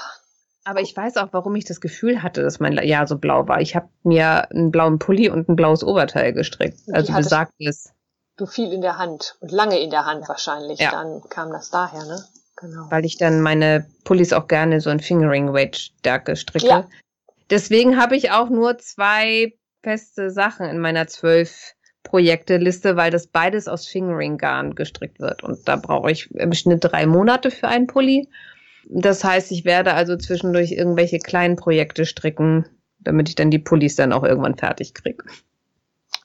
Aber 0.63 0.81
ich 0.81 0.95
weiß 0.95 1.17
auch, 1.17 1.29
warum 1.31 1.55
ich 1.55 1.65
das 1.65 1.79
Gefühl 1.79 2.23
hatte, 2.23 2.43
dass 2.43 2.59
mein 2.59 2.73
Jahr 2.85 3.07
so 3.07 3.17
blau 3.17 3.47
war. 3.47 3.61
Ich 3.61 3.75
habe 3.75 3.87
mir 4.03 4.49
einen 4.51 4.71
blauen 4.71 4.99
Pulli 4.99 5.29
und 5.29 5.47
ein 5.47 5.55
blaues 5.55 5.83
Oberteil 5.83 6.33
gestrickt. 6.33 6.79
Also 6.91 7.13
hattest- 7.13 7.29
besagtes, 7.29 7.93
Du 8.37 8.45
viel 8.45 8.71
in 8.71 8.81
der 8.81 8.99
Hand 8.99 9.35
und 9.39 9.51
lange 9.51 9.79
in 9.79 9.89
der 9.89 10.05
Hand 10.05 10.29
wahrscheinlich. 10.29 10.79
Ja. 10.79 10.91
Dann 10.91 11.23
kam 11.29 11.51
das 11.51 11.71
daher, 11.71 12.05
ne? 12.05 12.23
Genau. 12.59 12.87
weil 12.89 13.05
ich 13.05 13.17
dann 13.17 13.41
meine 13.41 13.85
Pullis 14.03 14.33
auch 14.33 14.47
gerne 14.47 14.81
so 14.81 14.89
in 14.89 14.99
Fingering 14.99 15.53
Weight 15.53 15.75
Stärke 15.77 16.35
stricke. 16.35 16.65
Ja. 16.65 16.87
Deswegen 17.49 17.97
habe 17.97 18.15
ich 18.15 18.31
auch 18.31 18.49
nur 18.49 18.77
zwei 18.77 19.53
feste 19.83 20.29
Sachen 20.31 20.65
in 20.65 20.79
meiner 20.79 21.07
zwölf 21.07 21.73
Projekte-Liste, 22.03 22.95
weil 22.95 23.11
das 23.11 23.27
beides 23.27 23.67
aus 23.67 23.87
Fingering-Garn 23.87 24.75
gestrickt 24.75 25.19
wird. 25.19 25.43
Und 25.43 25.67
da 25.67 25.75
brauche 25.75 26.11
ich 26.11 26.31
im 26.31 26.53
Schnitt 26.53 26.83
drei 26.83 27.05
Monate 27.05 27.51
für 27.51 27.67
einen 27.67 27.87
Pulli. 27.87 28.29
Das 28.89 29.23
heißt, 29.23 29.51
ich 29.51 29.65
werde 29.65 29.93
also 29.93 30.15
zwischendurch 30.15 30.71
irgendwelche 30.71 31.19
kleinen 31.19 31.57
Projekte 31.57 32.05
stricken, 32.05 32.65
damit 32.99 33.29
ich 33.29 33.35
dann 33.35 33.51
die 33.51 33.59
Pullis 33.59 33.95
dann 33.95 34.13
auch 34.13 34.23
irgendwann 34.23 34.55
fertig 34.55 34.93
kriege. 34.93 35.25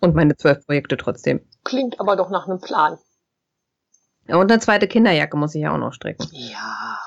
Und 0.01 0.15
meine 0.15 0.37
zwölf 0.37 0.65
Projekte 0.65 0.97
trotzdem. 0.97 1.41
Klingt 1.65 2.01
aber 2.01 2.17
doch 2.17 2.31
nach 2.31 2.49
einem 2.49 2.61
Plan. 2.61 2.99
Ja, 4.29 4.37
Und 4.37 4.51
eine 4.51 4.61
zweite 4.61 4.87
Kinderjacke 4.87 5.37
muss 5.37 5.55
ich 5.55 5.63
ja 5.63 5.75
auch 5.75 5.79
noch 5.79 5.93
stricken. 5.93 6.29
Ja. 6.33 6.99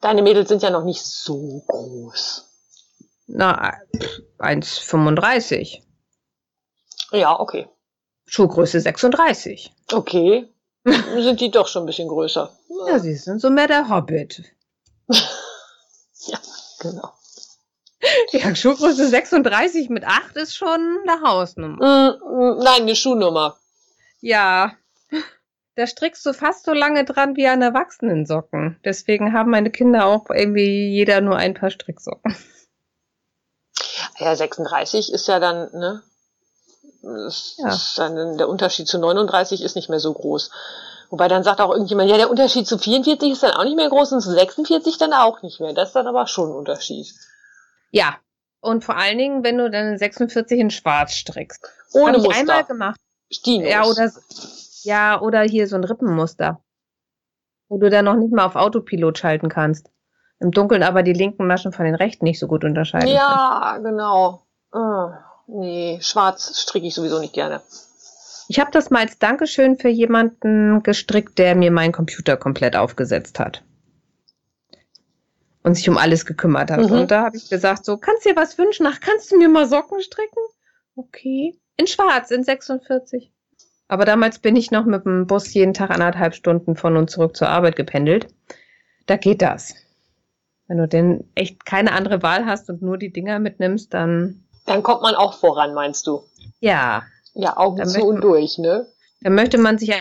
Deine 0.00 0.22
Mädels 0.22 0.48
sind 0.48 0.62
ja 0.62 0.70
noch 0.70 0.84
nicht 0.84 1.04
so 1.04 1.64
groß. 1.66 2.47
Na, 3.28 3.74
pff, 3.96 4.20
1,35. 4.38 5.82
Ja, 7.12 7.38
okay. 7.38 7.68
Schuhgröße 8.26 8.80
36. 8.80 9.72
Okay. 9.92 10.48
Sind 10.84 11.40
die 11.40 11.50
doch 11.50 11.68
schon 11.68 11.84
ein 11.84 11.86
bisschen 11.86 12.08
größer. 12.08 12.50
Ja, 12.86 12.98
sie 12.98 13.14
sind 13.14 13.40
so 13.40 13.50
mehr 13.50 13.66
der 13.68 13.88
Hobbit. 13.88 14.42
Ja, 16.26 16.38
genau. 16.80 17.12
Ja, 18.32 18.54
Schuhgröße 18.54 19.08
36 19.08 19.88
mit 19.88 20.04
8 20.04 20.36
ist 20.36 20.54
schon 20.56 20.98
eine 21.06 21.22
Hausnummer. 21.22 21.76
Mm, 21.76 22.58
mm, 22.58 22.58
Nein, 22.58 22.82
eine 22.82 22.96
Schuhnummer. 22.96 23.56
Ja, 24.20 24.72
da 25.76 25.86
strickst 25.86 26.26
du 26.26 26.32
fast 26.32 26.64
so 26.64 26.72
lange 26.72 27.04
dran 27.04 27.36
wie 27.36 27.46
an 27.46 27.62
Erwachsenensocken. 27.62 28.80
Deswegen 28.84 29.32
haben 29.32 29.50
meine 29.50 29.70
Kinder 29.70 30.06
auch 30.06 30.28
irgendwie 30.28 30.88
jeder 30.88 31.20
nur 31.20 31.36
ein 31.36 31.54
paar 31.54 31.70
Stricksocken. 31.70 32.36
Ja, 34.18 34.34
36 34.34 35.12
ist 35.12 35.28
ja 35.28 35.38
dann, 35.40 35.70
ne? 35.72 36.02
Das 37.02 37.54
Ja. 37.58 37.76
Dann, 37.96 38.38
der 38.38 38.48
Unterschied 38.48 38.88
zu 38.88 38.98
39 38.98 39.62
ist 39.62 39.76
nicht 39.76 39.88
mehr 39.88 40.00
so 40.00 40.12
groß. 40.12 40.50
Wobei 41.10 41.28
dann 41.28 41.42
sagt 41.42 41.60
auch 41.60 41.70
irgendjemand, 41.70 42.10
ja, 42.10 42.16
der 42.16 42.30
Unterschied 42.30 42.66
zu 42.66 42.76
44 42.76 43.32
ist 43.32 43.42
dann 43.42 43.52
auch 43.52 43.64
nicht 43.64 43.76
mehr 43.76 43.88
groß 43.88 44.12
und 44.12 44.20
zu 44.20 44.30
46 44.30 44.98
dann 44.98 45.12
auch 45.12 45.42
nicht 45.42 45.60
mehr. 45.60 45.72
Das 45.72 45.88
ist 45.88 45.94
dann 45.94 46.06
aber 46.06 46.26
schon 46.26 46.50
ein 46.50 46.56
Unterschied. 46.56 47.14
Ja, 47.90 48.16
und 48.60 48.84
vor 48.84 48.96
allen 48.96 49.18
Dingen, 49.18 49.44
wenn 49.44 49.56
du 49.56 49.70
dann 49.70 49.96
46 49.96 50.58
in 50.58 50.70
Schwarz 50.70 51.12
strickst. 51.12 51.66
Ohne 51.92 52.14
Hab 52.14 52.16
ich 52.16 52.24
Muster. 52.24 52.40
einmal 52.40 52.64
gemacht. 52.64 53.00
Stinos. 53.30 53.70
Ja, 53.70 53.84
oder, 53.84 54.12
ja, 54.82 55.20
oder 55.20 55.40
hier 55.42 55.68
so 55.68 55.76
ein 55.76 55.84
Rippenmuster. 55.84 56.60
Wo 57.68 57.78
du 57.78 57.88
dann 57.90 58.06
noch 58.06 58.16
nicht 58.16 58.32
mal 58.32 58.44
auf 58.44 58.56
Autopilot 58.56 59.18
schalten 59.18 59.48
kannst. 59.48 59.90
Im 60.40 60.50
Dunkeln 60.52 60.82
aber 60.82 61.02
die 61.02 61.12
linken 61.12 61.46
Maschen 61.46 61.72
von 61.72 61.84
den 61.84 61.94
rechten 61.96 62.24
nicht 62.24 62.38
so 62.38 62.46
gut 62.46 62.64
unterscheiden. 62.64 63.08
Ja, 63.08 63.78
genau. 63.82 64.42
Ah, 64.72 65.18
nee, 65.46 65.98
schwarz 66.00 66.60
stricke 66.60 66.86
ich 66.86 66.94
sowieso 66.94 67.18
nicht 67.18 67.32
gerne. 67.34 67.60
Ich 68.48 68.60
habe 68.60 68.70
das 68.70 68.90
mal 68.90 69.00
als 69.00 69.18
Dankeschön 69.18 69.76
für 69.78 69.88
jemanden 69.88 70.82
gestrickt, 70.82 71.38
der 71.38 71.54
mir 71.54 71.70
meinen 71.70 71.92
Computer 71.92 72.36
komplett 72.36 72.76
aufgesetzt 72.76 73.38
hat. 73.38 73.62
und 75.62 75.74
sich 75.74 75.88
um 75.88 75.98
alles 75.98 76.24
gekümmert 76.24 76.70
hat. 76.70 76.80
Mhm. 76.80 76.92
Und 76.92 77.10
da 77.10 77.24
habe 77.24 77.36
ich 77.36 77.50
gesagt, 77.50 77.84
so, 77.84 77.98
kannst 77.98 78.24
du 78.24 78.30
dir 78.30 78.36
was 78.36 78.56
wünschen? 78.58 78.86
Ach, 78.86 79.00
kannst 79.00 79.30
du 79.30 79.36
mir 79.36 79.48
mal 79.48 79.66
Socken 79.66 80.00
stricken? 80.00 80.42
Okay. 80.96 81.58
In 81.76 81.86
schwarz, 81.86 82.30
in 82.30 82.42
46. 82.42 83.30
Aber 83.86 84.04
damals 84.04 84.38
bin 84.38 84.56
ich 84.56 84.70
noch 84.70 84.84
mit 84.84 85.04
dem 85.04 85.26
Bus 85.26 85.52
jeden 85.54 85.74
Tag 85.74 85.90
anderthalb 85.90 86.34
Stunden 86.34 86.76
von 86.76 86.96
und 86.96 87.10
zurück 87.10 87.36
zur 87.36 87.48
Arbeit 87.48 87.76
gependelt. 87.76 88.28
Da 89.06 89.16
geht 89.16 89.42
das. 89.42 89.74
Wenn 90.68 90.78
du 90.78 90.86
denn 90.86 91.24
echt 91.34 91.64
keine 91.64 91.92
andere 91.92 92.22
Wahl 92.22 92.46
hast 92.46 92.68
und 92.68 92.82
nur 92.82 92.98
die 92.98 93.12
Dinger 93.12 93.38
mitnimmst, 93.38 93.92
dann. 93.94 94.44
Dann 94.66 94.82
kommt 94.82 95.02
man 95.02 95.14
auch 95.14 95.34
voran, 95.34 95.74
meinst 95.74 96.06
du? 96.06 96.22
Ja. 96.60 97.02
Ja, 97.34 97.56
Augen 97.56 97.86
zu 97.86 98.04
und 98.04 98.20
durch, 98.20 98.58
ne? 98.58 98.86
Dann 99.22 99.34
möchte 99.34 99.58
man 99.58 99.78
sich 99.78 99.92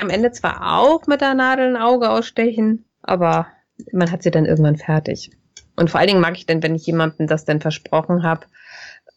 am 0.00 0.10
Ende 0.10 0.32
zwar 0.32 0.78
auch 0.78 1.06
mit 1.06 1.20
der 1.20 1.34
Nadel 1.34 1.68
ein 1.68 1.80
Auge 1.80 2.10
ausstechen, 2.10 2.84
aber 3.02 3.46
man 3.92 4.10
hat 4.10 4.22
sie 4.22 4.30
dann 4.30 4.46
irgendwann 4.46 4.76
fertig. 4.76 5.30
Und 5.76 5.90
vor 5.90 6.00
allen 6.00 6.08
Dingen 6.08 6.20
mag 6.20 6.36
ich 6.36 6.46
dann, 6.46 6.62
wenn 6.62 6.74
ich 6.74 6.86
jemandem 6.86 7.26
das 7.26 7.44
dann 7.44 7.60
versprochen 7.60 8.22
habe, 8.22 8.46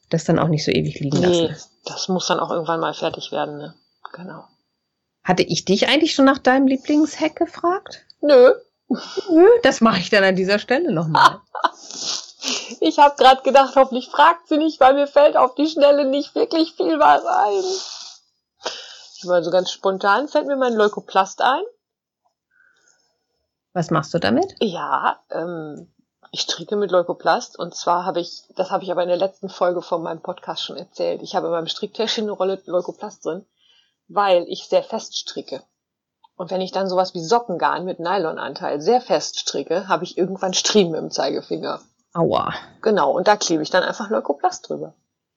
das 0.10 0.26
dann 0.26 0.40
auch 0.40 0.48
nicht 0.48 0.66
so 0.66 0.72
ewig 0.72 1.00
liegen 1.00 1.18
lassen. 1.18 1.46
Nee, 1.46 1.56
das 1.86 2.08
muss 2.08 2.28
dann 2.28 2.40
auch 2.40 2.52
irgendwann 2.52 2.80
mal 2.80 2.94
fertig 2.94 3.32
werden, 3.32 3.58
ne? 3.58 3.74
Genau. 4.14 4.44
Hatte 5.24 5.44
ich 5.44 5.66
dich 5.66 5.88
eigentlich 5.88 6.14
schon 6.14 6.26
nach 6.26 6.40
deinem 6.40 6.68
Lieblingshack 6.68 7.36
gefragt? 7.36 8.06
Nö. 8.22 8.54
Das 9.64 9.82
mache 9.82 10.00
ich 10.00 10.10
dann 10.10 10.24
an 10.24 10.36
dieser 10.36 10.60
Stelle 10.60 10.92
nochmal. 10.92 11.42
ich 12.80 13.00
habe 13.00 13.16
gerade 13.18 13.42
gedacht, 13.44 13.76
hoffentlich 13.76 14.10
fragt 14.10 14.48
sie 14.48 14.58
nicht, 14.58 14.80
weil 14.80 14.94
mir 14.94 15.08
fällt 15.08 15.38
auf 15.38 15.56
die 15.56 15.68
Schnelle 15.68 16.06
nicht 16.06 16.36
wirklich 16.36 16.74
viel 16.74 17.00
was 17.00 17.26
ein. 17.26 17.64
Ich 19.18 19.26
meine, 19.26 19.44
so 19.44 19.52
ganz 19.52 19.72
spontan 19.72 20.28
fällt 20.28 20.48
mir 20.48 20.56
mein 20.56 20.74
Leukoplast 20.74 21.42
ein. 21.42 21.64
Was 23.74 23.92
machst 23.92 24.14
du 24.14 24.20
damit? 24.20 24.56
Ja, 24.62 25.20
ähm, 25.30 25.92
ich 26.32 26.42
stricke 26.42 26.76
mit 26.76 26.92
Leukoplast 26.92 27.58
und 27.60 27.76
zwar 27.76 28.06
habe 28.06 28.20
ich, 28.20 28.44
das 28.56 28.72
habe 28.72 28.84
ich 28.84 28.92
aber 28.92 29.04
in 29.04 29.10
der 29.10 29.18
letzten 29.18 29.50
Folge 29.50 29.82
von 29.82 30.02
meinem 30.02 30.22
Podcast 30.22 30.64
schon 30.64 30.78
erzählt. 30.78 31.22
Ich 31.22 31.36
habe 31.36 31.48
in 31.48 31.52
meinem 31.52 31.68
Stricktäschchen 31.68 32.26
eine 32.26 32.32
Rolle 32.32 32.62
Leukoplast 32.66 33.26
drin, 33.26 33.46
weil 34.08 34.46
ich 34.48 34.66
sehr 34.66 34.84
fest 34.84 35.18
stricke. 35.18 35.64
Und 36.40 36.52
wenn 36.52 36.62
ich 36.62 36.72
dann 36.72 36.88
sowas 36.88 37.14
wie 37.14 37.20
Sockengarn 37.20 37.84
mit 37.84 38.00
Nylonanteil 38.00 38.80
sehr 38.80 39.02
fest 39.02 39.42
stricke, 39.42 39.90
habe 39.90 40.06
ich 40.06 40.18
irgendwann 40.18 40.54
Striemen 40.54 40.94
im 40.94 41.12
Zeigefinger. 41.12 41.82
Aua. 42.14 42.54
Genau, 42.82 43.12
und 43.12 43.28
da 43.28 43.36
klebe 43.36 43.62
ich 43.62 43.72
dann 43.72 43.84
einfach 43.84 44.10
Leukoplast 44.10 44.70
drüber. 44.70 44.94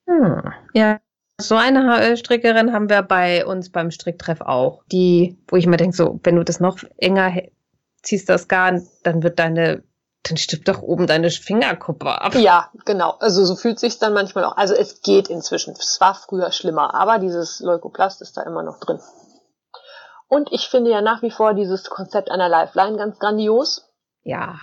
Hm. 0.07 0.53
Ja, 0.73 1.01
so 1.41 1.55
eine 1.55 2.15
Strickerin 2.15 2.71
haben 2.71 2.89
wir 2.89 3.01
bei 3.01 3.45
uns 3.45 3.69
beim 3.69 3.91
Stricktreff 3.91 4.39
auch. 4.39 4.83
Die, 4.93 5.37
wo 5.49 5.57
ich 5.57 5.67
mir 5.67 5.75
denke, 5.75 5.93
so, 5.93 6.21
wenn 6.23 6.37
du 6.37 6.45
das 6.45 6.61
noch 6.61 6.77
enger 6.95 7.33
ziehst, 8.01 8.29
das 8.29 8.47
Garn, 8.47 8.87
dann 9.03 9.23
wird 9.23 9.39
deine 9.39 9.83
dann 10.23 10.37
stirbt 10.37 10.69
doch 10.69 10.81
oben 10.81 11.05
deine 11.05 11.29
Fingerkuppe 11.29 12.21
ab. 12.21 12.33
Ja, 12.35 12.69
genau. 12.85 13.17
Also 13.19 13.43
so 13.43 13.57
fühlt 13.57 13.77
sich 13.77 13.99
dann 13.99 14.13
manchmal 14.13 14.45
auch. 14.45 14.55
Also 14.55 14.73
es 14.73 15.01
geht 15.01 15.27
inzwischen. 15.27 15.75
Es 15.77 15.99
war 15.99 16.15
früher 16.15 16.53
schlimmer, 16.53 16.95
aber 16.95 17.19
dieses 17.19 17.59
Leukoplast 17.59 18.21
ist 18.21 18.37
da 18.37 18.43
immer 18.43 18.63
noch 18.63 18.79
drin. 18.79 19.01
Und 20.33 20.51
ich 20.51 20.67
finde 20.67 20.89
ja 20.89 21.01
nach 21.01 21.21
wie 21.21 21.29
vor 21.29 21.53
dieses 21.53 21.91
Konzept 21.91 22.31
einer 22.31 22.49
Lifeline 22.49 22.97
ganz 22.97 23.19
grandios. 23.19 23.87
Ja. 24.23 24.55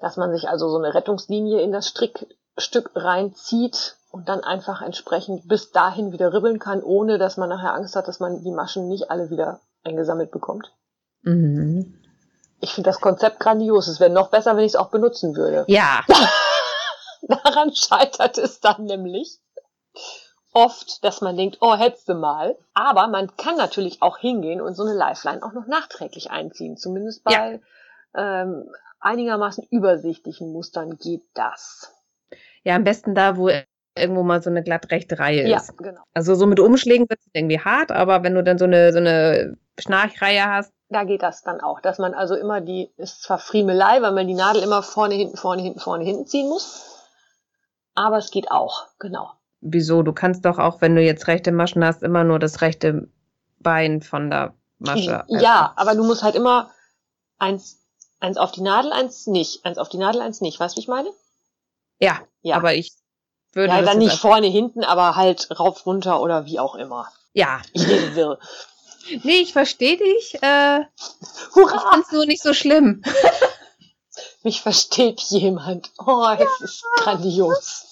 Dass 0.00 0.16
man 0.16 0.32
sich 0.34 0.48
also 0.48 0.68
so 0.68 0.78
eine 0.78 0.92
Rettungslinie 0.92 1.60
in 1.60 1.70
das 1.70 1.86
Strickstück 1.86 2.90
reinzieht 2.96 3.94
und 4.10 4.28
dann 4.28 4.42
einfach 4.42 4.82
entsprechend 4.82 5.46
bis 5.46 5.70
dahin 5.70 6.10
wieder 6.10 6.32
ribbeln 6.32 6.58
kann, 6.58 6.82
ohne 6.82 7.16
dass 7.16 7.36
man 7.36 7.48
nachher 7.48 7.74
Angst 7.74 7.94
hat, 7.94 8.08
dass 8.08 8.18
man 8.18 8.42
die 8.42 8.50
Maschen 8.50 8.88
nicht 8.88 9.08
alle 9.08 9.30
wieder 9.30 9.60
eingesammelt 9.84 10.32
bekommt. 10.32 10.72
Mhm. 11.22 12.02
Ich 12.58 12.74
finde 12.74 12.90
das 12.90 13.00
Konzept 13.00 13.38
grandios. 13.38 13.86
Es 13.86 14.00
wäre 14.00 14.10
noch 14.10 14.30
besser, 14.30 14.56
wenn 14.56 14.64
ich 14.64 14.72
es 14.72 14.76
auch 14.76 14.90
benutzen 14.90 15.36
würde. 15.36 15.64
Ja. 15.68 16.00
Daran 17.22 17.72
scheitert 17.72 18.36
es 18.36 18.58
dann 18.58 18.82
nämlich 18.82 19.38
oft, 20.56 21.04
dass 21.04 21.20
man 21.20 21.36
denkt, 21.36 21.58
oh, 21.60 21.76
hättest 21.76 22.08
du 22.08 22.14
mal. 22.14 22.56
Aber 22.72 23.08
man 23.08 23.36
kann 23.36 23.56
natürlich 23.56 24.00
auch 24.00 24.16
hingehen 24.16 24.62
und 24.62 24.74
so 24.74 24.84
eine 24.84 24.94
Lifeline 24.94 25.42
auch 25.42 25.52
noch 25.52 25.66
nachträglich 25.66 26.30
einziehen. 26.30 26.78
Zumindest 26.78 27.24
bei 27.24 27.60
ja. 28.14 28.42
ähm, 28.42 28.70
einigermaßen 28.98 29.66
übersichtlichen 29.70 30.52
Mustern 30.52 30.96
geht 30.96 31.24
das. 31.34 31.92
Ja, 32.64 32.74
am 32.74 32.84
besten 32.84 33.14
da, 33.14 33.36
wo 33.36 33.50
irgendwo 33.94 34.22
mal 34.22 34.42
so 34.42 34.48
eine 34.48 34.62
glatt 34.62 34.90
rechte 34.90 35.18
Reihe 35.18 35.42
ist. 35.42 35.50
Ja, 35.50 35.74
genau. 35.76 36.00
Also 36.14 36.34
so 36.34 36.46
mit 36.46 36.58
Umschlägen 36.58 37.08
wird 37.08 37.20
es 37.20 37.30
irgendwie 37.34 37.60
hart, 37.60 37.92
aber 37.92 38.22
wenn 38.22 38.34
du 38.34 38.42
dann 38.42 38.58
so 38.58 38.64
eine, 38.64 38.92
so 38.92 38.98
eine 38.98 39.58
Schnarchreihe 39.78 40.44
hast, 40.44 40.72
da 40.88 41.02
geht 41.02 41.22
das 41.22 41.42
dann 41.42 41.60
auch, 41.60 41.80
dass 41.80 41.98
man 41.98 42.14
also 42.14 42.36
immer 42.36 42.60
die, 42.60 42.92
ist 42.96 43.22
zwar 43.22 43.38
Friemelei, 43.38 44.00
weil 44.02 44.12
man 44.12 44.28
die 44.28 44.34
Nadel 44.34 44.62
immer 44.62 44.84
vorne, 44.84 45.14
hinten, 45.14 45.36
vorne, 45.36 45.62
hinten, 45.62 45.80
vorne, 45.80 46.04
hinten 46.04 46.26
ziehen 46.26 46.48
muss, 46.48 47.02
aber 47.94 48.18
es 48.18 48.30
geht 48.30 48.52
auch, 48.52 48.86
genau. 49.00 49.32
Wieso? 49.60 50.02
Du 50.02 50.12
kannst 50.12 50.44
doch 50.44 50.58
auch, 50.58 50.80
wenn 50.80 50.94
du 50.94 51.02
jetzt 51.02 51.26
rechte 51.26 51.52
Maschen 51.52 51.84
hast, 51.84 52.02
immer 52.02 52.24
nur 52.24 52.38
das 52.38 52.60
rechte 52.60 53.08
Bein 53.58 54.02
von 54.02 54.30
der 54.30 54.54
Masche. 54.78 55.24
Ja, 55.28 55.72
aber 55.76 55.94
du 55.94 56.04
musst 56.04 56.22
halt 56.22 56.34
immer 56.34 56.70
eins, 57.38 57.80
eins 58.20 58.36
auf 58.36 58.52
die 58.52 58.60
Nadel, 58.60 58.92
eins 58.92 59.26
nicht, 59.26 59.64
eins 59.64 59.78
auf 59.78 59.88
die 59.88 59.98
Nadel, 59.98 60.20
eins 60.20 60.40
nicht. 60.40 60.60
Weißt 60.60 60.74
du, 60.74 60.78
wie 60.78 60.82
ich 60.82 60.88
meine? 60.88 61.10
Ja, 61.98 62.20
ja. 62.42 62.56
aber 62.56 62.74
ich 62.74 62.92
würde. 63.52 63.72
Ja, 63.72 63.82
dann 63.82 63.98
nicht 63.98 64.18
vorne, 64.18 64.46
hinten, 64.46 64.84
aber 64.84 65.16
halt 65.16 65.48
rauf, 65.58 65.86
runter 65.86 66.20
oder 66.20 66.46
wie 66.46 66.58
auch 66.58 66.74
immer. 66.74 67.08
Ja. 67.32 67.60
Ich 67.72 67.86
rede 67.86 68.14
wirr. 68.14 68.38
Nee, 69.22 69.38
ich 69.38 69.52
verstehe 69.52 69.96
dich. 69.96 70.34
Äh, 70.42 70.80
Hurra! 71.54 71.76
Ich 71.76 71.82
find's 71.92 72.10
nur 72.10 72.26
nicht 72.26 72.42
so 72.42 72.52
schlimm. 72.52 73.04
Mich 74.42 74.62
versteht 74.62 75.20
jemand. 75.20 75.92
Oh, 76.04 76.26
es 76.34 76.40
ja. 76.40 76.64
ist 76.64 76.84
grandios. 76.96 77.85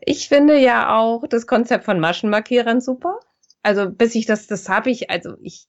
Ich 0.00 0.28
finde 0.28 0.58
ja 0.58 0.96
auch 0.96 1.26
das 1.26 1.46
Konzept 1.46 1.84
von 1.84 2.00
Maschenmarkierern 2.00 2.80
super. 2.80 3.20
Also 3.62 3.88
bis 3.90 4.14
ich 4.14 4.26
das, 4.26 4.46
das 4.46 4.68
habe 4.68 4.90
ich, 4.90 5.10
also 5.10 5.34
ich 5.42 5.66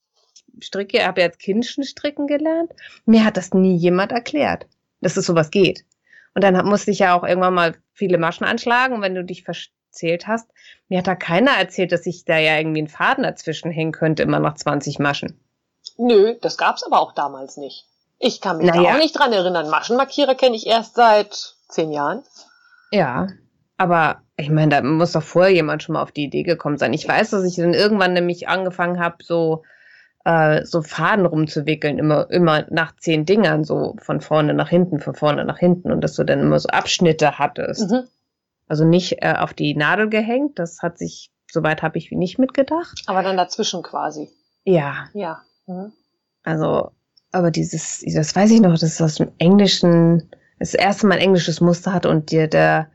stricke, 0.60 1.06
habe 1.06 1.22
ja 1.22 1.28
als 1.28 1.38
Kind 1.38 1.66
schon 1.66 1.84
stricken 1.84 2.28
gelernt. 2.28 2.72
Mir 3.06 3.26
hat 3.26 3.38
das 3.38 3.54
nie 3.54 3.76
jemand 3.76 4.12
erklärt, 4.12 4.66
dass 5.01 5.18
es 5.18 5.26
sowas 5.26 5.51
geht. 5.51 5.86
Und 6.34 6.43
dann 6.43 6.66
musste 6.66 6.91
ich 6.91 6.99
ja 6.99 7.16
auch 7.16 7.24
irgendwann 7.24 7.54
mal 7.54 7.76
viele 7.93 8.18
Maschen 8.18 8.45
anschlagen. 8.45 8.95
Und 8.95 9.01
wenn 9.01 9.16
du 9.16 9.24
dich 9.24 9.45
erzählt 9.47 10.28
hast, 10.28 10.49
mir 10.89 10.99
hat 10.99 11.08
da 11.08 11.16
keiner 11.16 11.51
erzählt, 11.51 11.91
dass 11.91 12.06
ich 12.06 12.26
da 12.26 12.38
ja 12.38 12.58
irgendwie 12.58 12.80
einen 12.80 12.88
Faden 12.88 13.24
dazwischen 13.24 13.72
hängen 13.72 13.91
könnte, 13.91 14.24
immer 14.24 14.39
noch 14.39 14.56
20 14.56 14.97
Maschen. 14.99 15.39
Nö, 15.97 16.36
das 16.41 16.58
gab's 16.58 16.84
aber 16.84 16.99
auch 16.99 17.14
damals 17.14 17.58
nicht. 17.58 17.86
Ich 18.18 18.41
kann 18.41 18.58
mich 18.58 18.68
naja. 18.68 18.84
da 18.84 18.93
auch 18.93 18.99
nicht 18.99 19.18
dran 19.18 19.34
erinnern. 19.34 19.70
Maschenmarkierer 19.70 20.34
kenne 20.34 20.56
ich 20.56 20.66
erst 20.66 20.95
seit 20.95 21.56
zehn 21.68 21.91
Jahren. 21.91 22.24
Ja, 22.91 23.28
aber 23.78 24.21
ich 24.38 24.49
meine, 24.49 24.69
da 24.69 24.82
muss 24.82 25.11
doch 25.11 25.24
vorher 25.24 25.53
jemand 25.53 25.84
schon 25.84 25.93
mal 25.93 26.01
auf 26.01 26.11
die 26.11 26.26
Idee 26.26 26.43
gekommen 26.43 26.78
sein. 26.78 26.93
Ich 26.93 27.07
weiß, 27.07 27.32
dass 27.32 27.43
ich 27.43 27.55
dann 27.55 27.74
irgendwann 27.74 28.13
nämlich 28.13 28.47
angefangen 28.47 28.99
habe, 28.99 29.17
so 29.24 29.63
äh, 30.26 30.65
so 30.65 30.82
Faden 30.82 31.26
rumzuwickeln, 31.26 31.99
immer, 31.99 32.30
immer 32.30 32.65
nach 32.69 32.95
zehn 32.95 33.26
Dingern, 33.26 33.63
so 33.63 33.95
von 33.99 34.21
vorne 34.21 34.53
nach 34.53 34.69
hinten, 34.69 34.99
von 34.99 35.15
vorne 35.15 35.45
nach 35.45 35.57
hinten 35.57 35.91
und 35.91 36.01
dass 36.01 36.15
du 36.15 36.24
dann 36.24 36.39
immer 36.39 36.59
so 36.59 36.69
Abschnitte 36.69 37.38
hattest. 37.39 37.91
Mhm. 37.91 38.03
Also 38.67 38.86
nicht 38.86 39.21
äh, 39.21 39.36
auf 39.38 39.53
die 39.53 39.76
Nadel 39.76 40.09
gehängt, 40.09 40.59
das 40.59 40.82
hat 40.82 40.97
sich, 40.97 41.32
soweit 41.51 41.84
habe 41.84 41.97
ich 41.97 42.11
nicht 42.11 42.39
mitgedacht. 42.39 43.01
Aber 43.07 43.21
dann 43.21 43.38
dazwischen 43.38 43.84
quasi. 43.84 44.30
Ja. 44.63 45.09
Ja. 45.13 45.41
Mhm. 45.67 45.91
Also, 46.43 46.91
aber 47.32 47.51
dieses, 47.51 48.03
das 48.15 48.36
weiß 48.36 48.51
ich 48.51 48.61
noch, 48.61 48.78
dass 48.78 48.97
das 48.97 49.19
im 49.19 49.32
Englischen, 49.38 50.30
das 50.59 50.74
erste 50.74 51.07
Mal 51.07 51.15
ein 51.15 51.21
englisches 51.21 51.59
Muster 51.59 51.93
hat 51.93 52.05
und 52.05 52.32
dir 52.32 52.47
da 52.47 52.88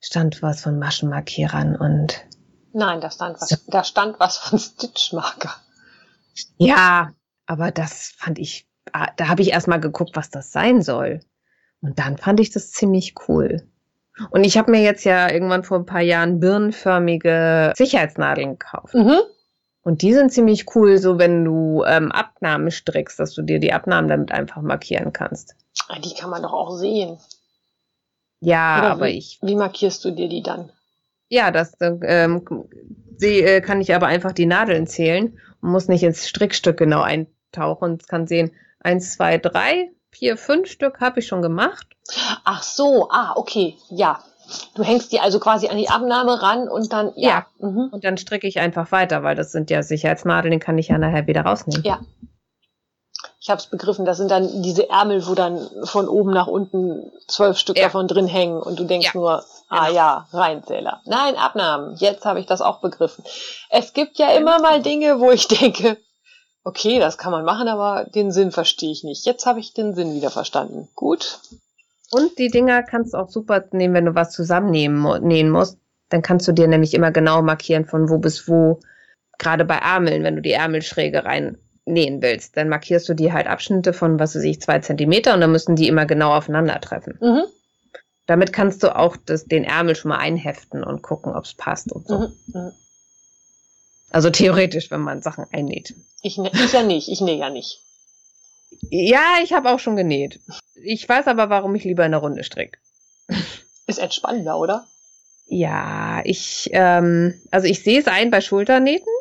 stand 0.00 0.42
was 0.42 0.62
von 0.62 0.78
Maschenmarkierern 0.78 1.76
und. 1.76 2.24
Nein, 2.72 3.00
da 3.00 3.10
stand 3.10 3.40
was, 3.40 3.64
da 3.66 3.84
stand 3.84 4.20
was 4.20 4.38
von 4.38 4.58
Stitchmarker. 4.58 5.50
Ja, 6.56 7.10
aber 7.46 7.70
das 7.72 8.14
fand 8.16 8.38
ich, 8.38 8.68
ah, 8.92 9.08
da 9.16 9.28
habe 9.28 9.42
ich 9.42 9.50
erst 9.50 9.66
mal 9.66 9.80
geguckt, 9.80 10.12
was 10.14 10.30
das 10.30 10.52
sein 10.52 10.82
soll. 10.82 11.20
Und 11.82 11.98
dann 11.98 12.16
fand 12.16 12.40
ich 12.40 12.50
das 12.50 12.70
ziemlich 12.70 13.14
cool. 13.28 13.66
Und 14.30 14.44
ich 14.44 14.58
habe 14.58 14.70
mir 14.70 14.82
jetzt 14.82 15.04
ja 15.04 15.30
irgendwann 15.30 15.64
vor 15.64 15.78
ein 15.78 15.86
paar 15.86 16.02
Jahren 16.02 16.40
birnenförmige 16.40 17.72
Sicherheitsnadeln 17.76 18.58
gekauft. 18.58 18.94
Mhm. 18.94 19.18
Und 19.82 20.02
die 20.02 20.12
sind 20.12 20.30
ziemlich 20.30 20.74
cool, 20.74 20.98
so 20.98 21.18
wenn 21.18 21.44
du 21.44 21.84
ähm, 21.84 22.12
Abnahmen 22.12 22.70
strickst, 22.70 23.18
dass 23.18 23.32
du 23.34 23.42
dir 23.42 23.58
die 23.58 23.72
Abnahmen 23.72 24.08
damit 24.08 24.30
einfach 24.30 24.60
markieren 24.60 25.12
kannst. 25.12 25.56
Ah, 25.88 25.98
die 25.98 26.14
kann 26.14 26.28
man 26.28 26.42
doch 26.42 26.52
auch 26.52 26.76
sehen. 26.76 27.18
Ja, 28.40 28.78
Oder 28.78 28.90
aber 28.92 29.06
wie, 29.06 29.18
ich. 29.18 29.38
Wie 29.42 29.54
markierst 29.54 30.04
du 30.04 30.10
dir 30.10 30.28
die 30.28 30.42
dann? 30.42 30.70
Ja, 31.28 31.50
das 31.50 31.76
ähm, 31.80 32.44
sie, 33.16 33.40
äh, 33.40 33.60
kann 33.60 33.80
ich 33.80 33.94
aber 33.94 34.06
einfach 34.06 34.32
die 34.32 34.46
Nadeln 34.46 34.86
zählen 34.86 35.38
und 35.60 35.70
muss 35.70 35.88
nicht 35.88 36.02
ins 36.02 36.28
Strickstück 36.28 36.76
genau 36.76 37.02
eintauchen 37.02 37.92
und 37.92 38.08
kann 38.08 38.26
sehen, 38.26 38.52
eins, 38.80 39.12
zwei, 39.12 39.38
drei, 39.38 39.90
vier, 40.10 40.36
fünf 40.36 40.68
Stück 40.70 41.00
habe 41.00 41.20
ich 41.20 41.26
schon 41.26 41.42
gemacht. 41.42 41.86
Ach 42.44 42.62
so, 42.62 43.08
ah, 43.10 43.34
okay, 43.36 43.76
ja. 43.90 44.20
Du 44.74 44.82
hängst 44.82 45.12
die 45.12 45.20
also 45.20 45.38
quasi 45.38 45.68
an 45.68 45.76
die 45.76 45.88
Abnahme 45.88 46.42
ran 46.42 46.68
und 46.68 46.92
dann, 46.92 47.12
ja. 47.14 47.46
ja. 47.60 47.68
Mhm. 47.68 47.90
Und 47.92 48.02
dann 48.02 48.16
stricke 48.16 48.48
ich 48.48 48.58
einfach 48.58 48.90
weiter, 48.90 49.22
weil 49.22 49.36
das 49.36 49.52
sind 49.52 49.70
ja 49.70 49.84
Sicherheitsnadeln, 49.84 50.50
den 50.50 50.60
kann 50.60 50.78
ich 50.78 50.88
ja 50.88 50.98
nachher 50.98 51.28
wieder 51.28 51.42
rausnehmen. 51.42 51.84
Ja. 51.84 52.00
Ich 53.42 53.48
habe 53.48 53.58
es 53.58 53.66
begriffen, 53.66 54.04
das 54.04 54.18
sind 54.18 54.30
dann 54.30 54.62
diese 54.62 54.90
Ärmel, 54.90 55.26
wo 55.26 55.34
dann 55.34 55.66
von 55.84 56.08
oben 56.08 56.30
nach 56.32 56.46
unten 56.46 57.10
zwölf 57.26 57.56
Stück 57.56 57.78
Ja. 57.78 57.84
davon 57.84 58.06
drin 58.06 58.26
hängen 58.26 58.60
und 58.60 58.78
du 58.78 58.84
denkst 58.84 59.14
Ja. 59.14 59.20
nur, 59.20 59.44
ah 59.70 59.86
Genau. 59.86 59.96
ja, 59.96 60.28
Reinzähler. 60.32 61.00
Nein, 61.06 61.36
Abnahmen. 61.36 61.96
Jetzt 61.96 62.26
habe 62.26 62.38
ich 62.40 62.46
das 62.46 62.60
auch 62.60 62.80
begriffen. 62.80 63.24
Es 63.70 63.94
gibt 63.94 64.18
ja 64.18 64.30
immer 64.32 64.60
mal 64.60 64.82
Dinge, 64.82 65.20
wo 65.20 65.30
ich 65.30 65.48
denke, 65.48 65.96
okay, 66.64 66.98
das 66.98 67.16
kann 67.16 67.32
man 67.32 67.44
machen, 67.46 67.68
aber 67.68 68.04
den 68.04 68.30
Sinn 68.30 68.52
verstehe 68.52 68.92
ich 68.92 69.04
nicht. 69.04 69.24
Jetzt 69.24 69.46
habe 69.46 69.58
ich 69.60 69.72
den 69.72 69.94
Sinn 69.94 70.14
wieder 70.14 70.30
verstanden. 70.30 70.88
Gut. 70.94 71.38
Und 72.10 72.38
die 72.38 72.48
Dinger 72.48 72.82
kannst 72.82 73.14
du 73.14 73.18
auch 73.18 73.30
super 73.30 73.64
nehmen, 73.72 73.94
wenn 73.94 74.04
du 74.04 74.14
was 74.14 74.32
zusammennehmen 74.32 74.98
mu- 74.98 75.16
nähen 75.18 75.48
musst. 75.48 75.78
Dann 76.10 76.20
kannst 76.22 76.46
du 76.46 76.52
dir 76.52 76.68
nämlich 76.68 76.92
immer 76.92 77.10
genau 77.12 77.40
markieren, 77.40 77.86
von 77.86 78.10
wo 78.10 78.18
bis 78.18 78.48
wo. 78.48 78.80
Gerade 79.38 79.64
bei 79.64 79.76
Ärmeln, 79.76 80.24
wenn 80.24 80.36
du 80.36 80.42
die 80.42 80.52
Ärmelschräge 80.52 81.24
rein 81.24 81.56
nähen 81.90 82.22
willst, 82.22 82.56
dann 82.56 82.68
markierst 82.68 83.08
du 83.08 83.14
dir 83.14 83.32
halt 83.32 83.46
Abschnitte 83.46 83.92
von, 83.92 84.18
was 84.18 84.34
weiß 84.34 84.42
ich, 84.44 84.60
zwei 84.60 84.78
Zentimeter 84.78 85.34
und 85.34 85.40
dann 85.40 85.52
müssen 85.52 85.76
die 85.76 85.88
immer 85.88 86.06
genau 86.06 86.34
aufeinandertreffen. 86.34 87.18
Mhm. 87.20 87.42
Damit 88.26 88.52
kannst 88.52 88.82
du 88.82 88.94
auch 88.94 89.16
das, 89.16 89.44
den 89.44 89.64
Ärmel 89.64 89.96
schon 89.96 90.10
mal 90.10 90.18
einheften 90.18 90.84
und 90.84 91.02
gucken, 91.02 91.34
ob 91.34 91.44
es 91.44 91.54
passt 91.54 91.90
und 91.92 92.06
so. 92.06 92.18
Mhm. 92.18 92.32
Mhm. 92.46 92.72
Also 94.10 94.30
theoretisch, 94.30 94.90
wenn 94.90 95.00
man 95.00 95.22
Sachen 95.22 95.46
einnäht. 95.52 95.94
Ich, 96.22 96.38
ich 96.38 96.72
ja 96.72 96.82
nicht, 96.82 97.08
ich 97.08 97.20
nähe 97.20 97.38
ja 97.38 97.50
nicht. 97.50 97.80
Ja, 98.90 99.38
ich 99.42 99.52
habe 99.52 99.70
auch 99.70 99.78
schon 99.78 99.96
genäht. 99.96 100.40
Ich 100.74 101.08
weiß 101.08 101.26
aber, 101.26 101.50
warum 101.50 101.74
ich 101.74 101.84
lieber 101.84 102.04
in 102.04 102.12
der 102.12 102.20
Runde 102.20 102.44
stricke. 102.44 102.78
Ist 103.86 103.98
entspannender, 103.98 104.58
oder? 104.58 104.86
Ja, 105.46 106.22
ich, 106.24 106.70
ähm, 106.72 107.40
also 107.50 107.66
ich 107.66 107.82
sehe 107.82 107.98
es 107.98 108.06
ein 108.06 108.30
bei 108.30 108.40
Schulternähten, 108.40 109.12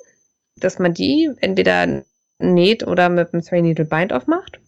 dass 0.55 0.77
man 0.77 0.93
die 0.93 1.31
entweder 1.41 2.03
näht 2.39 2.85
oder 2.87 3.09
mit 3.09 3.33
einem 3.33 3.43
Three 3.43 3.61
Needle 3.61 3.85
Bind 3.85 4.11
off 4.13 4.27
macht, 4.27 4.59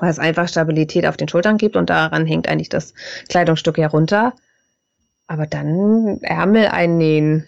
weil 0.00 0.10
es 0.10 0.18
einfach 0.18 0.48
Stabilität 0.48 1.06
auf 1.06 1.16
den 1.16 1.28
Schultern 1.28 1.58
gibt 1.58 1.76
und 1.76 1.90
daran 1.90 2.26
hängt 2.26 2.48
eigentlich 2.48 2.68
das 2.70 2.94
Kleidungsstück 3.28 3.78
ja 3.78 3.88
runter. 3.88 4.32
Aber 5.26 5.46
dann 5.46 6.18
Ärmel 6.22 6.66
einnähen. 6.68 7.46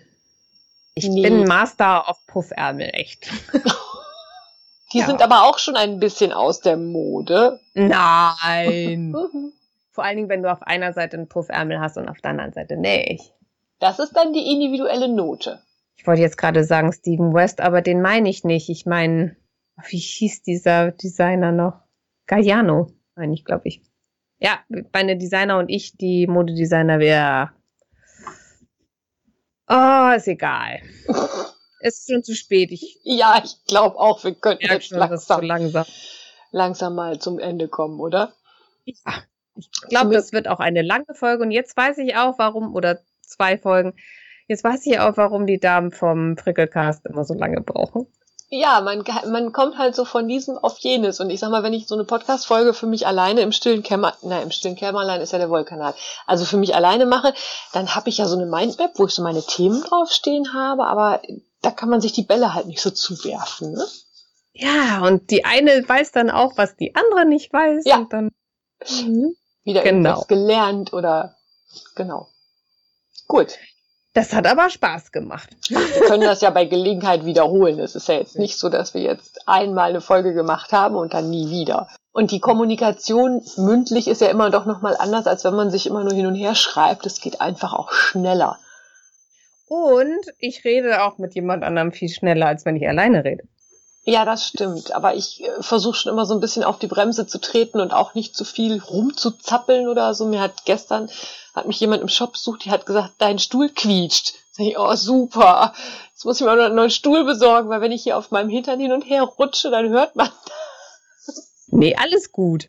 Ich 0.95 1.09
Nee. 1.09 1.23
bin 1.23 1.45
Master 1.47 2.09
auf 2.09 2.19
Puffärmel, 2.27 2.89
echt. 2.93 3.31
Die 4.93 4.99
Ja. 5.01 5.07
sind 5.07 5.21
aber 5.21 5.43
auch 5.43 5.59
schon 5.59 5.77
ein 5.77 5.99
bisschen 5.99 6.33
aus 6.33 6.61
der 6.61 6.77
Mode. 6.77 7.61
Nein. 7.75 9.13
Mhm. 9.33 9.53
Vor 9.93 10.05
allen 10.05 10.17
Dingen, 10.17 10.29
wenn 10.29 10.43
du 10.43 10.53
auf 10.53 10.63
einer 10.63 10.93
Seite 10.93 11.17
einen 11.17 11.27
Puffärmel 11.29 11.81
hast 11.81 11.97
und 11.97 12.07
auf 12.09 12.19
der 12.21 12.31
anderen 12.33 12.53
Seite 12.53 12.77
nicht. 12.77 13.33
Das 13.79 13.99
ist 13.99 14.15
dann 14.15 14.35
die 14.35 14.53
individuelle 14.53 15.09
Note. 15.09 15.61
Ich 15.97 16.07
wollte 16.07 16.23
jetzt 16.23 16.39
gerade 16.39 16.65
sagen 16.65 16.93
Steven 16.93 17.35
West, 17.35 17.61
aber 17.61 17.83
den 17.83 18.01
meine 18.01 18.29
ich 18.29 18.45
nicht. 18.45 18.69
Ich 18.69 18.87
meine, 18.87 19.37
wie 19.89 19.99
hieß 19.99 20.43
dieser 20.43 20.93
Designer 20.93 21.53
noch? 21.53 21.81
Galliano, 22.27 22.93
meine 23.15 23.35
ich, 23.35 23.45
glaube 23.45 23.69
ich. 23.69 23.83
Ja, 24.39 24.61
meine 24.93 25.17
Designer 25.17 25.59
und 25.59 25.69
ich, 25.69 25.97
die 25.97 26.27
Modedesigner, 26.27 26.99
wir. 26.99 27.53
Oh, 29.69 30.15
ist 30.15 30.29
egal. 30.29 30.81
ist 31.81 32.09
schon 32.11 32.23
zu 32.23 32.35
spät. 32.35 32.71
Ich 32.71 33.01
Ja, 33.03 33.41
ich 33.43 33.65
glaube 33.67 33.99
auch, 33.99 34.23
wir 34.25 34.35
könnten 34.35 34.67
jetzt 34.67 34.89
schon, 34.89 34.99
langsam, 34.99 35.43
langsam. 35.43 35.87
langsam 36.51 36.95
mal 36.95 37.19
zum 37.19 37.39
Ende 37.39 37.69
kommen, 37.69 38.01
oder? 38.01 38.35
Ich 38.85 39.03
glaube, 39.89 40.15
das 40.15 40.33
wird 40.33 40.49
auch 40.49 40.61
eine 40.61 40.83
lange 40.83 41.15
Folge. 41.15 41.43
Und 41.43 41.51
jetzt 41.51 41.77
weiß 41.77 41.99
ich 41.99 42.17
auch, 42.17 42.39
warum, 42.39 42.75
oder 42.75 43.01
zwei 43.23 43.57
Folgen. 43.57 43.95
Jetzt 44.49 44.65
weiß 44.65 44.87
ich 44.87 44.99
auch, 45.01 45.17
warum 45.17 45.47
die 45.47 45.59
Damen 45.59 45.91
vom 45.91 46.37
Frickelcast 46.37 47.07
immer 47.07 47.25
so 47.25 47.35
lange 47.35 47.61
brauchen. 47.61 48.07
Ja, 48.49 48.81
man, 48.81 49.03
man 49.29 49.53
kommt 49.53 49.77
halt 49.77 49.97
so 49.97 50.05
von 50.05 50.29
diesem 50.29 50.57
auf 50.57 50.79
jenes. 50.79 51.19
Und 51.19 51.31
ich 51.31 51.41
sag 51.41 51.51
mal, 51.51 51.65
wenn 51.65 51.73
ich 51.73 51.89
so 51.89 51.97
eine 51.97 52.05
Podcast-Folge 52.05 52.75
für 52.75 52.87
mich 52.87 53.05
alleine 53.05 53.41
im 53.41 53.51
stillen 53.51 53.83
Kämmer, 53.83 54.15
nein, 54.23 54.45
im 54.45 54.51
stillen 54.53 54.77
Kämmerlein 54.77 55.21
ist 55.21 55.33
ja 55.33 55.39
der 55.39 55.51
Wollkanal, 55.51 55.95
also 56.27 56.45
für 56.45 56.57
mich 56.57 56.77
alleine 56.77 57.07
mache, 57.07 57.35
dann 57.73 57.97
habe 57.97 58.09
ich 58.09 58.19
ja 58.19 58.27
so 58.27 58.37
eine 58.37 58.47
Mindmap, 58.47 58.93
wo 58.95 59.07
ich 59.07 59.13
so 59.13 59.23
meine 59.23 59.43
Themen 59.43 59.83
draufstehen 59.83 60.55
habe, 60.55 60.85
aber 60.87 61.23
da 61.63 61.73
kann 61.73 61.89
man 61.89 62.01
sich 62.01 62.13
die 62.13 62.23
Bälle 62.23 62.55
halt 62.55 62.69
nicht 62.69 62.81
so 62.81 62.91
zuwerfen. 62.91 63.73
Ne? 63.73 63.85
Ja, 64.53 65.03
und 65.03 65.33
die 65.33 65.45
eine 65.45 65.83
weiß 65.87 66.13
dann 66.13 66.31
auch, 66.31 66.57
was 66.57 66.77
die 66.77 66.95
andere 66.95 67.27
nicht 67.27 67.53
weiß. 67.53 67.85
Ja. 67.85 67.97
Und 67.97 68.13
dann. 68.13 68.31
Mhm. 68.89 69.35
Wieder 69.65 69.83
Genau. 69.83 70.11
irgendwas 70.11 70.29
gelernt 70.29 70.93
oder 70.93 71.35
genau. 71.97 72.29
Gut. 73.27 73.59
Das 74.17 74.33
hat 74.33 74.47
aber 74.47 74.71
Spaß 74.71 75.13
gemacht. 75.13 75.51
Wir 75.69 76.07
können 76.07 76.23
das 76.23 76.41
ja 76.41 76.49
bei 76.49 76.65
Gelegenheit 76.65 77.27
wiederholen. 77.27 77.79
Es 77.79 77.95
ist 77.95 78.09
ja 78.09 78.15
jetzt 78.15 78.39
nicht 78.39 78.57
so, 78.57 78.71
dass 78.71 78.95
wir 78.95 79.03
jetzt 79.03 79.47
einmal 79.47 79.91
eine 79.91 80.01
Folge 80.01 80.33
gemacht 80.33 80.73
haben 80.73 80.97
und 80.97 81.13
dann 81.13 81.29
nie 81.29 81.51
wieder. 81.51 81.89
Und 82.13 82.31
die 82.31 82.41
Kommunikation 82.41 83.43
mündlich 83.59 84.09
ist 84.09 84.23
ja 84.23 84.29
immer 84.29 84.49
doch 84.49 84.65
nochmal 84.65 84.97
anders, 84.99 85.27
als 85.27 85.45
wenn 85.45 85.55
man 85.55 85.71
sich 85.71 85.87
immer 85.87 86.03
nur 86.03 86.15
hin 86.15 86.27
und 86.27 86.35
her 86.35 86.55
schreibt. 86.55 87.05
Es 87.05 87.21
geht 87.21 87.43
einfach 87.43 87.75
auch 87.75 87.93
schneller. 87.93 88.59
Und 89.67 90.25
ich 90.39 90.65
rede 90.65 91.03
auch 91.03 91.19
mit 91.19 91.35
jemand 91.35 91.63
anderem 91.63 91.93
viel 91.93 92.09
schneller, 92.09 92.47
als 92.47 92.65
wenn 92.65 92.77
ich 92.77 92.89
alleine 92.89 93.23
rede. 93.23 93.45
Ja, 94.09 94.25
das 94.25 94.47
stimmt. 94.47 94.93
Aber 94.93 95.17
ich 95.17 95.43
äh, 95.43 95.61
versuche 95.61 95.97
schon 95.97 96.13
immer 96.13 96.27
so 96.27 96.35
ein 96.35 96.41
bisschen 96.41 96.63
auf 96.63 96.79
die 96.79 96.87
Bremse 96.87 97.27
zu 97.27 97.41
treten 97.41 97.81
und 97.81 97.93
auch 97.93 98.15
nicht 98.15 98.37
zu 98.37 98.45
viel 98.45 98.81
rumzuzappeln 98.81 99.89
oder 99.89 100.15
so. 100.15 100.27
Mir 100.27 100.41
hat 100.41 100.65
gestern, 100.65 101.11
hat 101.57 101.67
mich 101.67 101.81
jemand 101.81 102.03
im 102.03 102.09
Shop 102.09 102.33
besucht, 102.33 102.65
die 102.65 102.71
hat 102.71 102.87
gesagt, 102.87 103.15
dein 103.19 103.41
Stuhl 103.41 103.69
quietscht. 103.69 104.35
Sag 104.53 104.67
ich, 104.67 104.79
oh 104.79 104.95
super. 104.95 105.75
Jetzt 106.13 106.25
muss 106.25 106.41
ich 106.41 106.47
mir 106.47 106.55
noch 106.55 106.67
einen 106.67 106.77
neuen 106.77 106.91
Stuhl 106.91 107.25
besorgen, 107.25 107.69
weil 107.69 107.81
wenn 107.81 107.91
ich 107.91 108.05
hier 108.05 108.17
auf 108.17 108.31
meinem 108.31 108.49
Hintern 108.49 108.79
hin 108.79 108.93
und 108.93 109.03
her 109.03 109.25
rutsche, 109.25 109.71
dann 109.71 109.89
hört 109.91 110.15
man. 110.17 110.31
Nee, 111.69 111.97
alles 111.97 112.31
gut. 112.31 112.69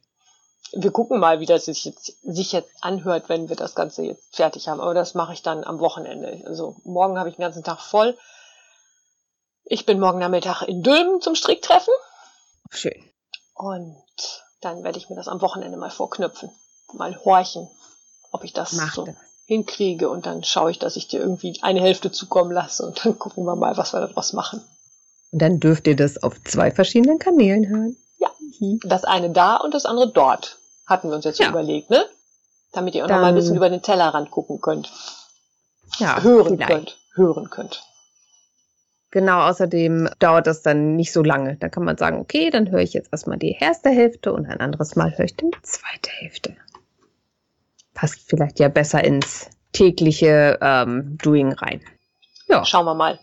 Wir 0.73 0.89
gucken 0.89 1.19
mal, 1.19 1.39
wie 1.39 1.45
das 1.45 1.65
sich 1.65 1.85
jetzt, 1.85 2.17
sich 2.23 2.51
jetzt 2.51 2.71
anhört, 2.81 3.29
wenn 3.29 3.47
wir 3.47 3.55
das 3.55 3.75
Ganze 3.75 4.01
jetzt 4.01 4.35
fertig 4.35 4.67
haben. 4.67 4.81
Aber 4.81 4.95
das 4.95 5.13
mache 5.13 5.33
ich 5.33 5.43
dann 5.43 5.63
am 5.63 5.79
Wochenende. 5.79 6.41
Also 6.47 6.77
morgen 6.83 7.19
habe 7.19 7.29
ich 7.29 7.35
den 7.35 7.43
ganzen 7.43 7.63
Tag 7.63 7.79
voll. 7.79 8.17
Ich 9.69 9.85
bin 9.85 9.99
morgen 9.99 10.19
Nachmittag 10.19 10.61
in 10.63 10.81
Dülmen 10.83 11.21
zum 11.21 11.35
Stricktreffen. 11.35 11.93
Schön. 12.69 13.03
Und 13.53 13.95
dann 14.61 14.83
werde 14.83 14.97
ich 14.97 15.09
mir 15.09 15.15
das 15.15 15.27
am 15.27 15.41
Wochenende 15.41 15.77
mal 15.77 15.89
vorknüpfen. 15.89 16.49
Mal 16.93 17.17
horchen, 17.25 17.67
ob 18.31 18.43
ich 18.43 18.53
das 18.53 18.73
Mach 18.73 18.93
so 18.95 19.05
das. 19.05 19.15
hinkriege. 19.45 20.09
Und 20.09 20.25
dann 20.25 20.43
schaue 20.43 20.71
ich, 20.71 20.79
dass 20.79 20.95
ich 20.95 21.07
dir 21.07 21.19
irgendwie 21.19 21.59
eine 21.63 21.81
Hälfte 21.81 22.11
zukommen 22.11 22.51
lasse. 22.51 22.85
Und 22.85 23.03
dann 23.05 23.19
gucken 23.19 23.43
wir 23.45 23.55
mal, 23.55 23.75
was 23.77 23.93
wir 23.93 23.99
daraus 23.99 24.33
machen. 24.33 24.63
Und 25.31 25.41
dann 25.41 25.59
dürft 25.59 25.87
ihr 25.87 25.95
das 25.95 26.23
auf 26.23 26.41
zwei 26.45 26.71
verschiedenen 26.71 27.19
Kanälen 27.19 27.67
hören. 27.67 27.97
Ja. 28.19 28.29
Das 28.85 29.03
eine 29.03 29.31
da 29.31 29.57
und 29.57 29.73
das 29.73 29.85
andere 29.85 30.09
dort. 30.11 30.59
Hatten 30.85 31.09
wir 31.09 31.15
uns 31.15 31.25
jetzt 31.25 31.39
Ja. 31.39 31.49
überlegt, 31.49 31.89
ne? 31.89 32.05
Damit 32.71 32.95
ihr 32.95 33.03
auch 33.03 33.09
noch 33.09 33.15
mal 33.17 33.23
ein 33.25 33.27
Dann- 33.27 33.35
bisschen 33.35 33.57
über 33.57 33.69
den 33.69 33.81
Tellerrand 33.81 34.31
gucken 34.31 34.61
könnt. 34.61 34.91
Ja, 35.97 36.21
hören 36.21 36.47
vielleicht. 36.55 36.71
könnt. 36.71 36.97
Hören 37.15 37.49
könnt. 37.49 37.83
Genau, 39.11 39.47
außerdem 39.47 40.09
dauert 40.19 40.47
das 40.47 40.61
dann 40.61 40.95
nicht 40.95 41.13
so 41.13 41.23
lange. 41.23 41.55
Da 41.55 41.69
kann 41.69 41.85
man 41.85 41.97
sagen, 41.97 42.19
okay, 42.19 42.49
dann 42.49 42.69
höre 42.69 42.81
ich 42.81 42.93
jetzt 42.93 43.11
erstmal 43.11 43.37
die 43.37 43.55
erste 43.59 43.89
Hälfte 43.89 44.33
und 44.33 44.45
ein 44.45 44.59
anderes 44.59 44.95
Mal 44.95 45.17
höre 45.17 45.25
ich 45.25 45.35
dann 45.35 45.51
die 45.51 45.61
zweite 45.61 46.09
Hälfte. 46.09 46.55
Passt 47.93 48.19
vielleicht 48.27 48.59
ja 48.59 48.67
besser 48.67 49.03
ins 49.03 49.49
tägliche 49.71 50.59
ähm, 50.61 51.17
Doing 51.21 51.53
rein. 51.53 51.81
Ja, 52.47 52.65
Schauen 52.65 52.85
wir 52.85 52.95
mal. 52.95 53.19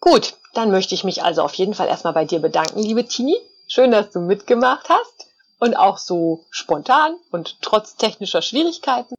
Gut, 0.00 0.36
dann 0.54 0.70
möchte 0.70 0.94
ich 0.94 1.04
mich 1.04 1.22
also 1.22 1.42
auf 1.42 1.54
jeden 1.54 1.74
Fall 1.74 1.88
erstmal 1.88 2.12
bei 2.12 2.24
dir 2.24 2.40
bedanken, 2.40 2.78
liebe 2.78 3.06
Tini. 3.06 3.36
Schön, 3.68 3.90
dass 3.90 4.10
du 4.10 4.20
mitgemacht 4.20 4.88
hast. 4.88 5.26
Und 5.58 5.74
auch 5.74 5.96
so 5.96 6.44
spontan 6.50 7.16
und 7.30 7.62
trotz 7.62 7.96
technischer 7.96 8.42
Schwierigkeiten. 8.42 9.14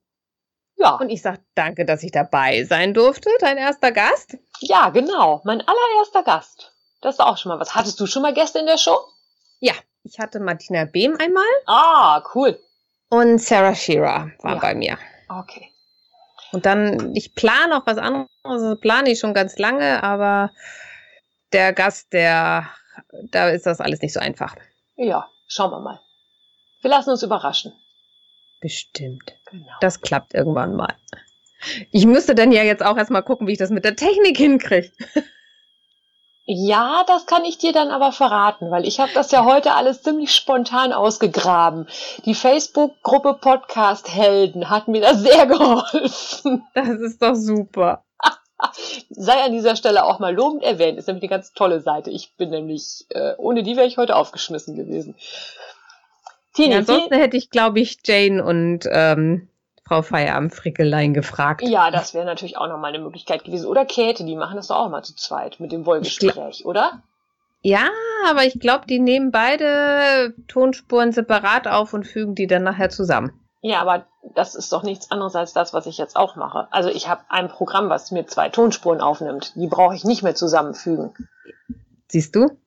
Ja, 0.76 0.96
und 0.96 1.10
ich 1.10 1.24
sage 1.24 1.40
danke, 1.56 1.86
dass 1.86 2.04
ich 2.04 2.12
dabei 2.12 2.64
sein 2.64 2.94
durfte, 2.94 3.30
dein 3.40 3.58
erster 3.58 3.92
Gast. 3.92 4.38
Ja, 4.60 4.90
genau. 4.90 5.42
Mein 5.44 5.62
allererster 5.62 6.24
Gast. 6.24 6.74
Das 7.02 7.16
ist 7.16 7.20
auch 7.20 7.38
schon 7.38 7.52
mal 7.52 7.60
was. 7.60 7.76
Hattest 7.76 8.00
du 8.00 8.06
schon 8.08 8.22
mal 8.22 8.34
Gäste 8.34 8.60
in 8.60 8.66
der 8.66 8.78
Show? 8.78 8.98
Ja, 9.60 9.74
ich 10.04 10.20
hatte 10.20 10.40
Martina 10.40 10.86
Behm 10.86 11.16
einmal 11.20 11.44
Ah, 11.66 12.24
cool. 12.36 12.60
und 13.10 13.40
Sarah 13.40 13.76
Shearer 13.76 14.32
war 14.42 14.54
Ja. 14.56 14.60
bei 14.60 14.74
mir. 14.76 14.98
Okay. 15.30 15.72
Und 16.54 16.66
dann, 16.66 17.14
ich 17.16 17.36
plane 17.36 17.76
auch 17.78 17.86
was 17.86 17.98
anderes, 17.98 18.28
das 18.44 18.80
plane 18.80 19.10
ich 19.12 19.20
schon 19.20 19.34
ganz 19.34 19.58
lange, 19.58 20.02
aber 20.04 20.52
der 21.54 21.74
Gast, 21.74 22.14
der, 22.14 22.68
da 23.32 23.50
ist 23.50 23.66
das 23.66 23.82
alles 23.82 24.02
nicht 24.02 24.14
so 24.14 24.20
einfach. 24.20 24.56
Ja, 24.96 25.30
schauen 25.48 25.72
wir 25.72 25.80
mal. 25.82 26.00
Wir 26.82 26.90
lassen 26.90 27.10
uns 27.12 27.22
überraschen. 27.24 27.74
Bestimmt. 28.62 29.34
Genau. 29.52 29.72
Das 29.82 30.02
klappt 30.02 30.34
irgendwann 30.34 30.76
mal. 30.76 30.96
Ich 31.92 32.06
müsste 32.06 32.36
dann 32.36 32.52
ja 32.52 32.64
jetzt 32.64 32.86
auch 32.86 32.98
erstmal 32.98 33.24
gucken, 33.24 33.48
wie 33.48 33.54
ich 33.54 33.58
das 33.58 33.70
mit 33.70 33.84
der 33.84 33.96
Technik 33.96 34.38
hinkriege. 34.38 34.92
Ja, 36.50 37.04
das 37.06 37.26
kann 37.26 37.44
ich 37.44 37.58
dir 37.58 37.74
dann 37.74 37.90
aber 37.90 38.14
verraten, 38.14 38.72
weil 38.72 38.88
ich 38.88 39.02
habe 39.02 39.12
das 39.14 39.32
ja 39.32 39.44
heute 39.44 39.74
alles 39.74 40.02
ziemlich 40.02 40.34
spontan 40.34 40.94
ausgegraben. 40.94 41.88
Die 42.24 42.36
Facebook-Gruppe 42.36 43.34
Podcast 43.34 44.16
Helden 44.16 44.70
hat 44.70 44.88
mir 44.88 45.02
da 45.02 45.14
sehr 45.14 45.46
geholfen. 45.48 46.66
Das 46.74 47.02
ist 47.02 47.22
doch 47.22 47.36
super. 47.36 48.06
sei 49.10 49.44
an 49.44 49.52
dieser 49.52 49.76
Stelle 49.76 50.06
auch 50.06 50.20
mal 50.20 50.34
lobend 50.34 50.64
erwähnt. 50.64 50.98
Ist 50.98 51.08
nämlich 51.08 51.24
eine 51.24 51.30
ganz 51.32 51.52
tolle 51.52 51.82
Seite. 51.82 52.12
Ich 52.12 52.34
bin 52.38 52.50
nämlich, 52.50 53.06
äh, 53.10 53.34
ohne 53.38 53.62
die 53.62 53.76
wäre 53.76 53.88
ich 53.88 53.98
heute 53.98 54.16
aufgeschmissen 54.16 54.78
gewesen. 54.78 55.16
Tini, 56.54 56.72
ja, 56.72 56.78
ansonsten 56.78 57.16
hätte 57.16 57.36
ich, 57.36 57.50
glaube 57.50 57.82
ich, 57.82 57.98
Jane 58.06 58.42
und 58.42 58.88
ähm, 58.90 59.50
Frau 59.88 60.02
Feierabend 60.02 60.54
Frickelein 60.54 61.14
gefragt. 61.14 61.62
Ja, 61.64 61.92
das 61.92 62.14
wäre 62.14 62.26
natürlich 62.26 62.58
auch 62.58 62.68
nochmal 62.68 62.94
eine 62.94 63.04
Möglichkeit 63.04 63.44
gewesen. 63.44 63.68
Oder 63.68 63.86
Käthe, 63.86 64.26
die 64.26 64.36
machen 64.36 64.58
das 64.58 64.68
doch 64.68 64.78
auch 64.78 64.90
mal 64.90 65.04
zu 65.04 65.16
zweit 65.16 65.60
mit 65.60 65.72
dem 65.72 65.86
Wollgespräch, 65.86 66.66
oder? 66.66 67.04
Ja, 67.62 67.90
aber 68.30 68.44
ich 68.44 68.60
glaube, 68.60 68.86
die 68.88 69.00
nehmen 69.00 69.32
beide 69.32 70.34
Tonspuren 70.48 71.12
separat 71.12 71.68
auf 71.68 71.94
und 71.94 72.06
fügen 72.06 72.36
die 72.36 72.48
dann 72.48 72.64
nachher 72.64 72.90
zusammen. 72.90 73.32
Ja, 73.62 73.82
aber 73.82 74.06
das 74.36 74.56
ist 74.56 74.72
doch 74.72 74.84
nichts 74.84 75.10
anderes 75.10 75.36
als 75.36 75.54
das, 75.54 75.74
was 75.74 75.86
ich 75.86 75.98
jetzt 75.98 76.16
auch 76.16 76.36
mache. 76.36 76.68
Also 76.72 76.90
ich 76.90 77.08
habe 77.08 77.22
ein 77.30 77.48
Programm, 77.48 77.90
was 77.90 78.12
mir 78.12 78.28
zwei 78.28 78.50
Tonspuren 78.50 79.02
aufnimmt. 79.02 79.54
Die 79.56 79.68
brauche 79.68 79.96
ich 79.96 80.04
nicht 80.04 80.22
mehr 80.22 80.36
zusammenfügen. 80.36 81.14
Siehst 82.08 82.36
du? 82.36 82.58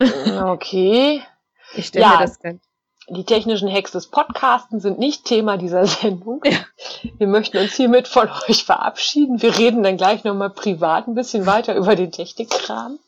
Okay. 0.00 1.22
Ich 1.74 1.86
stelle 1.86 2.04
ja, 2.04 2.12
mir 2.12 2.18
das 2.18 2.38
dann. 2.38 2.60
Die 3.08 3.24
technischen 3.24 3.72
Hacks 3.72 3.92
des 3.92 4.06
Podcasten 4.06 4.80
sind 4.80 4.98
nicht 4.98 5.24
Thema 5.24 5.56
dieser 5.56 5.86
Sendung. 5.86 6.40
Ja. 6.44 6.58
Wir 7.18 7.26
möchten 7.26 7.58
uns 7.58 7.74
hiermit 7.74 8.08
von 8.08 8.28
euch 8.48 8.64
verabschieden. 8.64 9.42
Wir 9.42 9.56
reden 9.58 9.82
dann 9.82 9.96
gleich 9.96 10.24
nochmal 10.24 10.50
privat 10.50 11.08
ein 11.08 11.14
bisschen 11.14 11.46
weiter 11.46 11.74
über 11.74 11.96
den 11.96 12.12
Technikkram. 12.12 12.98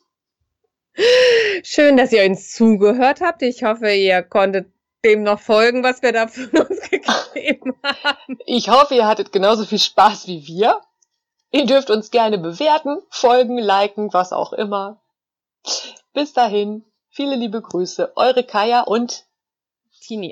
Schön, 1.63 1.97
dass 1.97 2.13
ihr 2.13 2.25
uns 2.25 2.53
zugehört 2.53 3.21
habt. 3.21 3.43
Ich 3.43 3.65
hoffe, 3.65 3.91
ihr 3.91 4.23
konntet 4.23 4.73
dem 5.05 5.23
noch 5.23 5.41
folgen, 5.41 5.83
was 5.83 6.03
wir 6.03 6.13
da 6.13 6.29
von 6.29 6.49
uns 6.69 6.91
gegeben 6.91 7.75
haben. 7.83 8.39
Ich 8.47 8.69
hoffe, 8.71 8.95
ihr 8.95 9.07
hattet 9.07 9.33
genauso 9.33 9.65
viel 9.65 9.79
Spaß 9.79 10.27
wie 10.29 10.47
wir. 10.47 10.81
Ihr 11.51 11.67
dürft 11.67 11.91
uns 11.91 12.11
gerne 12.11 12.39
bewerten, 12.39 13.01
folgen, 13.11 13.59
liken, 13.59 14.13
was 14.13 14.33
auch 14.33 14.53
immer. 14.53 15.01
Bis 16.13 16.33
dahin, 16.33 16.85
viele 17.11 17.37
liebe 17.37 17.61
Grüße, 17.61 18.13
eure 18.17 18.45
Kaya 18.45 18.81
und 18.81 19.25
Tini. 20.05 20.23